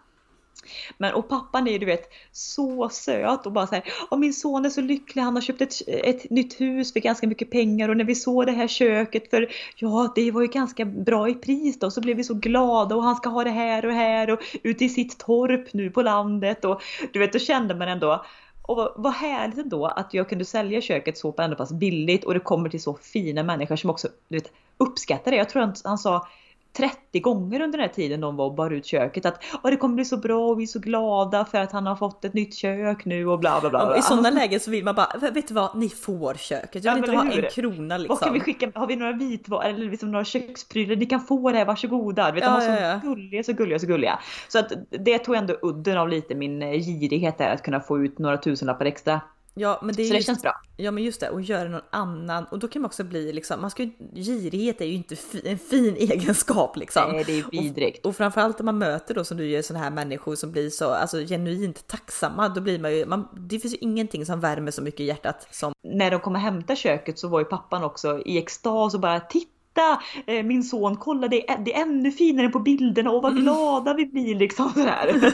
Men 0.98 1.14
och 1.14 1.30
pappan 1.30 1.68
är 1.68 1.72
ju 1.72 1.78
du 1.78 1.86
vet 1.86 2.10
så 2.32 2.90
söt 2.90 3.46
och 3.46 3.52
bara 3.52 3.68
så 3.68 3.76
här, 3.76 4.18
min 4.18 4.34
son 4.34 4.66
är 4.66 4.70
så 4.70 4.82
lycklig, 4.82 5.22
han 5.22 5.36
har 5.36 5.42
köpt 5.42 5.62
ett, 5.62 5.74
ett 5.88 6.30
nytt 6.30 6.62
hus 6.62 6.94
för 6.94 7.00
ganska 7.00 7.28
mycket 7.28 7.52
pengar 7.52 7.90
och 7.90 7.98
när 7.98 8.06
vi 8.06 8.16
såg 8.16 8.46
det 8.46 8.52
här 8.52 8.68
köket 8.68 9.30
för 9.30 9.50
ja 9.76 10.12
det 10.16 10.32
var 10.32 10.42
ju 10.42 10.48
ganska 10.48 10.86
bra 10.86 11.30
i 11.30 11.34
pris 11.34 11.80
då 11.80 11.92
så 11.92 12.02
blev 12.02 12.18
vi 12.18 12.24
så 12.24 12.34
glada 12.34 12.96
och 12.96 13.04
han 13.04 13.16
ska 13.16 13.30
ha 13.30 13.44
det 13.44 13.50
här 13.50 13.86
och 13.86 13.94
här 13.94 14.30
och 14.30 14.40
ute 14.64 14.86
i 14.86 14.90
sitt 14.90 15.18
torp 15.18 15.74
nu 15.74 15.90
på 15.90 16.02
landet 16.02 16.66
och 16.66 16.82
du 17.14 17.20
vet 17.20 17.34
då 17.34 17.40
kände 17.40 17.76
man 17.76 17.88
ändå 17.88 18.26
och 18.70 18.94
vad, 18.96 19.14
härligt 19.14 19.58
ändå 19.58 19.86
att 19.86 20.14
jag 20.14 20.30
kunde 20.30 20.46
sälja 20.46 20.82
köket 20.82 21.18
så 21.18 21.34
ändå 21.38 21.56
pass 21.56 21.72
billigt 21.72 22.24
och 22.24 22.34
det 22.34 22.40
kommer 22.40 22.70
till 22.70 22.82
så 22.82 22.94
fina 22.94 23.44
människor 23.44 23.76
som 23.76 23.90
också 23.90 24.08
du 24.28 24.38
vet, 24.38 24.52
uppskattar 24.78 25.32
det. 25.32 25.38
Jag 25.38 25.50
tror 25.50 25.64
att 25.64 25.82
han 25.84 25.98
sa 25.98 26.28
30 26.78 27.20
gånger 27.20 27.62
under 27.62 27.78
den 27.78 27.88
här 27.88 27.94
tiden 27.94 28.22
de 28.22 28.36
var 28.36 28.46
och 28.46 28.56
bar 28.56 28.72
ut 28.72 28.86
köket 28.86 29.26
att 29.26 29.44
"Ja, 29.64 29.70
det 29.70 29.76
kommer 29.78 29.96
bli 29.96 30.06
så 30.06 30.18
bra 30.18 30.48
och 30.50 30.60
vi 30.60 30.64
är 30.64 30.68
så 30.68 30.80
glada 30.80 31.46
för 31.46 31.58
att 31.58 31.72
han 31.72 31.86
har 31.86 31.96
fått 31.96 32.26
ett 32.26 32.34
nytt 32.34 32.56
kök 32.56 33.06
nu 33.06 33.28
och 33.28 33.40
bla 33.40 33.60
bla 33.62 33.70
bla. 33.70 33.86
bla. 33.86 33.98
I 33.98 34.02
sådana 34.02 34.30
lägen 34.30 34.60
så 34.60 34.72
vill 34.72 34.84
man 34.84 34.96
bara, 34.96 35.30
vet 35.32 35.48
du 35.48 35.54
vad, 35.54 35.76
ni 35.78 35.90
får 35.90 36.34
köket. 36.34 36.84
Jag 36.84 36.92
Ja, 36.92 37.02
vill 37.02 37.02
men 37.02 37.10
inte 37.26 37.28
ha 37.28 37.36
hur? 37.36 37.46
en 37.46 37.52
krona 37.52 37.98
liksom. 37.98 38.16
Vad 38.16 38.24
kan 38.24 38.34
vi 38.34 38.40
skicka? 38.40 38.72
Har 38.76 38.88
vi 38.88 38.96
några 38.96 39.12
vitvaror 39.14 39.64
eller 39.66 39.86
liksom 39.92 40.12
några 40.12 40.26
köksprylar? 40.26 40.96
Ni 40.96 41.06
kan 41.06 41.20
få 41.22 41.52
det 41.52 41.58
här, 41.58 41.66
varsågoda. 41.66 42.28
Du 42.28 42.34
vet, 42.36 42.44
Ja, 42.44 42.50
de 42.50 42.54
var 42.54 42.62
så 42.62 42.82
ja, 42.84 42.88
ja. 42.88 43.00
gulliga, 43.04 43.44
så 43.44 43.54
gulliga, 43.54 43.80
så 43.80 43.88
gulliga. 43.88 44.20
Så 44.48 44.60
att 44.60 44.72
det 44.90 45.20
tog 45.20 45.36
ändå 45.36 45.56
udden 45.62 45.98
av 45.98 46.10
lite 46.10 46.36
min 46.36 46.62
eh, 46.62 46.72
girighet 46.72 47.38
där 47.38 47.54
att 47.54 47.64
kunna 47.64 47.80
få 47.80 48.00
ut 48.00 48.20
några 48.20 48.38
tusenlappar 48.38 48.86
extra. 48.86 49.22
Ja 49.60 49.80
men 49.84 49.96
det 49.96 50.02
är 50.02 50.06
Så 50.06 50.14
det 50.14 50.18
just, 50.18 50.28
känns 50.28 50.42
bra. 50.42 50.62
Ja 50.78 50.92
men 50.92 51.04
just 51.04 51.20
det, 51.20 51.30
och 51.30 51.42
göra 51.42 51.70
någon 51.70 51.82
annan. 51.90 52.46
Och 52.46 52.60
då 52.60 52.68
kan 52.68 52.82
man 52.82 52.90
också 52.90 53.04
bli 53.04 53.34
liksom, 53.34 53.62
man 53.62 53.72
ska 53.72 53.84
ju, 53.84 53.92
girighet 54.16 54.82
är 54.82 54.86
ju 54.86 54.94
inte 54.94 55.16
fi, 55.16 55.48
en 55.48 55.58
fin 55.58 55.96
egenskap 56.00 56.78
liksom. 56.78 57.12
Nej, 57.12 57.24
det 57.24 57.40
är 57.40 57.46
vidrigt. 57.52 58.06
Och 58.06 58.16
framförallt 58.16 58.60
om 58.60 58.66
man 58.66 58.78
möter 58.78 59.16
då 59.16 59.24
som 59.24 59.38
du 59.38 59.48
gör 59.48 59.62
sådana 59.62 59.84
här 59.84 59.92
människor 59.92 60.36
som 60.36 60.52
blir 60.52 60.70
så 60.70 60.90
alltså, 60.90 61.18
genuint 61.18 61.88
tacksamma, 61.88 62.50
då 62.50 62.62
blir 62.62 62.80
man 62.80 62.96
ju, 62.96 63.06
man, 63.06 63.28
det 63.34 63.60
finns 63.60 63.74
ju 63.74 63.78
ingenting 63.82 64.26
som 64.26 64.40
värmer 64.40 64.72
så 64.72 64.82
mycket 64.82 65.00
i 65.00 65.06
hjärtat 65.06 65.48
som 65.52 65.74
När 65.84 66.12
de 66.12 66.20
kom 66.20 66.36
och 66.36 66.42
hämtade 66.42 66.80
köket 66.80 67.20
så 67.20 67.28
var 67.28 67.40
ju 67.40 67.46
pappan 67.46 67.84
också 67.84 68.22
i 68.26 68.38
extas 68.38 68.94
och 68.94 69.00
bara 69.00 69.20
titta 69.20 69.59
titta 69.74 70.02
eh, 70.28 70.44
min 70.46 70.64
son, 70.64 70.96
kolla 70.98 71.28
det 71.28 71.50
är, 71.50 71.58
det 71.58 71.74
är 71.76 71.82
ännu 71.82 72.12
finare 72.12 72.50
på 72.50 72.60
bilderna 72.60 73.12
och 73.12 73.22
vad 73.22 73.32
Mm. 73.32 73.44
glada 73.44 73.94
vi 73.94 74.06
blir 74.06 74.36
liksom 74.36 74.70
sådär. 74.74 75.34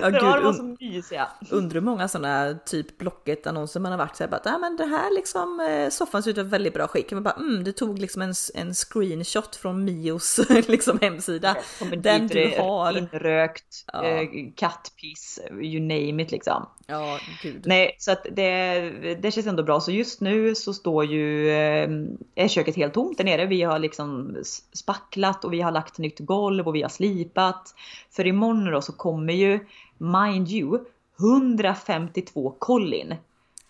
Ja, 0.00 0.10
det 0.10 0.20
var, 0.20 0.52
så 0.52 0.76
mysiga. 0.80 1.28
Undrar 1.50 1.74
hur 1.74 1.86
många 1.86 2.08
sådana 2.08 2.54
typ 2.66 2.98
Blocket-annonser 2.98 3.80
man 3.80 3.92
har 3.92 3.98
varit 3.98 4.16
såhär 4.16 4.40
ah, 4.44 4.58
men 4.58 4.76
det 4.76 4.84
här 4.84 5.14
liksom 5.14 5.60
eh, 5.60 5.90
soffan 5.90 6.22
ser 6.22 6.30
ut 6.30 6.38
att 6.38 6.44
vara 6.44 6.50
väldigt 6.50 6.74
bra 6.74 6.88
skick. 6.88 7.12
Man 7.12 7.22
bara 7.22 7.34
mm, 7.34 7.64
du 7.64 7.72
tog 7.72 7.98
liksom 7.98 8.22
en, 8.22 8.34
en 8.54 8.74
screenshot 8.74 9.56
från 9.56 9.84
Mios 9.84 10.40
liksom 10.68 10.98
hemsida. 11.00 11.56
Kommer 11.78 11.96
Den 11.96 12.26
du 12.26 12.54
har. 12.58 12.98
Inrökt, 12.98 13.84
Ja. 13.92 14.04
eh, 14.04 14.28
kattpiss, 14.56 15.40
you 15.50 15.80
name 15.80 16.22
it 16.22 16.30
liksom. 16.30 16.66
Ja, 16.90 17.18
gud. 17.42 17.62
Nej, 17.66 17.96
så 17.98 18.12
att 18.12 18.26
det, 18.32 18.80
det 19.14 19.30
känns 19.30 19.46
ändå 19.46 19.62
bra. 19.62 19.80
Så 19.80 19.92
just 19.92 20.20
nu 20.20 20.54
så 20.54 20.74
står 20.74 21.04
ju 21.04 21.50
ehm, 21.50 22.18
är 22.34 22.48
köket 22.48 22.76
helt 22.76 22.94
tomt 22.94 23.18
där 23.18 23.24
nere. 23.24 23.46
Vi 23.46 23.62
har 23.62 23.78
liksom 23.78 24.36
spacklat 24.72 25.44
och 25.44 25.52
vi 25.52 25.60
har 25.60 25.72
lagt 25.72 25.98
nytt 25.98 26.18
golv 26.18 26.68
och 26.68 26.74
vi 26.74 26.82
har 26.82 26.88
slipat. 26.88 27.74
För 28.10 28.26
imorgon 28.26 28.72
då 28.72 28.82
så 28.82 28.92
kommer 28.92 29.32
ju, 29.32 29.60
mind 29.98 30.48
you, 30.48 30.84
152 31.20 32.54
kollin 32.58 33.14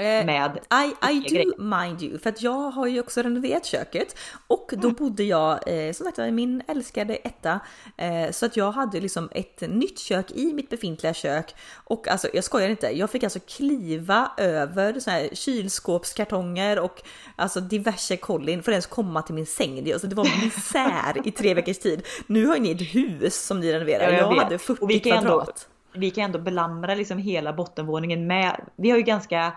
med 0.03 0.59
I, 1.03 1.13
I 1.13 1.45
do 1.45 1.63
mind 1.63 2.03
you, 2.03 2.19
för 2.19 2.31
att 2.31 2.43
jag 2.43 2.71
har 2.71 2.87
ju 2.87 3.01
också 3.01 3.23
renoverat 3.23 3.67
köket 3.67 4.17
och 4.47 4.71
då 4.77 4.91
bodde 4.91 5.25
jag 5.25 5.59
eh, 5.67 5.93
som 5.93 6.07
sagt 6.07 6.19
i 6.19 6.31
min 6.31 6.63
älskade 6.69 7.15
etta 7.17 7.61
eh, 7.97 8.31
så 8.31 8.47
att 8.47 8.57
jag 8.57 8.73
hade 8.73 9.01
liksom 9.01 9.29
ett 9.33 9.61
nytt 9.61 9.99
kök 9.99 10.31
i 10.31 10.53
mitt 10.53 10.71
befintliga 10.71 11.15
kök 11.15 11.55
och 11.75 12.09
alltså 12.09 12.29
jag 12.33 12.45
skojar 12.45 12.69
inte, 12.69 12.87
jag 12.87 13.11
fick 13.11 13.23
alltså 13.25 13.39
kliva 13.49 14.31
över 14.37 15.01
så 15.01 15.11
här 15.11 15.29
kylskåpskartonger 15.33 16.79
och 16.79 17.03
alltså 17.37 17.61
diverse 17.61 18.17
kollin 18.17 18.63
för 18.63 18.73
att 18.73 18.75
ens 18.75 18.87
komma 18.87 19.23
till 19.23 19.35
min 19.35 19.47
säng. 19.47 19.85
Det, 19.85 19.93
alltså, 19.93 20.07
det 20.09 20.15
var 20.17 20.45
misär 20.45 21.29
i 21.29 21.31
tre 21.31 21.55
veckors 21.55 21.79
tid. 21.79 22.03
Nu 22.27 22.47
har 22.47 22.59
ni 22.59 22.71
ett 22.71 22.95
hus 22.95 23.47
som 23.47 23.61
ni 23.61 23.73
renoverar. 23.73 24.05
Ja, 24.05 24.11
jag 24.13 24.21
jag 24.23 24.35
vet. 24.35 24.43
hade 24.43 24.59
40 24.59 24.83
Och 24.83 24.91
vi 24.91 25.01
kan 25.01 25.19
ändå- 25.19 25.29
kvadrat. 25.31 25.69
vi 25.95 26.11
kan 26.11 26.25
ändå 26.25 26.39
belamra 26.39 26.95
liksom 26.95 27.19
hela 27.19 27.53
bottenvåningen 27.53 28.27
med, 28.27 28.61
vi 28.77 28.91
har 28.91 28.97
ju 28.97 29.03
ganska 29.05 29.53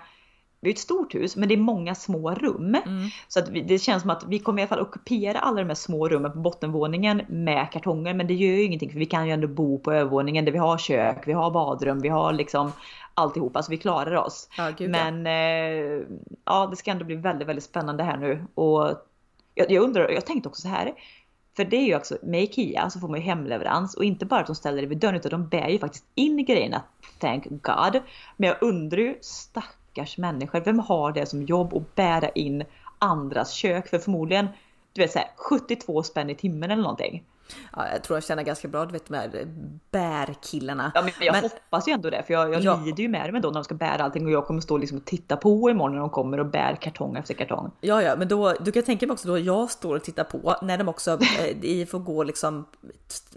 vi 0.61 0.69
har 0.69 0.73
ett 0.73 0.79
stort 0.79 1.15
hus 1.15 1.35
men 1.35 1.49
det 1.49 1.55
är 1.55 1.57
många 1.57 1.95
små 1.95 2.33
rum. 2.33 2.75
Mm. 2.75 3.09
Så 3.27 3.39
att 3.39 3.49
vi, 3.49 3.61
det 3.61 3.79
känns 3.79 4.01
som 4.01 4.09
att 4.09 4.23
vi 4.27 4.39
kommer 4.39 4.59
i 4.59 4.61
alla 4.61 4.69
fall 4.69 4.79
ockupera 4.79 5.39
alla 5.39 5.61
de 5.61 5.67
här 5.67 5.75
små 5.75 6.09
rummen 6.09 6.31
på 6.31 6.39
bottenvåningen 6.39 7.21
med 7.29 7.71
kartonger. 7.71 8.13
Men 8.13 8.27
det 8.27 8.33
gör 8.33 8.55
ju 8.55 8.63
ingenting 8.63 8.91
för 8.91 8.99
vi 8.99 9.05
kan 9.05 9.27
ju 9.27 9.33
ändå 9.33 9.47
bo 9.47 9.79
på 9.79 9.93
övervåningen 9.93 10.45
där 10.45 10.51
vi 10.51 10.57
har 10.57 10.77
kök, 10.77 11.27
vi 11.27 11.33
har 11.33 11.51
badrum, 11.51 11.99
vi 11.99 12.09
har 12.09 12.33
liksom 12.33 12.71
alltihopa. 13.13 13.63
Så 13.63 13.71
vi 13.71 13.77
klarar 13.77 14.15
oss. 14.15 14.49
Ja, 14.57 14.71
gud, 14.77 14.95
ja. 14.95 15.11
men 15.11 15.27
eh, 15.27 16.05
ja, 16.45 16.67
det 16.67 16.75
ska 16.75 16.91
ändå 16.91 17.05
bli 17.05 17.15
väldigt, 17.15 17.47
väldigt 17.47 17.65
spännande 17.65 18.03
här 18.03 18.17
nu. 18.17 18.45
Och 18.55 18.91
jag, 19.55 19.71
jag 19.71 19.83
undrar, 19.83 20.09
jag 20.09 20.25
tänkte 20.25 20.49
också 20.49 20.61
så 20.61 20.67
här. 20.67 20.93
För 21.55 21.65
det 21.65 21.77
är 21.77 21.85
ju 21.85 21.95
också, 21.95 22.17
med 22.23 22.43
IKEA 22.43 22.89
så 22.89 22.99
får 22.99 23.07
man 23.07 23.19
ju 23.19 23.25
hemleverans 23.25 23.95
och 23.95 24.03
inte 24.03 24.25
bara 24.25 24.39
att 24.39 24.47
de 24.47 24.55
ställer 24.55 24.81
det 24.81 24.87
vid 24.87 24.97
dörren 24.97 25.15
utan 25.15 25.31
de 25.31 25.47
bär 25.47 25.69
ju 25.69 25.79
faktiskt 25.79 26.05
in 26.15 26.45
grejerna. 26.45 26.81
Thank 27.19 27.45
God. 27.45 28.01
Men 28.37 28.49
jag 28.49 28.57
undrar 28.61 28.99
ju 28.99 29.17
stackars 29.91 30.17
människor, 30.17 30.59
vem 30.59 30.79
har 30.79 31.11
det 31.11 31.25
som 31.25 31.43
jobb 31.43 31.73
att 31.73 31.95
bära 31.95 32.29
in 32.29 32.63
andras 32.99 33.51
kök? 33.51 33.87
För 33.87 33.99
förmodligen, 33.99 34.47
du 34.93 35.01
vet 35.01 35.11
såhär 35.11 35.27
72 35.35 36.03
spänn 36.03 36.29
i 36.29 36.35
timmen 36.35 36.71
eller 36.71 36.83
någonting. 36.83 37.23
Ja, 37.75 37.87
jag 37.93 38.03
tror 38.03 38.15
jag 38.17 38.23
känner 38.23 38.43
ganska 38.43 38.67
bra, 38.67 38.85
du 38.85 38.91
vet 38.91 39.05
de 39.07 39.15
här 39.17 39.47
bärkillarna. 39.91 40.91
Ja 40.95 41.01
men 41.01 41.11
jag 41.19 41.33
Men- 41.33 41.41
hoppas 41.43 41.87
ju 41.87 41.91
ändå 41.91 42.09
det 42.09 42.23
för 42.27 42.33
jag, 42.33 42.53
jag 42.53 42.61
Ja. 42.63 42.79
lider 42.85 43.03
ju 43.03 43.09
med 43.09 43.33
dem 43.33 43.41
då 43.41 43.47
när 43.47 43.53
de 43.53 43.63
ska 43.63 43.75
bära 43.75 44.03
allting 44.03 44.25
och 44.25 44.31
jag 44.31 44.45
kommer 44.45 44.61
stå 44.61 44.77
liksom 44.77 44.97
och 44.97 45.05
titta 45.05 45.37
på 45.37 45.69
imorgon 45.69 45.91
när 45.93 45.99
de 45.99 46.09
kommer 46.09 46.39
och 46.39 46.45
bär 46.45 46.75
kartong 46.81 47.17
efter 47.17 47.33
kartong. 47.33 47.71
Ja, 47.81 48.01
ja, 48.01 48.15
men 48.15 48.27
då, 48.27 48.53
du 48.59 48.71
kan 48.71 48.83
tänka 48.83 49.07
mig 49.07 49.13
också 49.13 49.27
då 49.27 49.37
jag 49.39 49.71
står 49.71 49.95
och 49.95 50.03
tittar 50.03 50.23
på 50.23 50.55
när 50.61 50.77
de 50.77 50.87
också 50.87 51.11
eh, 51.11 51.87
får 51.87 51.99
gå 51.99 52.23
liksom 52.23 52.65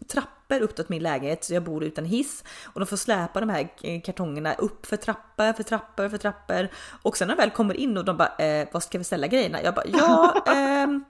trappor 0.09 0.61
upp 0.61 0.77
till 0.77 0.85
min 0.89 1.03
lägenhet 1.03 1.45
så 1.45 1.55
jag 1.55 1.63
bor 1.65 1.85
utan 1.85 2.05
hiss 2.05 2.45
och 2.75 2.81
de 2.81 2.87
får 2.87 2.97
släpa 2.97 3.41
de 3.41 3.49
här 3.49 3.69
eh, 3.83 4.01
kartongerna 4.01 4.55
upp 4.55 4.87
för 4.87 4.97
trappor, 4.97 5.53
för 5.53 5.63
trappor, 5.63 6.09
för 6.09 6.19
trappor 6.19 6.69
och 7.03 7.17
sen 7.17 7.29
när 7.29 7.37
de 7.37 7.41
väl 7.43 7.51
kommer 7.51 7.75
in 7.75 7.97
och 7.97 8.05
de 8.05 8.17
bara 8.17 8.37
eh, 8.39 8.69
vad 8.73 8.83
ska 8.83 8.99
vi 8.99 9.05
ställa 9.05 9.27
grejerna? 9.27 9.63
Jag 9.63 9.75
bara 9.75 9.85
ja, 9.93 10.43
ehm, 10.55 11.05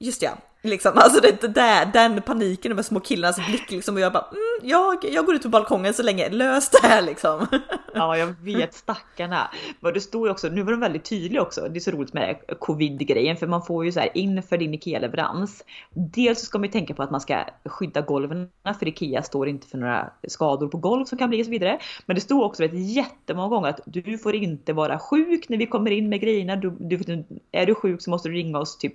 just 0.00 0.22
ja, 0.22 0.36
liksom 0.62 0.92
alltså 0.94 1.20
det, 1.20 1.40
det 1.40 1.48
där, 1.48 1.86
den 1.86 2.22
paniken, 2.22 2.70
de 2.70 2.74
här 2.74 2.82
små 2.82 3.00
killarnas 3.00 3.46
blick 3.46 3.70
liksom 3.70 3.94
och 3.94 4.00
jag 4.00 4.12
bara 4.12 4.24
mm, 4.30 4.70
jag, 4.70 5.04
jag 5.12 5.26
går 5.26 5.34
ut 5.34 5.42
på 5.42 5.48
balkongen 5.48 5.94
så 5.94 6.02
länge, 6.02 6.28
lös 6.28 6.70
det 6.70 6.88
här 6.88 7.02
liksom. 7.02 7.46
Ja, 7.94 8.16
jag 8.16 8.34
vet 8.42 8.74
stackarna. 8.74 9.50
Men 9.80 9.94
det 9.94 10.00
står 10.00 10.26
ju 10.26 10.32
också, 10.32 10.48
nu 10.48 10.62
var 10.62 10.72
de 10.72 10.80
väldigt 10.80 11.04
tydliga 11.04 11.42
också. 11.42 11.68
Det 11.68 11.78
är 11.78 11.80
så 11.80 11.90
roligt 11.90 12.12
med 12.12 12.36
covid-grejen 12.58 13.36
för 13.36 13.46
man 13.46 13.62
får 13.62 13.84
ju 13.84 13.92
så 13.92 14.00
här 14.00 14.10
inför 14.14 14.58
din 14.58 14.74
IKEA-leverans. 14.74 15.64
Dels 15.94 16.40
så 16.40 16.46
ska 16.46 16.58
man 16.58 16.64
ju 16.64 16.72
tänka 16.72 16.94
på 16.94 17.02
att 17.02 17.10
man 17.10 17.20
ska 17.20 17.44
skydda 17.64 18.00
golven 18.00 18.48
för 18.78 18.88
IKEA 18.88 19.22
står 19.22 19.48
inte 19.48 19.66
för 19.66 19.78
några 19.78 20.10
skador 20.28 20.68
på 20.68 20.78
golv 20.78 21.04
som 21.04 21.18
kan 21.18 21.28
bli 21.28 21.42
och 21.42 21.44
så 21.44 21.50
vidare. 21.50 21.78
Men 22.06 22.14
det 22.14 22.20
står 22.20 22.44
också 22.44 22.62
vet, 22.62 22.72
jättemånga 22.74 23.48
gånger 23.48 23.68
att 23.68 23.80
du 23.84 24.18
får 24.18 24.34
inte 24.34 24.72
vara 24.72 24.98
sjuk 24.98 25.48
när 25.48 25.58
vi 25.58 25.66
kommer 25.66 25.90
in 25.90 26.08
med 26.08 26.20
grejerna. 26.20 26.56
Du, 26.56 26.76
du, 26.80 27.24
är 27.52 27.66
du 27.66 27.74
sjuk 27.74 28.02
så 28.02 28.10
måste 28.10 28.28
du 28.28 28.34
ringa 28.34 28.58
oss 28.58 28.78
typ 28.78 28.94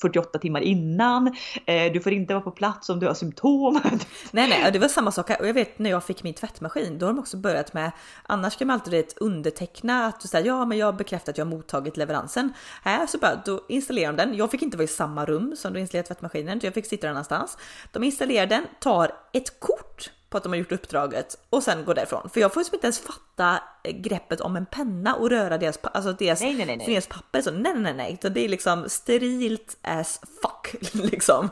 48 0.00 0.38
timmar 0.38 0.60
innan. 0.60 1.36
Eh, 1.66 1.92
du 1.92 2.00
får 2.00 2.12
inte 2.12 2.34
vara 2.34 2.44
på 2.44 2.50
plats 2.50 2.88
om 2.88 3.00
du 3.00 3.06
har 3.06 3.14
symptom. 3.14 3.80
Nej, 4.30 4.48
nej, 4.48 4.72
det 4.72 4.78
var 4.78 4.88
samma 4.88 5.12
sak 5.12 5.28
här. 5.28 5.40
Och 5.40 5.48
jag 5.48 5.54
vet 5.54 5.78
när 5.78 5.90
jag 5.90 6.04
fick 6.04 6.22
min 6.22 6.34
tvättmaskin, 6.34 6.98
då 6.98 7.06
har 7.06 7.12
de 7.12 7.18
också 7.18 7.36
börjat 7.36 7.74
med, 7.74 7.92
annars 8.22 8.56
kan 8.56 8.66
man 8.66 8.74
alltid 8.74 8.90
vet, 8.90 9.18
underteckna 9.18 10.06
att 10.06 10.20
du 10.20 10.28
säger 10.28 10.46
ja, 10.46 10.64
men 10.64 10.78
jag 10.78 10.96
bekräftar 10.96 11.32
att 11.32 11.38
jag 11.38 11.44
har 11.44 11.50
mottagit 11.50 11.96
leveransen. 11.96 12.52
Här 12.82 13.06
så 13.06 13.18
bara, 13.18 13.42
då 13.44 13.60
installerar 13.68 14.12
de 14.12 14.16
den. 14.16 14.36
Jag 14.36 14.50
fick 14.50 14.62
inte 14.62 14.76
vara 14.76 14.84
i 14.84 14.88
samma 14.88 15.24
rum 15.24 15.54
som 15.56 15.72
du 15.72 15.80
installerade 15.80 16.08
tvättmaskinen, 16.08 16.60
så 16.60 16.66
jag 16.66 16.74
fick 16.74 16.86
sitta 16.86 17.06
någon 17.06 17.16
annanstans. 17.16 17.58
De 17.92 18.04
installerar 18.04 18.46
den, 18.46 18.66
tar 18.80 19.12
ett 19.32 19.60
kort 19.60 19.93
på 20.30 20.36
att 20.36 20.42
de 20.42 20.48
har 20.48 20.56
gjort 20.56 20.72
uppdraget 20.72 21.38
och 21.50 21.62
sen 21.62 21.84
går 21.84 21.94
därifrån. 21.94 22.30
För 22.30 22.40
jag 22.40 22.54
får 22.54 22.60
liksom 22.60 22.74
inte 22.74 22.86
ens 22.86 23.00
fatta 23.00 23.62
greppet 23.82 24.40
om 24.40 24.56
en 24.56 24.66
penna 24.66 25.14
och 25.14 25.30
röra 25.30 25.58
deras, 25.58 25.78
alltså 25.82 26.12
deras, 26.12 26.40
Nej, 26.40 26.54
nej, 26.54 26.66
nej, 26.66 26.76
nej. 26.76 26.86
deras 26.86 27.06
papper. 27.06 27.40
Så 27.40 27.50
nej, 27.50 27.74
nej, 27.76 27.94
nej, 27.94 28.12
utan 28.12 28.32
det 28.32 28.44
är 28.44 28.48
liksom 28.48 28.84
sterilt 28.88 29.76
as 29.82 30.20
fuck 30.42 30.94
liksom. 31.12 31.48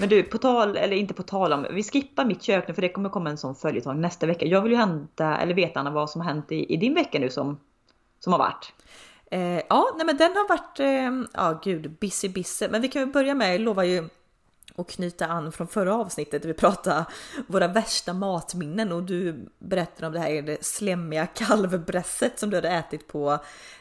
Men 0.00 0.08
du, 0.08 0.22
på 0.22 0.38
tal, 0.38 0.76
eller 0.76 0.96
inte 0.96 1.14
på 1.14 1.22
tal 1.22 1.52
om, 1.52 1.66
vi 1.70 1.82
skippar 1.82 2.24
mitt 2.24 2.42
kök 2.42 2.68
nu 2.68 2.74
för 2.74 2.82
det 2.82 2.88
kommer 2.88 3.08
komma 3.08 3.30
en 3.30 3.38
sån 3.38 3.54
följetong 3.54 4.00
nästa 4.00 4.26
vecka. 4.26 4.46
Jag 4.46 4.62
vill 4.62 4.72
ju 4.72 4.78
hämta, 4.78 5.38
eller 5.38 5.54
veta 5.54 5.80
Anna 5.80 5.90
vad 5.90 6.10
som 6.10 6.20
har 6.20 6.28
hänt 6.28 6.52
i, 6.52 6.74
i 6.74 6.76
din 6.76 6.94
vecka 6.94 7.18
nu 7.18 7.30
som, 7.30 7.60
som 8.20 8.32
har 8.32 8.38
varit. 8.38 8.72
Eh, 9.30 9.62
ja, 9.68 9.94
nej 9.96 10.06
men 10.06 10.16
den 10.16 10.32
har 10.36 10.48
varit, 10.48 10.80
eh, 10.80 11.30
ja 11.34 11.60
gud, 11.64 11.90
busy 12.00 12.28
busy. 12.28 12.68
Men 12.68 12.82
vi 12.82 12.88
kan 12.88 13.02
ju 13.02 13.06
börja 13.06 13.34
med, 13.34 13.54
jag 13.54 13.60
lovar 13.60 13.82
ju 13.82 14.08
att 14.76 14.90
knyta 14.90 15.26
an 15.26 15.52
från 15.52 15.68
förra 15.68 15.94
avsnittet 15.94 16.42
där 16.42 16.48
vi 16.48 16.54
pratade 16.54 17.04
våra 17.46 17.68
värsta 17.68 18.12
matminnen 18.12 18.92
och 18.92 19.02
du 19.02 19.48
berättade 19.58 20.06
om 20.06 20.12
det 20.12 20.18
här 20.20 20.42
det 20.42 20.64
slemmiga 20.64 21.26
kalvbrässet 21.26 22.38
som 22.38 22.50
du 22.50 22.56
hade 22.56 22.68
ätit 22.70 23.08
på 23.08 23.38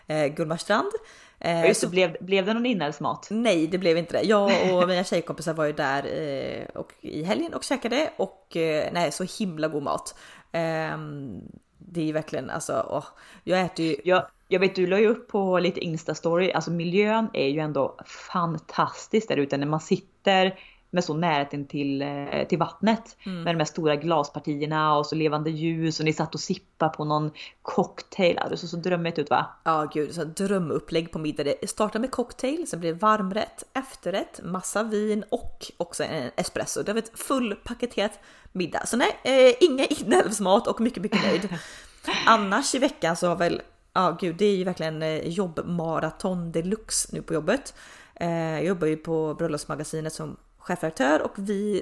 eh, 0.08 0.28
Gullmarstrand. 0.28 0.92
Eh, 1.40 1.68
Just 1.68 1.82
det, 1.82 1.88
så- 1.88 1.92
blev, 1.92 2.18
blev 2.22 2.46
det 2.46 2.54
någon 2.54 2.66
inälvsmat? 2.66 3.28
Nej, 3.32 3.68
det 3.68 3.78
blev 3.78 3.98
inte 3.98 4.14
det. 4.18 4.24
Jag 4.28 4.74
och 4.74 4.88
mina 4.88 5.04
tjejkompisar 5.04 5.54
var 5.54 5.66
ju 5.66 5.74
där 5.74 6.06
eh, 6.06 6.66
och, 6.76 6.94
i 7.02 7.24
helgen 7.24 7.54
och 7.54 7.64
käkade 7.64 8.10
och 8.18 8.58
eh, 8.58 8.90
nej, 8.94 9.12
så 9.12 9.24
himla 9.40 9.68
god 9.68 9.84
mat. 9.84 10.16
Ehm, 10.52 11.42
det 11.78 12.02
är 12.02 12.06
ju 12.06 12.12
verkligen 12.12 12.50
alltså, 12.50 12.86
åh, 12.90 13.06
jag 13.44 13.62
äter 13.62 13.86
ju 13.86 13.96
Jag, 14.04 14.26
jag 14.52 14.60
vet 14.60 14.76
du 14.76 14.88
la 14.88 15.00
ju 15.00 15.08
upp 15.08 15.28
på 15.28 15.60
lite 15.60 15.80
Insta-story, 15.80 16.52
alltså 16.56 16.72
miljön 16.72 17.30
är 17.34 17.48
ju 17.48 17.60
ändå 17.60 17.98
fantastisk 18.06 19.28
där 19.28 19.38
ute 19.38 19.58
när 19.58 19.68
man 19.68 19.80
sitter 19.80 20.60
med 20.92 21.04
så 21.04 21.14
närheten 21.14 21.66
till, 21.66 22.02
eh, 22.02 22.48
till 22.50 22.58
vattnet. 22.58 23.18
Mm. 23.26 23.44
Med 23.44 23.56
de 23.56 23.60
här 23.60 23.66
stora 23.66 23.96
glaspartierna 23.96 24.98
och 24.98 25.06
så 25.06 25.16
levande 25.16 25.50
ljus 25.50 26.00
och 26.00 26.06
ni 26.06 26.14
satt 26.14 26.34
och 26.36 26.40
sippade 26.40 26.98
på 26.98 27.06
någon 27.06 27.32
cocktail. 27.62 28.40
Det 28.50 28.58
såg 28.58 28.70
så 28.70 28.78
drömmigt 28.78 29.20
ut 29.20 29.30
va? 29.30 29.46
Ja 29.64 29.90
gud, 29.94 30.16
så 30.16 30.24
drömupplägg 30.24 31.12
på 31.12 31.20
middag. 31.20 31.44
Det 31.44 31.70
startar 31.70 32.00
med 32.00 32.12
cocktail, 32.12 32.68
sen 32.68 32.80
blir 32.80 32.94
det 32.94 33.00
varmrätt, 33.00 33.64
efterrätt, 33.74 34.40
massa 34.44 34.84
vin 34.84 35.24
och 35.30 35.66
också 35.78 36.04
en 36.04 36.32
espresso. 36.36 36.84
Det 36.84 36.94
var 36.94 37.00
ett 37.00 37.20
fullpaketerat 37.20 38.20
middag. 38.52 38.86
Så 38.86 38.98
nej, 38.98 39.20
eh, 39.24 39.56
inga 39.60 39.86
inälvsmat 39.90 40.68
och 40.68 40.82
mycket, 40.82 41.04
mycket 41.04 41.24
nöjd. 41.24 41.50
Annars 42.26 42.76
i 42.76 42.80
veckan 42.80 43.16
så 43.16 43.28
har 43.28 43.36
väl, 43.36 43.62
ja 43.94 44.18
gud, 44.20 44.36
det 44.36 44.46
är 44.46 44.56
ju 44.56 44.64
verkligen 44.64 45.02
eh, 45.02 45.28
jobbmaraton 45.28 46.52
deluxe 46.52 47.10
nu 47.12 47.22
på 47.22 47.34
jobbet. 47.34 47.74
Eh, 48.16 48.30
jag 48.30 48.64
jobbar 48.64 48.88
ju 48.88 48.98
på 48.98 49.34
Bröllopsmagasinet 49.34 50.14
som 50.14 50.38
chefredaktör 50.58 51.22
och 51.22 51.34
vi 51.36 51.82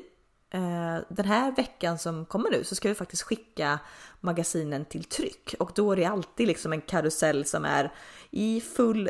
eh, 0.50 0.98
den 1.10 1.26
här 1.26 1.52
veckan 1.52 1.98
som 1.98 2.26
kommer 2.26 2.50
nu 2.50 2.64
så 2.64 2.76
ska 2.76 2.90
vi 2.90 2.96
faktiskt 2.96 3.24
skicka 3.24 3.80
magasinen 4.20 4.86
till 4.86 5.04
tryck 5.04 5.56
och 5.60 5.72
då 5.76 5.92
är 5.92 5.96
det 5.96 6.06
alltid 6.06 6.48
liksom 6.48 6.74
en 6.74 6.82
karusell 6.82 7.46
som 7.46 7.66
är 7.66 7.94
i 8.32 8.62
full 8.62 9.10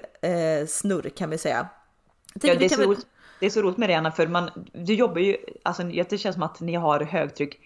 snurr 0.67 1.09
kan 1.09 1.29
vi 1.29 1.37
säga. 1.37 1.67
Ja, 2.33 2.55
det, 2.55 2.65
är 2.65 2.69
så 2.69 2.81
roligt, 2.81 3.07
det 3.39 3.45
är 3.45 3.49
så 3.49 3.61
roligt 3.61 3.77
med 3.77 3.89
det 3.89 3.93
Anna, 3.93 4.11
för 4.11 4.27
man, 4.27 4.49
du 4.73 4.93
jobbar 4.93 5.21
ju, 5.21 5.37
alltså 5.63 5.83
det 5.83 6.17
känns 6.17 6.33
som 6.33 6.43
att 6.43 6.59
ni 6.59 6.75
har 6.75 6.99
högtryck 6.99 7.59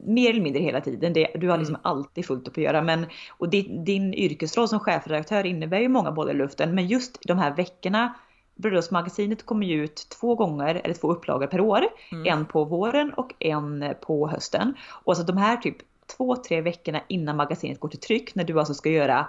mer 0.00 0.30
eller 0.30 0.40
mindre 0.40 0.62
hela 0.62 0.80
tiden. 0.80 1.12
Det, 1.12 1.28
du 1.34 1.48
har 1.48 1.58
liksom 1.58 1.74
mm. 1.74 1.80
alltid 1.84 2.26
fullt 2.26 2.48
upp 2.48 2.56
att 2.56 2.64
göra. 2.64 2.82
Men, 2.82 3.06
och 3.30 3.48
din, 3.48 3.84
din 3.84 4.14
yrkesroll 4.14 4.68
som 4.68 4.80
chefredaktör 4.80 5.46
innebär 5.46 5.78
ju 5.78 5.88
många 5.88 6.12
bollar 6.12 6.34
i 6.34 6.36
luften. 6.36 6.74
Men 6.74 6.86
just 6.86 7.18
de 7.22 7.38
här 7.38 7.56
veckorna 7.56 8.14
Bröllopsmagasinet 8.54 9.46
kommer 9.46 9.66
ju 9.66 9.84
ut 9.84 10.06
två 10.20 10.34
gånger 10.34 10.80
eller 10.84 10.94
två 10.94 11.12
upplagor 11.12 11.46
per 11.46 11.60
år. 11.60 11.82
Mm. 12.12 12.26
En 12.26 12.46
på 12.46 12.64
våren 12.64 13.12
och 13.14 13.34
en 13.38 13.94
på 14.00 14.28
hösten. 14.28 14.74
Och 14.90 15.16
så 15.16 15.22
de 15.22 15.36
här 15.36 15.56
typ 15.56 15.76
två, 16.16 16.36
tre 16.36 16.60
veckorna 16.60 17.00
innan 17.08 17.36
magasinet 17.36 17.80
går 17.80 17.88
till 17.88 18.00
tryck 18.00 18.34
när 18.34 18.44
du 18.44 18.58
alltså 18.58 18.74
ska 18.74 18.90
göra 18.90 19.26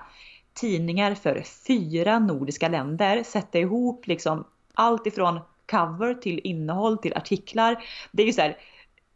tidningar 0.53 1.15
för 1.15 1.43
fyra 1.67 2.19
nordiska 2.19 2.67
länder, 2.67 3.23
sätta 3.23 3.59
ihop 3.59 4.07
liksom 4.07 4.43
allt 4.73 5.07
ifrån 5.07 5.39
cover 5.71 6.13
till 6.13 6.41
innehåll 6.43 6.97
till 6.97 7.13
artiklar. 7.13 7.83
Det 8.11 8.23
är 8.23 8.27
ju 8.27 8.33
så 8.33 8.41
här, 8.41 8.57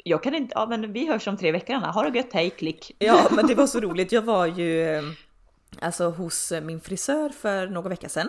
jag 0.08 0.24
kan 0.24 0.36
inte, 0.36 0.54
ja 0.56 0.66
men 0.66 0.94
vi 0.94 1.08
hörs 1.08 1.28
om 1.28 1.38
tre 1.38 1.52
veckor 1.52 1.76
Anna, 1.76 1.92
ha 1.92 2.10
det 2.10 2.18
gött, 2.18 2.34
hej, 2.34 2.50
klick. 2.50 2.96
Ja 3.00 3.28
men 3.32 3.48
det 3.48 3.56
var 3.56 3.68
så 3.68 3.80
roligt, 3.80 4.12
jag 4.12 4.22
var 4.22 4.46
ju 4.46 5.02
alltså 5.80 6.10
hos 6.10 6.54
min 6.62 6.82
frisör 6.82 7.30
för 7.30 7.68
några 7.68 7.90
veckor 7.90 8.08
sedan. 8.08 8.28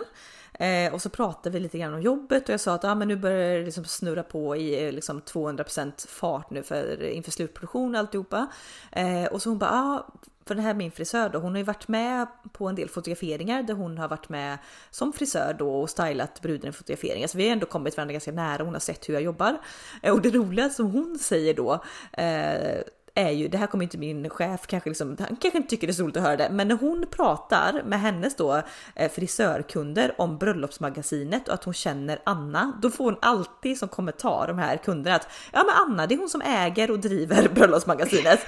Eh, 0.57 0.93
och 0.93 1.01
så 1.01 1.09
pratade 1.09 1.53
vi 1.53 1.59
lite 1.59 1.77
grann 1.77 1.93
om 1.93 2.01
jobbet 2.01 2.43
och 2.43 2.53
jag 2.53 2.59
sa 2.59 2.73
att 2.73 2.85
ah, 2.85 2.95
men 2.95 3.07
nu 3.07 3.15
börjar 3.15 3.57
det 3.57 3.65
liksom 3.65 3.85
snurra 3.85 4.23
på 4.23 4.55
i 4.55 4.85
eh, 4.85 4.91
liksom 4.91 5.21
200% 5.21 6.07
fart 6.07 6.49
nu 6.49 6.63
för, 6.63 7.01
eh, 7.01 7.17
inför 7.17 7.31
slutproduktion 7.31 7.95
och 7.95 7.99
alltihopa. 7.99 8.47
Eh, 8.91 9.25
och 9.25 9.41
så 9.41 9.49
hon 9.49 9.57
bara, 9.57 9.71
ah, 9.71 10.07
för 10.45 10.55
den 10.55 10.63
här 10.63 10.73
min 10.73 10.91
frisör 10.91 11.29
då, 11.29 11.39
hon 11.39 11.51
har 11.51 11.57
ju 11.57 11.63
varit 11.63 11.87
med 11.87 12.27
på 12.51 12.67
en 12.67 12.75
del 12.75 12.89
fotograferingar 12.89 13.63
där 13.63 13.73
hon 13.73 13.97
har 13.97 14.07
varit 14.07 14.29
med 14.29 14.57
som 14.91 15.13
frisör 15.13 15.55
då 15.59 15.81
och 15.81 15.89
stylat 15.89 16.41
bruden 16.41 16.69
i 16.69 16.71
fotograferingar. 16.71 17.17
Så 17.17 17.23
alltså, 17.23 17.37
vi 17.37 17.45
har 17.45 17.51
ändå 17.51 17.65
kommit 17.65 17.97
varandra 17.97 18.11
ganska 18.11 18.31
nära, 18.31 18.63
hon 18.63 18.73
har 18.73 18.79
sett 18.79 19.09
hur 19.09 19.13
jag 19.13 19.23
jobbar. 19.23 19.57
Eh, 20.01 20.13
och 20.13 20.21
det 20.21 20.29
roliga 20.29 20.69
som 20.69 20.91
hon 20.91 21.19
säger 21.19 21.53
då, 21.53 21.83
eh, 22.13 22.81
är 23.17 23.31
ju, 23.31 23.47
det 23.47 23.57
här 23.57 23.67
kommer 23.67 23.83
inte 23.83 23.97
min 23.97 24.29
chef 24.29 24.67
kanske 24.67 24.89
liksom, 24.89 25.17
han 25.19 25.35
kanske 25.35 25.57
inte 25.57 25.69
tycker 25.69 25.87
det 25.87 25.91
är 25.91 25.95
så 25.95 26.03
roligt 26.03 26.17
att 26.17 26.23
höra 26.23 26.37
det, 26.37 26.49
men 26.51 26.67
när 26.67 26.75
hon 26.75 27.05
pratar 27.11 27.83
med 27.85 28.01
hennes 28.01 28.35
då 28.35 28.61
eh, 28.95 29.11
frisörkunder 29.11 30.15
om 30.17 30.37
bröllopsmagasinet 30.37 31.47
och 31.47 31.53
att 31.53 31.63
hon 31.63 31.73
känner 31.73 32.19
Anna, 32.23 32.73
då 32.81 32.89
får 32.89 33.03
hon 33.03 33.17
alltid 33.21 33.77
som 33.77 33.89
kommentar 33.89 34.47
de 34.47 34.57
här 34.57 34.77
kunderna 34.77 35.15
att 35.15 35.27
ja 35.51 35.63
men 35.63 35.75
Anna 35.75 36.07
det 36.07 36.15
är 36.15 36.19
hon 36.19 36.29
som 36.29 36.41
äger 36.41 36.91
och 36.91 36.99
driver 36.99 37.49
bröllopsmagasinet. 37.55 38.39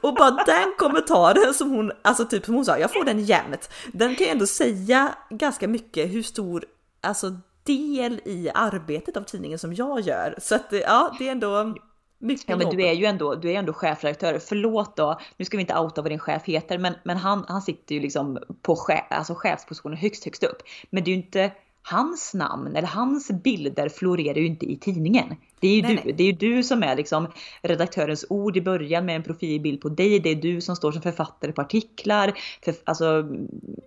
och 0.00 0.14
bara 0.14 0.30
den 0.30 0.74
kommentaren 0.78 1.54
som 1.54 1.70
hon, 1.70 1.92
alltså 2.02 2.24
typ 2.24 2.44
som 2.44 2.54
hon 2.54 2.64
sa, 2.64 2.78
jag 2.78 2.92
får 2.92 3.04
den 3.04 3.24
jämt. 3.24 3.70
Den 3.92 4.16
kan 4.16 4.26
ju 4.26 4.32
ändå 4.32 4.46
säga 4.46 5.14
ganska 5.30 5.68
mycket 5.68 6.12
hur 6.12 6.22
stor, 6.22 6.64
alltså 7.00 7.36
del 7.64 8.20
i 8.24 8.50
arbetet 8.54 9.16
av 9.16 9.22
tidningen 9.22 9.58
som 9.58 9.74
jag 9.74 10.00
gör. 10.00 10.34
Så 10.38 10.54
att 10.54 10.66
ja, 10.70 11.16
det 11.18 11.28
är 11.28 11.32
ändå 11.32 11.74
mycket 12.20 12.48
ja, 12.48 12.56
men 12.56 12.70
du 12.70 12.86
är 12.86 12.92
ju 12.92 13.04
ändå, 13.04 13.34
du 13.34 13.50
är 13.50 13.54
ändå 13.54 13.72
chefredaktör. 13.72 14.38
Förlåt 14.38 14.96
då, 14.96 15.20
nu 15.36 15.44
ska 15.44 15.56
vi 15.56 15.60
inte 15.60 15.78
outa 15.78 16.02
vad 16.02 16.10
din 16.10 16.18
chef 16.18 16.42
heter, 16.44 16.78
men, 16.78 16.94
men 17.04 17.16
han, 17.16 17.44
han 17.48 17.62
sitter 17.62 17.94
ju 17.94 18.00
liksom 18.00 18.38
på 18.62 18.76
chef, 18.76 19.04
alltså 19.10 19.34
chefspositionen 19.36 19.98
högst, 19.98 20.24
högst 20.24 20.44
upp. 20.44 20.62
Men 20.90 21.04
det 21.04 21.10
är 21.10 21.12
ju 21.12 21.22
inte 21.22 21.52
hans 21.82 22.34
namn 22.34 22.76
eller 22.76 22.88
hans 22.88 23.30
bilder 23.30 23.88
florerar 23.88 24.38
ju 24.38 24.46
inte 24.46 24.66
i 24.66 24.76
tidningen. 24.76 25.36
Det 25.60 25.68
är 25.68 25.76
ju 25.76 25.82
nej, 25.82 25.96
du. 25.96 26.02
Nej. 26.04 26.12
Det 26.12 26.24
är 26.24 26.32
du 26.32 26.62
som 26.62 26.82
är 26.82 26.96
liksom 26.96 27.32
redaktörens 27.62 28.24
ord 28.28 28.56
i 28.56 28.60
början 28.60 29.06
med 29.06 29.16
en 29.16 29.22
profilbild 29.22 29.80
på 29.80 29.88
dig. 29.88 30.20
Det 30.20 30.30
är 30.30 30.34
du 30.34 30.60
som 30.60 30.76
står 30.76 30.92
som 30.92 31.02
författare 31.02 31.52
på 31.52 31.60
artiklar, 31.60 32.32
för, 32.64 32.74
alltså 32.84 33.28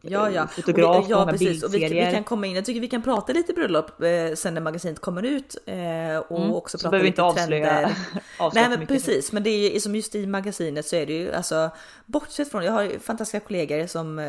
ja, 0.02 0.30
ja. 0.30 0.48
fotograf, 0.48 0.98
och 0.98 1.06
vi, 1.08 1.12
ja, 1.12 1.28
precis. 1.32 1.64
Och 1.64 1.74
vi, 1.74 1.80
vi, 1.80 2.12
kan 2.12 2.24
komma 2.24 2.48
in, 2.48 2.56
jag 2.56 2.66
tycker 2.66 2.82
vi 2.82 2.88
kan 2.88 3.02
prata 3.02 3.34
lite 3.34 3.54
bröllop 3.54 4.02
eh, 4.02 4.36
sen 4.36 4.54
när 4.54 4.62
magasinet 4.62 5.00
kommer 5.00 5.24
ut 5.24 5.58
eh, 5.66 6.18
och 6.18 6.40
mm. 6.40 6.54
också 6.54 6.78
så 6.78 6.84
prata 6.84 6.98
lite 6.98 7.08
inte 7.08 7.24
avslöja, 7.24 7.68
trender. 7.68 7.96
nej 8.54 8.70
men 8.70 8.88
precis, 8.88 9.32
men 9.32 9.44
det 9.44 9.76
är 9.76 9.80
som 9.80 9.96
just 9.96 10.16
i 10.16 10.28
magasinet 10.28 10.86
så 10.86 10.96
är 10.96 11.06
det 11.06 11.14
ju 11.14 11.34
alltså 11.34 11.70
bortsett 12.06 12.52
från, 12.52 12.66
jag 12.66 12.72
har 12.72 13.00
fantastiska 13.00 13.40
kollegor 13.40 13.88
som 13.88 14.20
eh, 14.20 14.26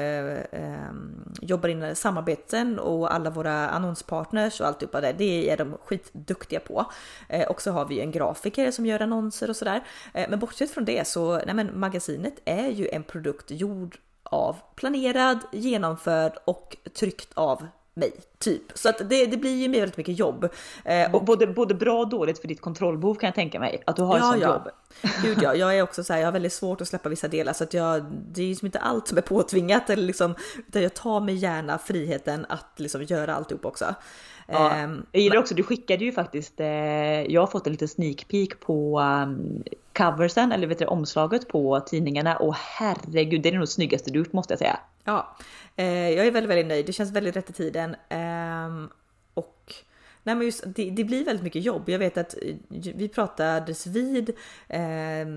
eh, 0.60 0.92
jobbar 1.40 1.68
inom 1.68 1.94
samarbeten 1.94 2.78
och 2.78 3.14
alla 3.14 3.30
våra 3.30 3.68
annonspartners 3.68 4.60
och 4.60 4.66
alltihopa 4.66 5.00
där, 5.00 5.14
det 5.18 5.50
är 5.50 5.56
de 5.56 5.76
skitduktiga 5.84 6.60
på. 6.60 6.86
Eh, 7.34 7.46
och 7.46 7.62
så 7.62 7.70
har 7.70 7.84
vi 7.84 8.00
en 8.00 8.10
grafiker 8.10 8.70
som 8.70 8.86
gör 8.86 9.00
annonser 9.00 9.50
och 9.50 9.56
sådär. 9.56 9.84
Eh, 10.14 10.26
men 10.30 10.38
bortsett 10.38 10.70
från 10.70 10.84
det 10.84 11.08
så, 11.08 11.36
nej 11.46 11.54
men 11.54 11.80
magasinet 11.80 12.34
är 12.44 12.68
ju 12.68 12.88
en 12.88 13.02
produkt 13.02 13.50
gjord 13.50 13.98
av 14.22 14.56
planerad, 14.74 15.38
genomförd 15.52 16.32
och 16.44 16.76
tryckt 16.94 17.28
av 17.34 17.66
mig, 17.94 18.12
typ. 18.38 18.62
Så 18.74 18.88
att 18.88 18.98
det, 18.98 19.26
det 19.26 19.36
blir 19.36 19.54
ju 19.54 19.68
väldigt 19.68 19.96
mycket 19.96 20.18
jobb. 20.18 20.48
Eh, 20.84 21.14
och 21.14 21.24
både, 21.24 21.46
både 21.46 21.74
bra 21.74 21.98
och 21.98 22.08
dåligt 22.08 22.38
för 22.38 22.48
ditt 22.48 22.60
kontrollbehov 22.60 23.14
kan 23.14 23.26
jag 23.26 23.34
tänka 23.34 23.60
mig, 23.60 23.82
att 23.86 23.96
du 23.96 24.02
har 24.02 24.18
ja, 24.18 24.24
ett 24.24 24.30
sånt 24.30 24.42
ja. 24.42 24.48
jobb. 24.48 24.68
Gud 25.22 25.38
ja, 25.42 25.54
jag 25.54 25.78
är 25.78 25.82
också 25.82 26.04
så 26.04 26.12
här, 26.12 26.20
jag 26.20 26.26
har 26.26 26.32
väldigt 26.32 26.52
svårt 26.52 26.80
att 26.80 26.88
släppa 26.88 27.08
vissa 27.08 27.28
delar 27.28 27.52
så 27.52 27.64
att 27.64 27.74
jag, 27.74 28.04
det 28.32 28.40
är 28.40 28.44
ju 28.44 28.50
liksom 28.50 28.66
inte 28.66 28.78
allt 28.78 29.08
som 29.08 29.18
är 29.18 29.22
påtvingat 29.22 29.90
eller 29.90 30.02
liksom, 30.02 30.34
utan 30.68 30.82
jag 30.82 30.94
tar 30.94 31.20
mig 31.20 31.34
gärna 31.34 31.78
friheten 31.78 32.46
att 32.48 32.72
liksom 32.76 33.02
göra 33.02 33.34
alltihop 33.34 33.64
också. 33.64 33.94
Ja, 34.46 34.70
ehm, 34.70 35.06
jag 35.12 35.22
gillar 35.22 35.36
också, 35.36 35.54
du 35.54 35.62
skickade 35.62 36.04
ju 36.04 36.12
faktiskt, 36.12 36.60
eh, 36.60 36.66
jag 37.22 37.40
har 37.42 37.46
fått 37.46 37.66
en 37.66 37.72
liten 37.72 37.88
sneak 37.88 38.28
peek 38.28 38.60
på 38.60 39.00
um, 39.00 39.62
coversen, 39.92 40.52
eller 40.52 40.66
vet 40.66 40.78
du, 40.78 40.84
omslaget 40.84 41.48
på 41.48 41.80
tidningarna 41.80 42.36
och 42.36 42.54
herregud, 42.54 43.42
det 43.42 43.48
är 43.48 43.52
nog 43.52 43.62
det 43.62 43.66
snyggaste 43.66 44.10
du 44.10 44.18
gjort 44.18 44.32
måste 44.32 44.52
jag 44.52 44.58
säga. 44.58 44.80
Ja, 45.04 45.36
eh, 45.76 46.10
jag 46.10 46.26
är 46.26 46.30
väldigt, 46.30 46.50
väldigt 46.50 46.66
nöjd. 46.66 46.86
Det 46.86 46.92
känns 46.92 47.12
väldigt 47.12 47.36
rätt 47.36 47.50
i 47.50 47.52
tiden. 47.52 47.96
Nej 50.26 50.34
men 50.34 50.44
just 50.44 50.64
det, 50.66 50.90
det, 50.90 51.04
blir 51.04 51.24
väldigt 51.24 51.44
mycket 51.44 51.62
jobb. 51.62 51.88
Jag 51.88 51.98
vet 51.98 52.18
att 52.18 52.34
eh, 52.42 52.54
vi 52.94 53.08
pratades 53.08 53.86
vid, 53.86 54.30
eh, 54.68 55.28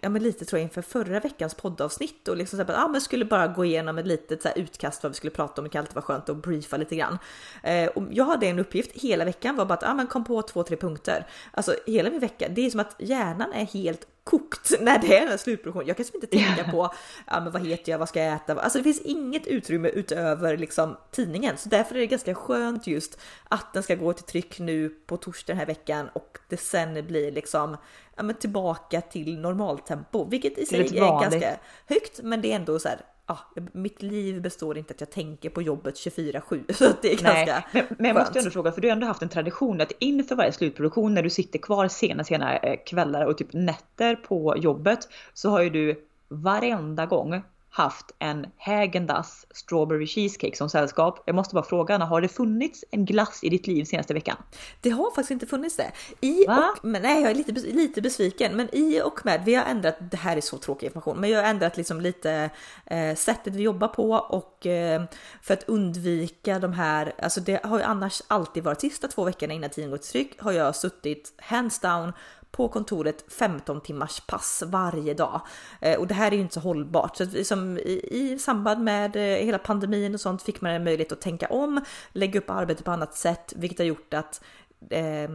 ja 0.00 0.08
men 0.08 0.22
lite 0.22 0.44
tror 0.44 0.58
jag 0.58 0.62
inför 0.62 0.82
förra 0.82 1.20
veckans 1.20 1.54
poddavsnitt 1.54 2.28
och 2.28 2.36
liksom 2.36 2.58
så 2.58 2.64
här, 2.64 2.84
ah, 2.84 2.88
men 2.88 3.00
skulle 3.00 3.24
bara 3.24 3.48
gå 3.48 3.64
igenom 3.64 3.98
ett 3.98 4.06
litet 4.06 4.42
så 4.42 4.48
här, 4.48 4.58
utkast 4.58 5.02
vad 5.02 5.12
vi 5.12 5.16
skulle 5.16 5.30
prata 5.30 5.60
om. 5.60 5.64
Det 5.64 5.70
kan 5.70 5.80
alltid 5.80 5.94
vara 5.94 6.04
skönt 6.04 6.28
att 6.28 6.42
briefa 6.42 6.76
lite 6.76 6.96
grann. 6.96 7.18
Eh, 7.62 7.86
och 7.88 8.02
jag 8.10 8.24
hade 8.24 8.46
en 8.46 8.58
uppgift 8.58 8.92
hela 8.92 9.24
veckan 9.24 9.56
var 9.56 9.64
bara 9.64 9.74
att 9.74 9.84
ah, 9.84 9.94
men 9.94 10.06
kom 10.06 10.24
på 10.24 10.42
två, 10.42 10.62
tre 10.62 10.76
punkter. 10.76 11.26
Alltså 11.50 11.74
hela 11.86 12.10
min 12.10 12.20
vecka. 12.20 12.48
Det 12.50 12.66
är 12.66 12.70
som 12.70 12.80
att 12.80 12.96
hjärnan 12.98 13.52
är 13.52 13.64
helt 13.64 14.06
kokt 14.24 14.72
när 14.80 14.98
det 14.98 15.16
är 15.16 15.26
en 15.26 15.38
slutproduktion. 15.38 15.86
Jag 15.86 15.96
kan 15.96 16.02
liksom 16.04 16.16
inte 16.16 16.26
tänka 16.26 16.70
på 16.70 16.94
ja, 17.26 17.40
men 17.40 17.52
vad 17.52 17.66
heter 17.66 17.92
jag, 17.92 17.98
vad 17.98 18.08
ska 18.08 18.22
jag 18.22 18.34
äta? 18.34 18.60
Alltså 18.60 18.78
det 18.78 18.84
finns 18.84 19.00
inget 19.00 19.46
utrymme 19.46 19.88
utöver 19.88 20.56
liksom 20.56 20.96
tidningen, 21.10 21.56
så 21.56 21.68
därför 21.68 21.94
är 21.94 22.00
det 22.00 22.06
ganska 22.06 22.34
skönt 22.34 22.86
just 22.86 23.20
att 23.48 23.72
den 23.72 23.82
ska 23.82 23.94
gå 23.94 24.12
till 24.12 24.24
tryck 24.24 24.58
nu 24.58 24.88
på 24.88 25.16
torsdag 25.16 25.52
den 25.52 25.58
här 25.58 25.66
veckan 25.66 26.08
och 26.12 26.38
det 26.48 26.56
sen 26.56 27.06
blir 27.06 27.32
liksom 27.32 27.76
ja, 28.16 28.22
men 28.22 28.34
tillbaka 28.34 29.00
till 29.00 29.38
normaltempo, 29.38 30.24
vilket 30.24 30.58
i 30.58 30.66
sig 30.66 30.80
är 30.80 31.20
ganska 31.20 31.56
högt, 31.86 32.20
men 32.22 32.42
det 32.42 32.52
är 32.52 32.56
ändå 32.56 32.78
så 32.78 32.88
här 32.88 33.00
ah, 33.26 33.38
mitt 33.72 34.02
liv 34.02 34.42
består 34.42 34.78
inte 34.78 34.94
att 34.94 35.00
jag 35.00 35.10
tänker 35.10 35.50
på 35.50 35.62
jobbet 35.62 35.94
24-7 35.94 36.72
så 36.72 36.92
det 37.02 37.12
är 37.12 37.22
ganska 37.22 37.64
men, 37.72 37.84
men 37.98 38.06
jag 38.06 38.16
måste 38.16 38.38
ändå 38.38 38.50
fråga, 38.50 38.72
för 38.72 38.80
du 38.80 38.88
har 38.88 38.92
ändå 38.92 39.06
haft 39.06 39.22
en 39.22 39.28
tradition 39.28 39.80
att 39.80 39.92
inför 39.98 40.34
varje 40.34 40.52
slutproduktion 40.52 41.14
när 41.14 41.22
du 41.22 41.30
sitter 41.30 41.58
kvar 41.58 41.88
sena, 41.88 42.24
sena 42.24 42.56
eh, 42.58 42.78
kvällar 42.86 43.24
och 43.24 43.38
typ 43.38 43.52
nätter 43.52 44.16
på 44.16 44.56
jobbet 44.56 45.08
så 45.34 45.50
har 45.50 45.62
ju 45.62 45.70
du 45.70 46.04
varenda 46.28 47.06
gång 47.06 47.42
haft 47.72 48.06
en 48.18 48.46
Häagen-Dazs 48.56 49.46
strawberry 49.50 50.06
cheesecake 50.06 50.56
som 50.56 50.68
sällskap. 50.68 51.22
Jag 51.26 51.34
måste 51.34 51.54
bara 51.54 51.64
fråga 51.64 51.94
Anna, 51.94 52.04
har 52.04 52.20
det 52.20 52.28
funnits 52.28 52.84
en 52.90 53.04
glass 53.04 53.40
i 53.42 53.48
ditt 53.48 53.66
liv 53.66 53.84
senaste 53.84 54.14
veckan? 54.14 54.36
Det 54.80 54.90
har 54.90 55.10
faktiskt 55.10 55.30
inte 55.30 55.46
funnits 55.46 55.76
det. 55.76 55.92
I 56.20 56.46
Va? 56.46 56.74
och, 56.76 56.84
men, 56.84 57.02
nej, 57.02 57.22
jag 57.22 57.30
är 57.30 57.34
lite, 57.34 57.52
lite 57.52 58.02
besviken, 58.02 58.56
men 58.56 58.68
i 58.72 59.02
och 59.04 59.20
med, 59.24 59.42
vi 59.44 59.54
har 59.54 59.64
ändrat, 59.64 59.96
det 60.10 60.16
här 60.16 60.36
är 60.36 60.40
så 60.40 60.58
tråkig 60.58 60.86
information, 60.86 61.20
men 61.20 61.30
jag 61.30 61.42
har 61.42 61.48
ändrat 61.48 61.76
liksom 61.76 62.00
lite 62.00 62.50
eh, 62.86 63.14
sättet 63.14 63.54
vi 63.54 63.62
jobbar 63.62 63.88
på 63.88 64.10
och 64.12 64.66
eh, 64.66 65.02
för 65.42 65.54
att 65.54 65.68
undvika 65.68 66.58
de 66.58 66.72
här, 66.72 67.12
alltså 67.22 67.40
det 67.40 67.64
har 67.64 67.78
ju 67.78 67.84
annars 67.84 68.22
alltid 68.28 68.64
varit 68.64 68.80
sista 68.80 69.08
två 69.08 69.24
veckorna 69.24 69.54
innan 69.54 69.70
tiden 69.70 69.90
går 69.90 69.98
till 69.98 70.10
tryck 70.10 70.40
har 70.40 70.52
jag 70.52 70.76
suttit 70.76 71.32
hands 71.38 71.78
down 71.78 72.12
på 72.52 72.68
kontoret 72.68 73.24
15 73.32 73.80
timmars 73.80 74.20
pass 74.20 74.62
varje 74.66 75.14
dag. 75.14 75.40
Eh, 75.80 75.98
och 75.98 76.06
det 76.06 76.14
här 76.14 76.32
är 76.32 76.36
ju 76.36 76.42
inte 76.42 76.54
så 76.54 76.60
hållbart. 76.60 77.16
Så 77.16 77.24
liksom 77.24 77.78
i, 77.78 78.08
i 78.10 78.38
samband 78.38 78.84
med 78.84 79.16
eh, 79.16 79.44
hela 79.44 79.58
pandemin 79.58 80.14
och 80.14 80.20
sånt 80.20 80.42
fick 80.42 80.60
man 80.60 80.72
en 80.72 80.84
möjlighet 80.84 81.12
att 81.12 81.20
tänka 81.20 81.46
om, 81.46 81.80
lägga 82.12 82.40
upp 82.40 82.50
arbetet 82.50 82.84
på 82.84 82.90
annat 82.90 83.14
sätt, 83.14 83.52
vilket 83.56 83.78
har 83.78 83.84
gjort 83.84 84.14
att 84.14 84.44
eh, 84.90 85.28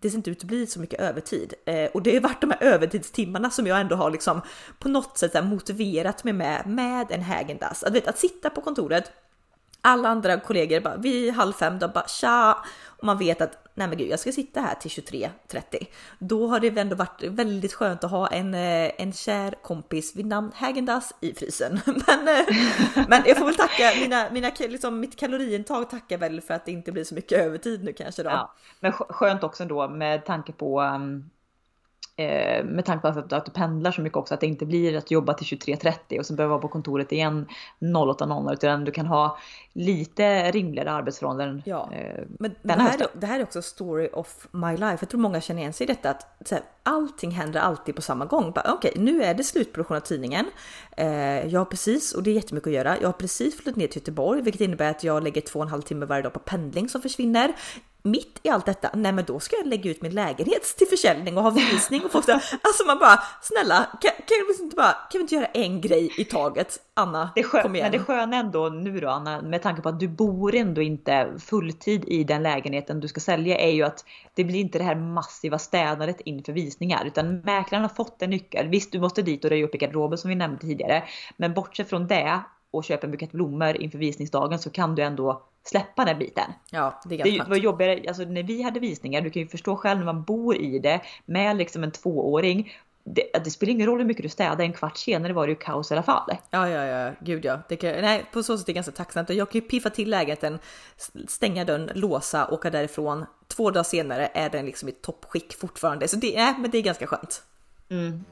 det 0.00 0.10
ser 0.10 0.16
inte 0.16 0.30
ut 0.30 0.38
att 0.38 0.44
bli 0.44 0.66
så 0.66 0.80
mycket 0.80 1.00
övertid. 1.00 1.54
Eh, 1.66 1.90
och 1.94 2.02
det 2.02 2.14
har 2.14 2.20
varit 2.20 2.40
de 2.40 2.50
här 2.50 2.62
övertidstimmarna 2.62 3.50
som 3.50 3.66
jag 3.66 3.80
ändå 3.80 3.96
har 3.96 4.10
liksom 4.10 4.40
på 4.78 4.88
något 4.88 5.18
sätt 5.18 5.44
motiverat 5.44 6.24
mig 6.24 6.32
med, 6.32 6.66
med 6.66 7.06
en 7.10 7.20
Hägendas. 7.20 7.84
Att, 7.84 7.94
vet, 7.94 8.08
att 8.08 8.18
sitta 8.18 8.50
på 8.50 8.60
kontoret, 8.60 9.12
alla 9.80 10.08
andra 10.08 10.40
kollegor 10.40 10.80
bara 10.80 10.96
vid 10.96 11.32
halv 11.32 11.52
fem, 11.52 11.78
de 11.78 11.90
bara 11.94 12.08
tja, 12.08 12.64
och 12.86 13.04
man 13.04 13.18
vet 13.18 13.40
att 13.40 13.67
nej 13.78 13.88
men 13.88 13.98
gud, 13.98 14.08
jag 14.08 14.20
ska 14.20 14.32
sitta 14.32 14.60
här 14.60 14.74
till 14.74 14.90
23.30. 14.90 15.86
Då 16.18 16.46
har 16.46 16.60
det 16.60 16.78
ändå 16.78 16.96
varit 16.96 17.22
väldigt 17.22 17.72
skönt 17.72 18.04
att 18.04 18.10
ha 18.10 18.26
en, 18.26 18.54
eh, 18.54 18.90
en 18.98 19.12
kär 19.12 19.54
kompis 19.62 20.16
vid 20.16 20.26
namn 20.26 20.52
Hägendas 20.54 21.14
i 21.20 21.34
frysen. 21.34 21.80
Men, 21.86 22.28
eh, 22.28 22.44
men 23.08 23.22
jag 23.26 23.36
får 23.38 23.44
väl 23.44 23.54
tacka, 23.54 23.92
mina, 24.00 24.30
mina, 24.30 24.50
liksom, 24.58 25.00
mitt 25.00 25.16
kaloriintag 25.16 25.90
tackar 25.90 26.18
väl 26.18 26.40
för 26.40 26.54
att 26.54 26.66
det 26.66 26.72
inte 26.72 26.92
blir 26.92 27.04
så 27.04 27.14
mycket 27.14 27.38
övertid 27.38 27.84
nu 27.84 27.92
kanske 27.92 28.22
då. 28.22 28.30
Ja, 28.30 28.54
men 28.80 28.92
skönt 28.92 29.44
också 29.44 29.62
ändå 29.62 29.88
med 29.88 30.24
tanke 30.24 30.52
på 30.52 30.80
um 30.82 31.30
eh, 32.18 32.64
med 32.64 32.84
tanke 32.84 33.02
på 33.02 33.18
att, 33.18 33.32
att 33.32 33.44
du 33.44 33.50
pendlar 33.50 33.92
så 33.92 34.00
mycket 34.00 34.16
också, 34.16 34.34
att 34.34 34.40
det 34.40 34.46
inte 34.46 34.66
blir 34.66 34.96
att 34.96 35.10
jobba 35.10 35.34
till 35.34 35.46
23.30 35.58 36.18
och 36.18 36.26
så 36.26 36.34
behöva 36.34 36.50
vara 36.50 36.62
på 36.62 36.68
kontoret 36.68 37.12
igen 37.12 37.46
08.00 37.80 38.52
utan 38.52 38.84
du 38.84 38.92
kan 38.92 39.06
ha 39.06 39.38
lite 39.72 40.50
rimligare 40.50 40.90
arbetsförhållanden. 40.90 41.62
Ja, 41.66 41.90
eh, 41.92 42.24
men 42.38 42.54
det 42.62 42.72
här, 42.72 43.06
det 43.12 43.26
här 43.26 43.38
är 43.38 43.42
också 43.42 43.62
story 43.62 44.08
of 44.12 44.46
my 44.50 44.72
life. 44.72 44.96
Jag 45.00 45.08
tror 45.08 45.20
många 45.20 45.40
känner 45.40 45.60
igen 45.60 45.72
sig 45.72 45.84
i 45.84 45.88
detta 45.88 46.10
att 46.10 46.50
här, 46.50 46.62
allting 46.82 47.30
händer 47.30 47.60
alltid 47.60 47.94
på 47.94 48.02
samma 48.02 48.24
gång. 48.24 48.48
Okej, 48.48 48.72
okay, 48.72 48.92
nu 49.02 49.22
är 49.22 49.34
det 49.34 49.44
slutproduktion 49.44 49.96
av 49.96 50.00
tidningen. 50.00 50.46
Eh, 50.96 51.46
jag 51.46 51.60
har 51.60 51.64
precis, 51.64 52.12
och 52.14 52.22
det 52.22 52.30
är 52.30 52.34
jättemycket 52.34 52.66
att 52.66 52.74
göra, 52.74 52.96
jag 53.00 53.08
har 53.08 53.12
precis 53.12 53.56
flyttat 53.56 53.76
ner 53.76 53.86
till 53.86 54.00
Göteborg, 54.00 54.42
vilket 54.42 54.60
innebär 54.60 54.90
att 54.90 55.04
jag 55.04 55.22
lägger 55.22 55.40
två 55.40 55.58
och 55.58 55.64
en 55.64 55.70
halv 55.70 55.82
timme 55.82 56.06
varje 56.06 56.22
dag 56.22 56.32
på 56.32 56.38
pendling 56.38 56.88
som 56.88 57.02
försvinner 57.02 57.54
mitt 58.02 58.40
i 58.42 58.48
allt 58.48 58.66
detta, 58.66 58.90
nej 58.94 59.12
men 59.12 59.24
då 59.24 59.40
ska 59.40 59.56
jag 59.56 59.66
lägga 59.66 59.90
ut 59.90 60.02
min 60.02 60.14
lägenhet 60.14 60.76
till 60.78 60.86
försäljning 60.86 61.36
och 61.36 61.42
ha 61.42 61.50
visning 61.50 62.04
och 62.04 62.12
folk 62.12 62.24
säger, 62.24 62.42
alltså 62.62 62.84
man 62.86 62.98
bara 62.98 63.22
snälla 63.42 63.86
kan, 64.00 64.10
kan, 64.10 64.36
vi 64.48 64.64
inte 64.64 64.76
bara, 64.76 64.92
kan 64.92 65.18
vi 65.18 65.20
inte 65.20 65.34
göra 65.34 65.46
en 65.46 65.80
grej 65.80 66.12
i 66.18 66.24
taget? 66.24 66.78
Anna, 66.94 67.30
det 67.34 67.42
skön, 67.42 67.62
kom 67.62 67.74
igen. 67.74 67.84
Men 67.84 67.92
det 67.92 68.04
sköna 68.04 68.36
ändå 68.36 68.68
nu 68.68 69.00
då 69.00 69.08
Anna, 69.08 69.42
med 69.42 69.62
tanke 69.62 69.82
på 69.82 69.88
att 69.88 70.00
du 70.00 70.08
bor 70.08 70.54
ändå 70.54 70.82
inte 70.82 71.32
fulltid 71.38 72.04
i 72.08 72.24
den 72.24 72.42
lägenheten 72.42 73.00
du 73.00 73.08
ska 73.08 73.20
sälja 73.20 73.58
är 73.58 73.70
ju 73.70 73.82
att 73.82 74.04
det 74.34 74.44
blir 74.44 74.60
inte 74.60 74.78
det 74.78 74.84
här 74.84 74.94
massiva 74.94 75.58
städandet 75.58 76.20
inför 76.20 76.52
visningar 76.52 77.04
utan 77.04 77.40
mäklaren 77.40 77.84
har 77.84 77.94
fått 77.94 78.22
en 78.22 78.30
nyckel. 78.30 78.68
Visst, 78.68 78.92
du 78.92 79.00
måste 79.00 79.22
dit 79.22 79.44
och 79.44 79.50
röja 79.50 79.64
upp 79.64 79.74
i 79.74 79.78
garderoben 79.78 80.18
som 80.18 80.28
vi 80.28 80.34
nämnde 80.34 80.60
tidigare, 80.60 81.04
men 81.36 81.54
bortsett 81.54 81.88
från 81.88 82.06
det 82.06 82.42
och 82.70 82.84
köpa 82.84 83.06
en 83.06 83.10
bukett 83.10 83.32
blommor 83.32 83.76
inför 83.76 83.98
visningsdagen 83.98 84.58
så 84.58 84.70
kan 84.70 84.94
du 84.94 85.02
ändå 85.02 85.42
släppa 85.64 86.04
den 86.04 86.18
biten. 86.18 86.52
Ja, 86.70 87.00
det 87.04 87.20
är 87.20 87.24
Det 87.24 87.48
var 87.48 87.56
jobbigare, 87.56 88.04
alltså 88.08 88.22
när 88.22 88.42
vi 88.42 88.62
hade 88.62 88.80
visningar, 88.80 89.20
du 89.20 89.30
kan 89.30 89.42
ju 89.42 89.48
förstå 89.48 89.76
själv 89.76 89.98
när 89.98 90.06
man 90.06 90.22
bor 90.22 90.56
i 90.56 90.78
det 90.78 91.00
med 91.26 91.56
liksom 91.56 91.84
en 91.84 91.90
tvååring. 91.90 92.72
Det, 93.04 93.44
det, 93.44 93.50
spelar 93.50 93.72
ingen 93.72 93.86
roll 93.86 93.98
hur 93.98 94.06
mycket 94.06 94.22
du 94.22 94.28
städar, 94.28 94.64
en 94.64 94.72
kvart 94.72 94.96
senare 94.96 95.32
var 95.32 95.46
det 95.46 95.50
ju 95.50 95.56
kaos 95.56 95.90
i 95.90 95.94
alla 95.94 96.02
fall. 96.02 96.30
Ja, 96.50 96.68
ja, 96.68 96.84
ja, 96.84 97.12
gud 97.20 97.44
ja. 97.44 97.60
Det 97.68 97.76
kan, 97.76 97.90
nej, 97.90 98.24
på 98.32 98.42
så 98.42 98.58
sätt 98.58 98.64
är 98.64 98.72
det 98.72 98.74
ganska 98.74 98.92
tacksamt. 98.92 99.30
Jag 99.30 99.50
kan 99.50 99.60
ju 99.60 99.68
piffa 99.68 99.90
till 99.90 100.10
lägenheten, 100.10 100.58
stänga 101.28 101.64
dörren, 101.64 101.90
låsa, 101.94 102.48
åka 102.48 102.70
därifrån. 102.70 103.26
Två 103.48 103.70
dagar 103.70 103.84
senare 103.84 104.30
är 104.34 104.50
den 104.50 104.66
liksom 104.66 104.88
i 104.88 104.92
toppskick 104.92 105.56
fortfarande. 105.60 106.08
Så 106.08 106.16
det, 106.16 106.36
nej, 106.36 106.54
men 106.58 106.70
det 106.70 106.78
är 106.78 106.82
ganska 106.82 107.06
skönt. 107.06 107.42
Mm. 107.90 108.24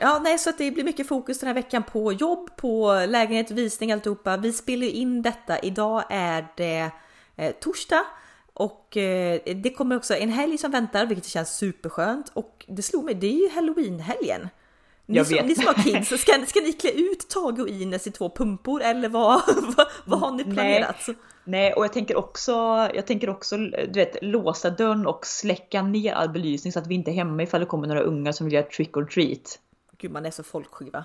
Ja, 0.00 0.20
nej, 0.24 0.38
så 0.38 0.50
att 0.50 0.58
det 0.58 0.70
blir 0.70 0.84
mycket 0.84 1.08
fokus 1.08 1.38
den 1.38 1.46
här 1.46 1.54
veckan 1.54 1.82
på 1.82 2.12
jobb, 2.12 2.56
på 2.56 3.04
lägenhet, 3.08 3.50
visning, 3.50 3.92
alltihopa. 3.92 4.36
Vi 4.36 4.52
spelar 4.52 4.86
in 4.86 5.22
detta. 5.22 5.58
Idag 5.58 6.04
är 6.10 6.46
det 6.56 6.90
eh, 7.36 7.52
torsdag 7.60 8.06
och 8.54 8.96
eh, 8.96 9.40
det 9.44 9.70
kommer 9.70 9.96
också 9.96 10.14
en 10.14 10.32
helg 10.32 10.58
som 10.58 10.70
väntar, 10.70 11.06
vilket 11.06 11.26
känns 11.26 11.56
superskönt. 11.56 12.30
Och 12.34 12.64
det 12.68 12.82
slog 12.82 13.04
mig, 13.04 13.14
det 13.14 13.26
är 13.26 13.32
ju 13.32 13.48
halloween-helgen. 13.48 14.48
Ni, 15.06 15.24
som, 15.24 15.46
ni 15.46 15.54
som 15.54 15.66
har 15.66 15.74
kids, 15.74 16.22
ska, 16.22 16.32
ska 16.46 16.60
ni 16.60 16.72
klä 16.72 16.90
ut 16.90 17.28
Tage 17.28 17.60
och 17.60 17.68
Ines 17.68 18.06
i 18.06 18.10
två 18.10 18.30
pumpor 18.30 18.82
eller 18.82 19.08
vad, 19.08 19.42
vad, 19.76 19.86
vad 20.04 20.20
har 20.20 20.32
ni 20.32 20.44
planerat? 20.44 21.04
Nej. 21.08 21.16
Nej, 21.48 21.72
och 21.72 21.84
jag 21.84 21.92
tänker 21.92 22.16
också, 22.16 22.52
jag 22.94 23.06
tänker 23.06 23.30
också, 23.30 23.56
du 23.56 23.92
vet, 23.92 24.18
låsa 24.22 24.70
dörren 24.70 25.06
och 25.06 25.26
släcka 25.26 25.82
ner 25.82 26.12
all 26.12 26.28
belysning 26.28 26.72
så 26.72 26.78
att 26.78 26.86
vi 26.86 26.94
inte 26.94 27.10
är 27.10 27.12
hemma 27.12 27.42
ifall 27.42 27.60
det 27.60 27.66
kommer 27.66 27.88
några 27.88 28.00
ungar 28.00 28.32
som 28.32 28.46
vill 28.46 28.54
göra 28.54 28.66
trick 28.66 28.96
or 28.96 29.04
treat. 29.04 29.58
Gud, 30.06 30.12
man 30.12 30.26
är 30.26 30.30
så 30.30 30.42
folksjuk 30.42 30.94
va? 30.94 31.04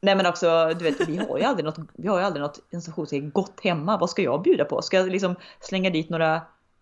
Nej 0.00 0.16
men 0.16 0.26
också, 0.26 0.74
du 0.78 0.84
vet, 0.84 1.08
vi 1.08 1.16
har 1.16 1.38
ju 1.38 1.44
aldrig 1.44 1.64
något, 1.64 1.78
vi 1.92 2.08
har 2.08 2.18
ju 2.18 2.24
aldrig 2.24 2.42
något 2.42 2.58
institutionssteg 2.70 3.32
gott 3.32 3.60
hemma. 3.64 3.98
Vad 3.98 4.10
ska 4.10 4.22
jag 4.22 4.42
bjuda 4.42 4.64
på? 4.64 4.82
Ska 4.82 4.96
jag 4.96 5.08
liksom 5.08 5.34
slänga 5.60 5.90
dit 5.90 6.10
några 6.10 6.40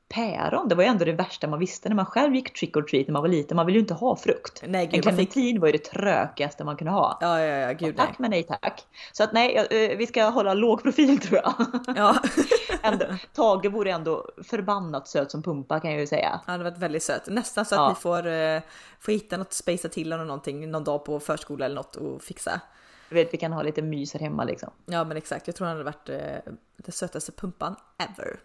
päron? 0.09 0.69
Det 0.69 0.75
var 0.75 0.83
ju 0.83 0.89
ändå 0.89 1.05
det 1.05 1.13
värsta 1.13 1.47
man 1.47 1.59
visste 1.59 1.89
när 1.89 1.97
man 1.97 2.07
själv 2.07 2.35
gick 2.35 2.59
trick 2.59 2.77
or 2.77 2.83
treat 2.83 3.07
när 3.07 3.13
man 3.13 3.23
var 3.23 3.29
liten. 3.29 3.57
Man 3.57 3.67
ville 3.67 3.77
ju 3.77 3.81
inte 3.81 3.95
ha 3.95 4.17
frukt. 4.17 4.63
Nej, 4.67 4.87
gud, 4.87 4.95
en 4.95 5.03
clementin 5.03 5.55
fick... 5.55 5.61
var 5.61 5.69
ju 5.69 5.73
det 5.73 5.85
trökigaste 5.85 6.65
man 6.65 6.77
kunde 6.77 6.93
ha. 6.93 7.19
Ja, 7.21 7.41
ja, 7.41 7.57
ja, 7.57 7.73
gud 7.73 7.97
tack 7.97 8.09
nej. 8.09 8.17
men 8.19 8.31
nej 8.31 8.43
tack. 8.43 8.87
Så 9.13 9.25
att 9.25 9.33
nej, 9.33 9.57
eh, 9.71 9.99
vi 9.99 10.07
ska 10.07 10.25
hålla 10.25 10.55
låg 10.55 10.83
profil 10.83 11.21
tror 11.21 11.41
jag. 11.45 11.55
Ja. 11.97 12.17
ändå, 12.83 13.07
Tage 13.35 13.67
vore 13.73 13.91
ändå 13.91 14.31
förbannat 14.45 15.09
söt 15.09 15.31
som 15.31 15.43
pumpa 15.43 15.81
kan 15.81 15.91
jag 15.91 16.01
ju 16.01 16.07
säga. 16.07 16.41
Han 16.47 16.53
hade 16.53 16.71
varit 16.71 16.79
väldigt 16.79 17.03
söt. 17.03 17.27
Nästan 17.27 17.65
så 17.65 17.75
att 17.75 17.81
ja. 17.81 17.89
ni 17.89 17.95
får, 17.95 18.27
uh, 18.27 18.61
får 19.01 19.13
hitta 19.13 19.37
något, 19.37 19.53
spacea 19.53 19.91
till 19.91 20.13
eller 20.13 20.25
någonting 20.25 20.71
någon 20.71 20.85
dag 20.85 21.05
på 21.05 21.21
förskola 21.21 21.65
eller 21.65 21.77
något 21.77 21.97
och 21.97 22.23
fixa. 22.23 22.61
Du 23.09 23.15
vet, 23.15 23.35
vi 23.35 23.39
kan 23.39 23.53
ha 23.53 23.63
lite 23.63 23.83
mys 23.83 24.13
här 24.13 24.21
hemma 24.21 24.45
liksom. 24.45 24.71
Ja 24.87 25.05
men 25.05 25.17
exakt, 25.17 25.47
jag 25.47 25.57
tror 25.57 25.67
han 25.67 25.77
hade 25.77 25.85
varit 25.85 26.09
eh, 26.09 26.53
den 26.77 26.93
sötaste 26.93 27.33
pumpan 27.33 27.77
ever. 27.99 28.41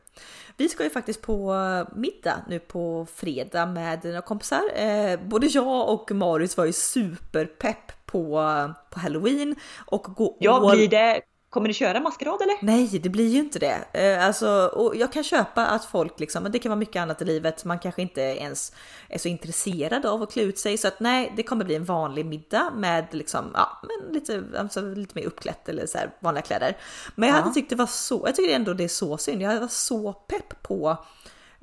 Vi 0.58 0.70
ska 0.70 0.84
ju 0.84 0.90
faktiskt 0.90 1.22
på 1.22 1.56
middag 1.96 2.46
nu 2.48 2.60
på 2.60 3.08
fredag 3.14 3.66
med 3.66 4.04
några 4.04 4.22
kompisar. 4.22 4.62
Eh, 4.76 5.20
både 5.20 5.48
jag 5.48 5.90
och 5.90 6.12
Marius 6.12 6.58
var 6.58 6.66
ju 6.66 6.74
superpepp 6.74 8.06
på, 8.06 8.42
på 8.90 9.00
halloween 9.00 9.56
och 9.86 10.04
gå 10.04 10.38
Ja, 10.40 10.72
blir 10.74 10.88
det 10.88 11.22
Kommer 11.54 11.68
ni 11.68 11.74
köra 11.74 12.00
maskerad 12.00 12.42
eller? 12.42 12.58
Nej, 12.62 13.00
det 13.04 13.10
blir 13.10 13.30
ju 13.30 13.40
inte 13.40 13.60
det. 13.60 13.84
Eh, 13.94 14.28
alltså, 14.28 14.72
och 14.74 14.96
jag 14.96 15.14
kan 15.14 15.24
köpa 15.24 15.66
att 15.66 15.86
folk 15.86 16.20
liksom, 16.20 16.44
men 16.44 16.52
det 16.52 16.60
kan 16.60 16.70
vara 16.70 16.80
mycket 16.80 17.02
annat 17.02 17.22
i 17.22 17.26
livet. 17.26 17.66
Man 17.66 17.80
kanske 17.80 18.02
inte 18.02 18.22
ens 18.22 18.74
är 19.10 19.18
så 19.18 19.28
intresserad 19.28 20.06
av 20.06 20.22
att 20.22 20.32
klä 20.32 20.44
ut 20.44 20.60
sig 20.60 20.78
så 20.78 20.88
att 20.88 21.00
nej, 21.00 21.34
det 21.36 21.44
kommer 21.44 21.66
bli 21.66 21.76
en 21.76 21.86
vanlig 21.86 22.26
middag 22.26 22.72
med 22.76 23.08
liksom, 23.12 23.52
ja, 23.54 23.82
men 23.82 24.14
lite, 24.14 24.44
alltså, 24.58 24.82
lite 24.82 25.20
mer 25.20 25.26
uppklätt 25.26 25.70
eller 25.70 25.86
så 25.86 25.98
här 25.98 26.10
vanliga 26.20 26.42
kläder. 26.42 26.78
Men 27.16 27.30
jag 27.30 27.36
hade 27.36 27.54
tyckt 27.54 27.70
det 27.70 27.76
var 27.76 27.86
så, 27.86 28.24
jag 28.26 28.36
tycker 28.36 28.56
ändå 28.56 28.74
det 28.74 28.84
är 28.84 28.88
så 28.88 29.18
synd. 29.18 29.42
Jag 29.42 29.60
var 29.60 29.68
så 29.68 30.14
pepp 30.14 30.64
på 30.64 30.98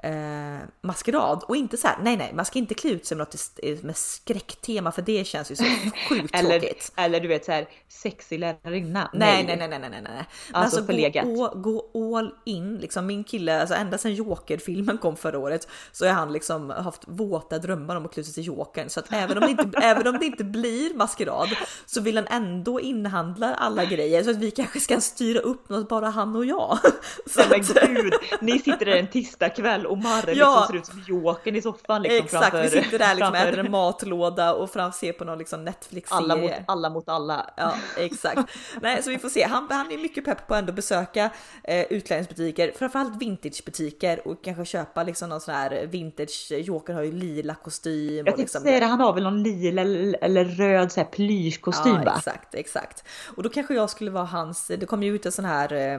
eh, 0.02 0.58
maskerad 0.82 1.42
och 1.48 1.56
inte 1.56 1.76
så 1.76 1.88
här. 1.88 1.96
Nej, 2.02 2.16
nej, 2.16 2.32
man 2.34 2.44
ska 2.44 2.58
inte 2.58 2.74
klä 2.74 2.90
ut 2.90 3.06
sig 3.06 3.16
med 3.16 3.26
något 3.26 3.82
med 3.82 3.96
skräcktema 3.96 4.92
för 4.92 5.02
det 5.02 5.24
känns 5.24 5.50
ju 5.50 5.56
så 5.56 5.64
sjukt 6.08 6.34
eller, 6.34 6.60
tråkigt. 6.60 6.92
Eller 6.96 7.20
du 7.20 7.28
vet 7.28 7.44
så 7.44 7.52
här 7.52 7.68
sexig 7.88 8.38
lärarinna. 8.38 9.10
Nej, 9.12 9.44
nej, 9.44 9.56
nej, 9.56 9.68
nej, 9.68 9.78
nej, 9.78 9.90
nej, 9.90 10.02
nej. 10.02 10.12
Alltså, 10.18 10.28
alltså 10.52 10.84
förlegat. 10.84 11.24
Gå, 11.24 11.52
gå 11.54 11.90
all 12.08 12.34
in 12.44 12.78
liksom. 12.78 13.06
Min 13.06 13.24
kille, 13.24 13.60
alltså 13.60 13.74
ända 13.74 13.98
sedan 13.98 14.14
Joker-filmen 14.14 14.98
kom 14.98 15.16
förra 15.16 15.38
året 15.38 15.68
så 15.92 16.06
har 16.06 16.12
han 16.12 16.32
liksom 16.32 16.70
haft 16.70 17.02
våta 17.06 17.58
drömmar 17.58 17.96
om 17.96 18.04
att 18.04 18.14
klä 18.14 18.24
sig 18.24 18.34
till 18.34 18.46
Jokern 18.46 18.88
så 18.88 19.00
att 19.00 19.12
även 19.12 19.38
om 19.38 19.40
det 19.40 19.50
inte, 19.50 19.78
även 19.82 20.06
om 20.06 20.18
det 20.18 20.26
inte 20.26 20.44
blir 20.44 20.94
maskerad 20.94 21.48
så 21.86 22.00
vill 22.00 22.16
han 22.16 22.26
ändå 22.26 22.80
inhandla 22.80 23.54
alla 23.54 23.84
grejer 23.84 24.22
så 24.22 24.30
att 24.30 24.36
vi 24.36 24.50
kanske 24.50 24.80
ska 24.80 25.00
styra 25.00 25.40
upp 25.40 25.68
något 25.68 25.88
bara 25.88 26.10
han 26.10 26.36
och 26.36 26.46
jag. 26.46 26.78
Så 27.26 27.42
men 27.50 27.94
gud, 27.94 28.14
ni 28.40 28.58
sitter 28.58 28.86
där 28.86 28.96
en 28.96 29.10
tisdagkväll 29.10 29.86
och 29.90 29.98
Marre 29.98 30.32
ja. 30.32 30.50
liksom 30.60 30.66
ser 30.66 30.76
ut 30.76 30.86
som 30.86 31.04
Jokern 31.06 31.56
i 31.56 31.62
soffan. 31.62 32.02
Liksom, 32.02 32.24
Exakt, 32.24 32.50
framför, 32.50 32.62
vi 32.62 32.82
sitter 32.82 32.98
där 32.98 33.14
liksom, 33.14 33.34
äter 33.34 33.58
en 33.58 33.70
matlåda 33.70 34.54
och 34.54 34.70
fram 34.70 34.92
ser 34.92 35.12
på 35.12 35.24
någon 35.24 35.38
liksom 35.38 35.64
Netflix-serie. 35.64 36.24
Alla 36.24 36.36
mot 36.36 36.52
alla. 36.66 36.90
Mot 36.90 37.08
alla. 37.08 37.50
Ja, 37.56 37.74
exakt. 37.96 38.40
Nej, 38.82 39.02
så 39.02 39.10
vi 39.10 39.18
får 39.18 39.28
se. 39.28 39.42
Han, 39.42 39.66
han 39.70 39.92
är 39.92 39.98
mycket 39.98 40.24
pepp 40.24 40.46
på 40.46 40.54
att 40.54 40.60
ändå 40.60 40.72
besöka 40.72 41.30
eh, 41.64 41.86
utklädningsbutiker, 41.90 42.72
framförallt 42.78 43.22
vintagebutiker 43.22 44.28
och 44.28 44.44
kanske 44.44 44.64
köpa 44.64 45.02
liksom 45.02 45.28
någon 45.28 45.40
sån 45.40 45.54
här 45.54 45.86
vintage. 45.86 46.52
Jokern 46.52 46.96
har 46.96 47.02
ju 47.02 47.12
lila 47.12 47.54
kostym. 47.54 48.16
Jag 48.16 48.24
tänkte 48.26 48.42
liksom, 48.42 48.62
säga 48.62 48.80
det, 48.80 48.86
han 48.86 49.00
har 49.00 49.12
väl 49.12 49.22
någon 49.22 49.42
lila 49.42 49.82
eller, 49.82 50.44
röd 50.44 50.92
så 50.92 51.00
här 51.00 51.08
plyschkostym 51.08 51.94
ja, 51.94 52.04
va? 52.04 52.14
Exakt, 52.16 52.54
exakt. 52.54 53.04
Och 53.36 53.42
då 53.42 53.48
kanske 53.48 53.74
jag 53.74 53.90
skulle 53.90 54.10
vara 54.10 54.24
hans. 54.24 54.66
Det 54.66 54.86
kom 54.86 55.02
ju 55.02 55.14
ut 55.14 55.26
en 55.26 55.32
sån 55.32 55.44
här 55.44 55.72
eh, 55.72 55.94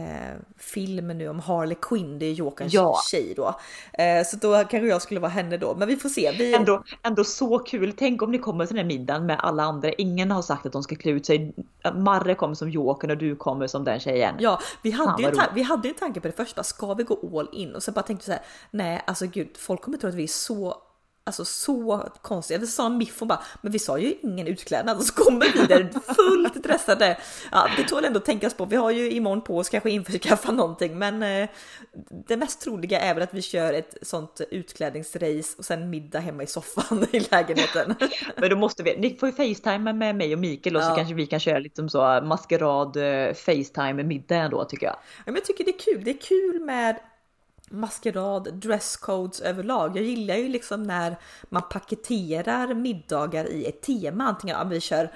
eh 0.00 0.36
film 0.56 1.08
nu 1.08 1.28
om 1.28 1.40
Harley 1.40 1.76
Quinn, 1.82 2.18
det 2.18 2.26
är 2.26 2.32
Jokerns 2.32 2.72
ja. 2.72 3.00
tjej 3.10 3.29
då. 3.34 3.54
Eh, 3.92 4.24
så 4.26 4.36
då 4.36 4.54
kanske 4.54 4.86
jag 4.86 5.02
skulle 5.02 5.20
vara 5.20 5.30
henne 5.30 5.56
då, 5.56 5.74
men 5.74 5.88
vi 5.88 5.96
får 5.96 6.08
se. 6.08 6.30
Vi... 6.38 6.54
Ändå, 6.54 6.84
ändå 7.02 7.24
så 7.24 7.58
kul. 7.58 7.92
Tänk 7.96 8.22
om 8.22 8.30
ni 8.32 8.38
kommer 8.38 8.66
till 8.66 8.76
den 8.76 8.84
här 8.84 8.98
middagen 8.98 9.26
med 9.26 9.40
alla 9.40 9.62
andra. 9.62 9.92
Ingen 9.92 10.30
har 10.30 10.42
sagt 10.42 10.66
att 10.66 10.72
de 10.72 10.82
ska 10.82 10.96
klä 10.96 11.10
ut 11.10 11.26
sig. 11.26 11.54
Marre 11.94 12.34
kommer 12.34 12.54
som 12.54 12.70
Jokern 12.70 13.10
och 13.10 13.16
du 13.16 13.36
kommer 13.36 13.66
som 13.66 13.84
den 13.84 14.00
tjejen. 14.00 14.34
Ja, 14.38 14.60
vi 14.82 14.90
hade, 14.90 15.22
ju 15.22 15.30
vi 15.54 15.62
hade 15.62 15.88
en 15.88 15.94
tanke 15.94 16.20
på 16.20 16.28
det 16.28 16.36
första. 16.36 16.62
Ska 16.62 16.94
vi 16.94 17.04
gå 17.04 17.38
all 17.38 17.48
in? 17.52 17.74
Och 17.74 17.82
så 17.82 17.92
bara 17.92 18.02
tänkte 18.02 18.26
så 18.26 18.32
här. 18.32 18.42
Nej, 18.70 19.02
alltså 19.06 19.26
gud, 19.26 19.56
folk 19.56 19.82
kommer 19.82 19.98
tro 19.98 20.08
att 20.08 20.14
vi 20.14 20.22
är 20.22 20.28
så 20.28 20.76
Alltså 21.30 21.44
så 21.44 22.08
konstigt. 22.22 22.60
Jag 22.60 22.68
sa 22.68 22.88
Miff 22.88 23.22
och 23.22 23.28
bara, 23.28 23.42
men 23.62 23.72
vi 23.72 23.78
sa 23.78 23.98
ju 23.98 24.14
ingen 24.22 24.46
utklädnad 24.46 24.96
och 24.96 25.02
så 25.02 25.14
kommer 25.14 25.46
vi 25.52 25.66
där 25.66 25.90
fullt 26.14 26.62
dressade. 26.62 27.18
Ja, 27.52 27.68
det 27.76 27.84
tål 27.84 28.04
ändå 28.04 28.20
tänkas 28.20 28.54
på. 28.54 28.64
Vi 28.64 28.76
har 28.76 28.90
ju 28.90 29.10
imorgon 29.10 29.42
på 29.42 29.58
oss 29.58 29.68
kanske 29.68 29.90
införskaffa 29.90 30.52
någonting, 30.52 30.98
men 30.98 31.22
eh, 31.22 31.48
det 32.28 32.36
mest 32.36 32.60
troliga 32.60 33.00
är 33.00 33.14
väl 33.14 33.22
att 33.22 33.34
vi 33.34 33.42
kör 33.42 33.72
ett 33.72 33.96
sånt 34.02 34.40
utklädningsrace 34.50 35.54
och 35.58 35.64
sen 35.64 35.90
middag 35.90 36.18
hemma 36.18 36.42
i 36.42 36.46
soffan 36.46 37.06
i 37.12 37.20
lägenheten. 37.20 37.94
men 38.36 38.50
då 38.50 38.56
måste 38.56 38.82
vi, 38.82 38.96
ni 38.96 39.16
får 39.16 39.28
ju 39.28 39.34
facetime 39.34 39.92
med 39.92 40.16
mig 40.16 40.34
och 40.34 40.40
Mikael 40.40 40.76
och 40.76 40.82
ja. 40.82 40.88
så 40.88 40.94
kanske 40.94 41.14
vi 41.14 41.26
kan 41.26 41.40
köra 41.40 41.58
lite 41.58 41.88
så 41.88 42.20
maskerad 42.24 42.96
eh, 42.96 43.34
facetime 43.34 44.02
middag 44.02 44.36
ändå 44.36 44.64
tycker 44.64 44.86
jag. 44.86 44.96
Ja, 44.96 45.22
men 45.24 45.34
jag 45.34 45.44
tycker 45.44 45.64
det 45.64 45.70
är 45.70 45.78
kul. 45.78 46.04
Det 46.04 46.10
är 46.10 46.20
kul 46.20 46.60
med 46.60 46.96
maskerad, 47.70 48.54
dresscodes 48.54 49.40
överlag. 49.40 49.96
Jag 49.96 50.04
gillar 50.04 50.36
ju 50.36 50.48
liksom 50.48 50.82
när 50.82 51.16
man 51.48 51.62
paketerar 51.70 52.74
middagar 52.74 53.48
i 53.48 53.66
ett 53.66 53.82
tema. 53.82 54.24
Antingen 54.24 54.56
om 54.56 54.68
vi 54.68 54.80
kör 54.80 55.10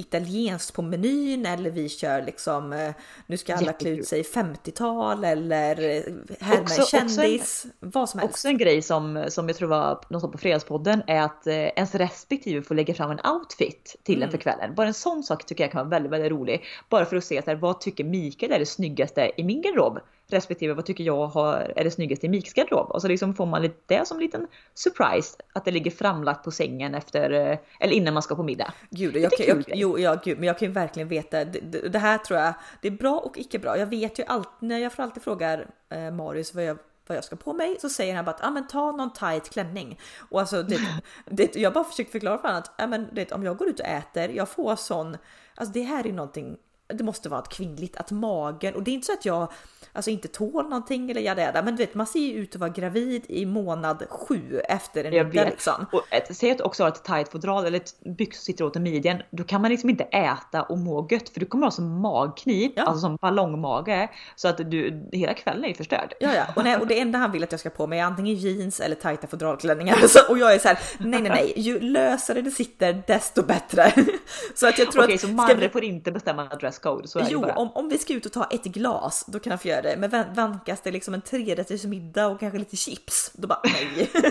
italienskt 0.00 0.74
på 0.74 0.82
menyn 0.82 1.46
eller 1.46 1.70
vi 1.70 1.88
kör 1.88 2.22
liksom 2.22 2.72
eh, 2.72 2.94
nu 3.26 3.36
ska 3.36 3.54
alla 3.54 3.72
klä 3.72 3.90
ut 3.90 4.08
sig 4.08 4.22
50-tal 4.22 5.24
eller 5.24 5.80
eh, 5.80 6.02
härma 6.40 6.74
en 6.78 6.86
kändis. 6.86 7.64
En, 7.64 7.90
vad 7.90 8.08
som 8.08 8.20
helst. 8.20 8.32
Också 8.32 8.48
en 8.48 8.58
grej 8.58 8.82
som, 8.82 9.24
som 9.28 9.48
jag 9.48 9.56
tror 9.56 9.68
var 9.68 10.04
något 10.08 10.32
på 10.32 10.38
Fredagspodden 10.38 11.02
är 11.06 11.20
att 11.20 11.46
eh, 11.46 11.54
ens 11.54 11.94
respektive 11.94 12.62
får 12.62 12.74
lägga 12.74 12.94
fram 12.94 13.10
en 13.10 13.20
outfit 13.26 13.96
till 14.02 14.16
mm. 14.16 14.26
en 14.26 14.30
för 14.30 14.38
kvällen. 14.38 14.74
Bara 14.74 14.86
en 14.86 14.94
sån 14.94 15.22
sak 15.22 15.46
tycker 15.46 15.64
jag 15.64 15.72
kan 15.72 15.78
vara 15.78 15.88
väldigt, 15.88 16.12
väldigt 16.12 16.32
rolig. 16.32 16.64
Bara 16.88 17.04
för 17.04 17.16
att 17.16 17.24
se 17.24 17.42
så 17.42 17.50
här, 17.50 17.56
vad 17.56 17.80
tycker 17.80 18.04
Mikael 18.04 18.52
är 18.52 18.58
det 18.58 18.66
snyggaste 18.66 19.32
i 19.36 19.44
min 19.44 19.62
garderob? 19.62 19.98
Respektive 20.32 20.74
vad 20.74 20.86
tycker 20.86 21.04
jag 21.04 21.26
har, 21.26 21.72
är 21.76 21.84
det 21.84 21.90
snyggaste 21.90 22.26
i 22.26 22.28
Miks 22.28 22.52
garderob? 22.52 22.90
Och 22.90 23.02
så 23.02 23.08
liksom 23.08 23.34
får 23.34 23.46
man 23.46 23.70
det 23.86 24.08
som 24.08 24.16
en 24.16 24.22
liten 24.22 24.46
surprise 24.74 25.36
att 25.52 25.64
det 25.64 25.70
ligger 25.70 25.90
framlagt 25.90 26.44
på 26.44 26.50
sängen 26.50 26.94
efter 26.94 27.30
eh, 27.30 27.58
eller 27.80 27.92
innan 27.92 28.14
man 28.14 28.22
ska 28.22 28.36
på 28.36 28.42
middag. 28.42 28.72
Gud, 28.90 29.16
jag, 29.16 29.32
kan, 29.32 29.46
jag, 29.46 29.64
jo, 29.74 29.98
ja, 29.98 30.20
gud, 30.24 30.38
men 30.38 30.46
jag 30.46 30.58
kan 30.58 30.68
ju 30.68 30.74
verkligen 30.74 31.08
veta. 31.08 31.44
Det, 31.44 31.88
det, 31.88 31.98
här 31.98 32.18
tror 32.18 32.38
jag 32.40 32.54
det 32.82 32.88
är 32.88 32.92
bra 32.92 33.18
och 33.18 33.38
icke 33.38 33.58
bra. 33.58 33.78
Jag 33.78 33.86
vet 33.86 34.18
ju 34.18 34.24
alltid 34.24 34.68
när 34.68 34.78
jag 34.78 34.92
får 34.92 35.02
alltid 35.02 35.22
frågar 35.22 35.66
eh, 35.88 36.10
Marius 36.10 36.54
vad 36.54 36.64
jag 36.64 36.78
vad 37.10 37.16
jag 37.16 37.24
ska 37.24 37.36
på 37.36 37.52
mig 37.52 37.76
så 37.80 37.88
säger 37.88 38.14
han 38.14 38.24
bara 38.24 38.30
att 38.30 38.44
ah, 38.44 38.50
men 38.50 38.66
ta 38.66 38.92
någon 38.92 39.12
tight 39.12 39.50
klänning. 39.50 39.98
Och 40.30 40.40
alltså 40.40 40.62
det, 40.62 40.78
det, 41.26 41.56
jag 41.56 41.72
bara 41.72 41.84
försöker 41.84 42.10
förklara 42.10 42.38
för 42.38 42.48
honom 42.48 42.62
att 42.62 42.80
ah, 42.80 42.86
men 42.86 43.08
det, 43.12 43.32
om 43.32 43.44
jag 43.44 43.56
går 43.56 43.68
ut 43.68 43.80
och 43.80 43.86
äter, 43.86 44.28
jag 44.28 44.48
får 44.48 44.76
sån, 44.76 45.16
alltså 45.54 45.72
det 45.72 45.82
här 45.82 46.06
är 46.06 46.12
någonting 46.12 46.56
det 46.94 47.04
måste 47.04 47.28
vara 47.28 47.40
ett 47.40 47.48
kvinnligt, 47.48 47.96
att 47.96 48.10
magen 48.10 48.74
och 48.74 48.82
det 48.82 48.90
är 48.90 48.92
inte 48.92 49.06
så 49.06 49.12
att 49.12 49.24
jag 49.24 49.48
alltså 49.92 50.10
inte 50.10 50.28
tål 50.28 50.64
någonting 50.64 51.10
eller 51.10 51.20
jada 51.20 51.42
jada. 51.42 51.62
Men 51.62 51.76
du 51.76 51.82
vet, 51.82 51.94
man 51.94 52.06
ser 52.06 52.20
ju 52.20 52.32
ut 52.32 52.54
att 52.54 52.60
vara 52.60 52.70
gravid 52.70 53.24
i 53.28 53.46
månad 53.46 54.04
sju 54.10 54.60
efter 54.68 55.04
en 55.04 55.28
middag 55.28 55.44
liksom. 55.44 55.86
Och 55.92 56.02
ett, 56.10 56.36
säg 56.36 56.50
att 56.50 56.58
du 56.58 56.64
också 56.64 56.82
har 56.82 56.88
ett 56.88 57.04
tight 57.04 57.28
fodral 57.28 57.66
eller 57.66 57.76
ett 57.76 58.00
byxor 58.16 58.40
sitter 58.40 58.64
åt 58.64 58.76
i 58.76 58.80
midjan. 58.80 59.22
Då 59.30 59.44
kan 59.44 59.62
man 59.62 59.70
liksom 59.70 59.90
inte 59.90 60.04
äta 60.04 60.62
och 60.62 60.78
må 60.78 61.08
gött 61.10 61.28
för 61.28 61.40
du 61.40 61.46
kommer 61.46 61.66
ha 61.66 61.70
som 61.70 62.00
magknip, 62.00 62.72
ja. 62.76 62.82
alltså 62.82 63.00
som 63.00 63.16
ballongmage. 63.16 64.08
Så 64.36 64.48
att 64.48 64.70
du, 64.70 65.08
hela 65.12 65.34
kvällen 65.34 65.64
är 65.64 65.68
ju 65.68 65.74
förstörd. 65.74 66.14
Ja, 66.20 66.34
ja. 66.34 66.44
Och, 66.56 66.64
nej, 66.64 66.76
och 66.76 66.86
det 66.86 67.00
enda 67.00 67.18
han 67.18 67.32
vill 67.32 67.44
att 67.44 67.52
jag 67.52 67.60
ska 67.60 67.70
på 67.70 67.86
mig 67.86 67.98
är 67.98 68.04
antingen 68.04 68.34
jeans 68.34 68.80
eller 68.80 68.96
tajta 68.96 69.26
fodralklänningar. 69.26 69.96
Och 70.28 70.38
jag 70.38 70.54
är 70.54 70.58
så 70.58 70.68
här, 70.68 70.78
nej, 70.98 71.22
nej, 71.22 71.30
nej, 71.30 71.52
ju 71.56 71.80
lösare 71.80 72.42
det 72.42 72.50
sitter 72.50 73.02
desto 73.06 73.42
bättre. 73.42 73.92
så 74.54 74.68
att 74.68 74.78
jag 74.78 74.92
tror 74.92 75.04
Okej, 75.04 75.14
att. 75.14 75.24
Okej, 75.24 75.30
så 75.30 75.36
Marre 75.36 75.54
vi... 75.54 75.68
får 75.68 75.84
inte 75.84 76.12
bestämma 76.12 76.48
dresscode. 76.80 77.08
Så 77.08 77.18
är 77.18 77.26
jo, 77.30 77.40
det 77.40 77.46
bara. 77.46 77.56
Om, 77.56 77.70
om 77.74 77.88
vi 77.88 77.98
ska 77.98 78.14
ut 78.14 78.26
och 78.26 78.32
ta 78.32 78.44
ett 78.44 78.64
glas, 78.64 79.24
då 79.28 79.38
kan 79.38 79.50
jag 79.50 79.62
få 79.62 79.68
göra 79.68 79.82
det. 79.82 79.96
Men 79.98 80.34
vankas 80.34 80.80
det 80.80 80.90
liksom 80.90 81.14
en 81.14 81.20
trerätters 81.20 81.84
middag 81.84 82.26
och 82.26 82.40
kanske 82.40 82.58
lite 82.58 82.76
chips, 82.76 83.32
då 83.34 83.48
bara 83.48 83.60
nej. 83.64 84.10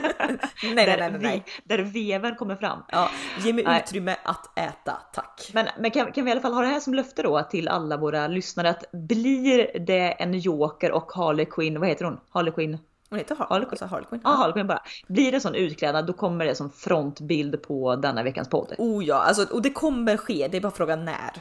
nej, 0.63 0.73
nej, 0.75 0.97
nej, 0.99 1.19
nej, 1.19 1.45
Där 1.63 1.79
veven 1.79 2.35
kommer 2.35 2.55
fram. 2.55 2.79
Ja, 2.87 3.09
ge 3.43 3.53
mig 3.53 3.63
nej. 3.63 3.83
utrymme 3.85 4.15
att 4.23 4.59
äta, 4.59 4.97
tack. 5.13 5.49
Men, 5.53 5.67
men 5.79 5.91
kan, 5.91 6.11
kan 6.11 6.25
vi 6.25 6.29
i 6.29 6.31
alla 6.31 6.41
fall 6.41 6.53
ha 6.53 6.61
det 6.61 6.67
här 6.67 6.79
som 6.79 6.93
löfte 6.93 7.23
då 7.23 7.43
till 7.43 7.67
alla 7.67 7.97
våra 7.97 8.27
lyssnare 8.27 8.69
att 8.69 8.83
blir 8.91 9.79
det 9.79 10.11
en 10.11 10.39
Joker 10.39 10.91
och 10.91 11.11
Harley 11.11 11.45
Quinn, 11.45 11.79
vad 11.79 11.89
heter 11.89 12.05
hon? 12.05 12.19
Harley 12.29 12.53
Quinn? 12.53 12.77
Hon 13.09 13.19
heter 13.19 13.35
Harley, 13.35 13.67
Harley, 13.69 13.89
Harley 13.89 14.05
Quinn. 14.09 14.21
Ja, 14.23 14.29
Harley 14.29 14.53
Quinn 14.53 14.67
bara. 14.67 14.81
Blir 15.07 15.31
det 15.31 15.39
sån 15.39 15.55
utklädnad 15.55 16.07
då 16.07 16.13
kommer 16.13 16.45
det 16.45 16.55
som 16.55 16.69
frontbild 16.69 17.61
på 17.61 17.95
denna 17.95 18.23
veckans 18.23 18.49
podd. 18.49 18.75
Oh 18.77 19.05
ja, 19.05 19.15
alltså, 19.15 19.53
och 19.53 19.61
det 19.61 19.69
kommer 19.69 20.17
ske. 20.17 20.47
Det 20.51 20.57
är 20.57 20.61
bara 20.61 20.71
frågan 20.71 21.05
när. 21.05 21.31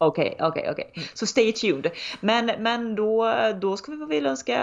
Okej, 0.00 0.34
okay, 0.34 0.48
okej, 0.48 0.62
okay, 0.62 0.72
okej. 0.72 0.90
Okay. 0.90 1.04
Så 1.14 1.26
stay 1.26 1.52
tuned. 1.52 1.90
Men, 2.20 2.50
men 2.58 2.94
då, 2.94 3.34
då 3.60 3.76
ska 3.76 3.92
vi 3.92 4.04
väl 4.04 4.26
önska, 4.26 4.58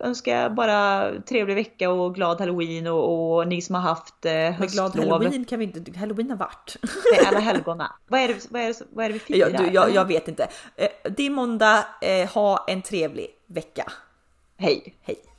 önska 0.00 0.50
bara 0.50 1.10
trevlig 1.20 1.54
vecka 1.54 1.90
och 1.90 2.14
glad 2.14 2.40
halloween 2.40 2.86
och, 2.86 3.36
och 3.36 3.48
ni 3.48 3.62
som 3.62 3.74
har 3.74 3.82
haft 3.82 4.24
eh, 4.24 4.32
höstlov. 4.32 4.92
glad 4.92 5.08
halloween 5.08 5.44
kan 5.44 5.58
vi 5.58 5.64
inte, 5.64 5.98
halloween 5.98 6.30
har 6.30 6.36
varit. 6.36 6.76
Nej, 7.12 7.26
alla 7.26 7.38
helgona. 7.50 7.92
vad, 8.08 8.20
är 8.20 8.28
det, 8.28 8.46
vad, 8.50 8.62
är 8.62 8.68
det, 8.68 8.82
vad 8.90 9.04
är 9.04 9.08
det 9.08 9.12
vi 9.12 9.20
firar? 9.20 9.50
Ja, 9.50 9.58
du, 9.58 9.70
jag, 9.70 9.94
jag, 9.94 10.04
vet 10.04 10.28
inte. 10.28 10.48
Eh, 10.76 10.88
det 11.16 11.26
är 11.26 11.30
måndag, 11.30 11.84
eh, 12.00 12.28
ha 12.28 12.64
en 12.68 12.82
trevlig 12.82 13.28
vecka. 13.46 13.92
Hej. 14.56 14.94
Hej. 15.02 15.33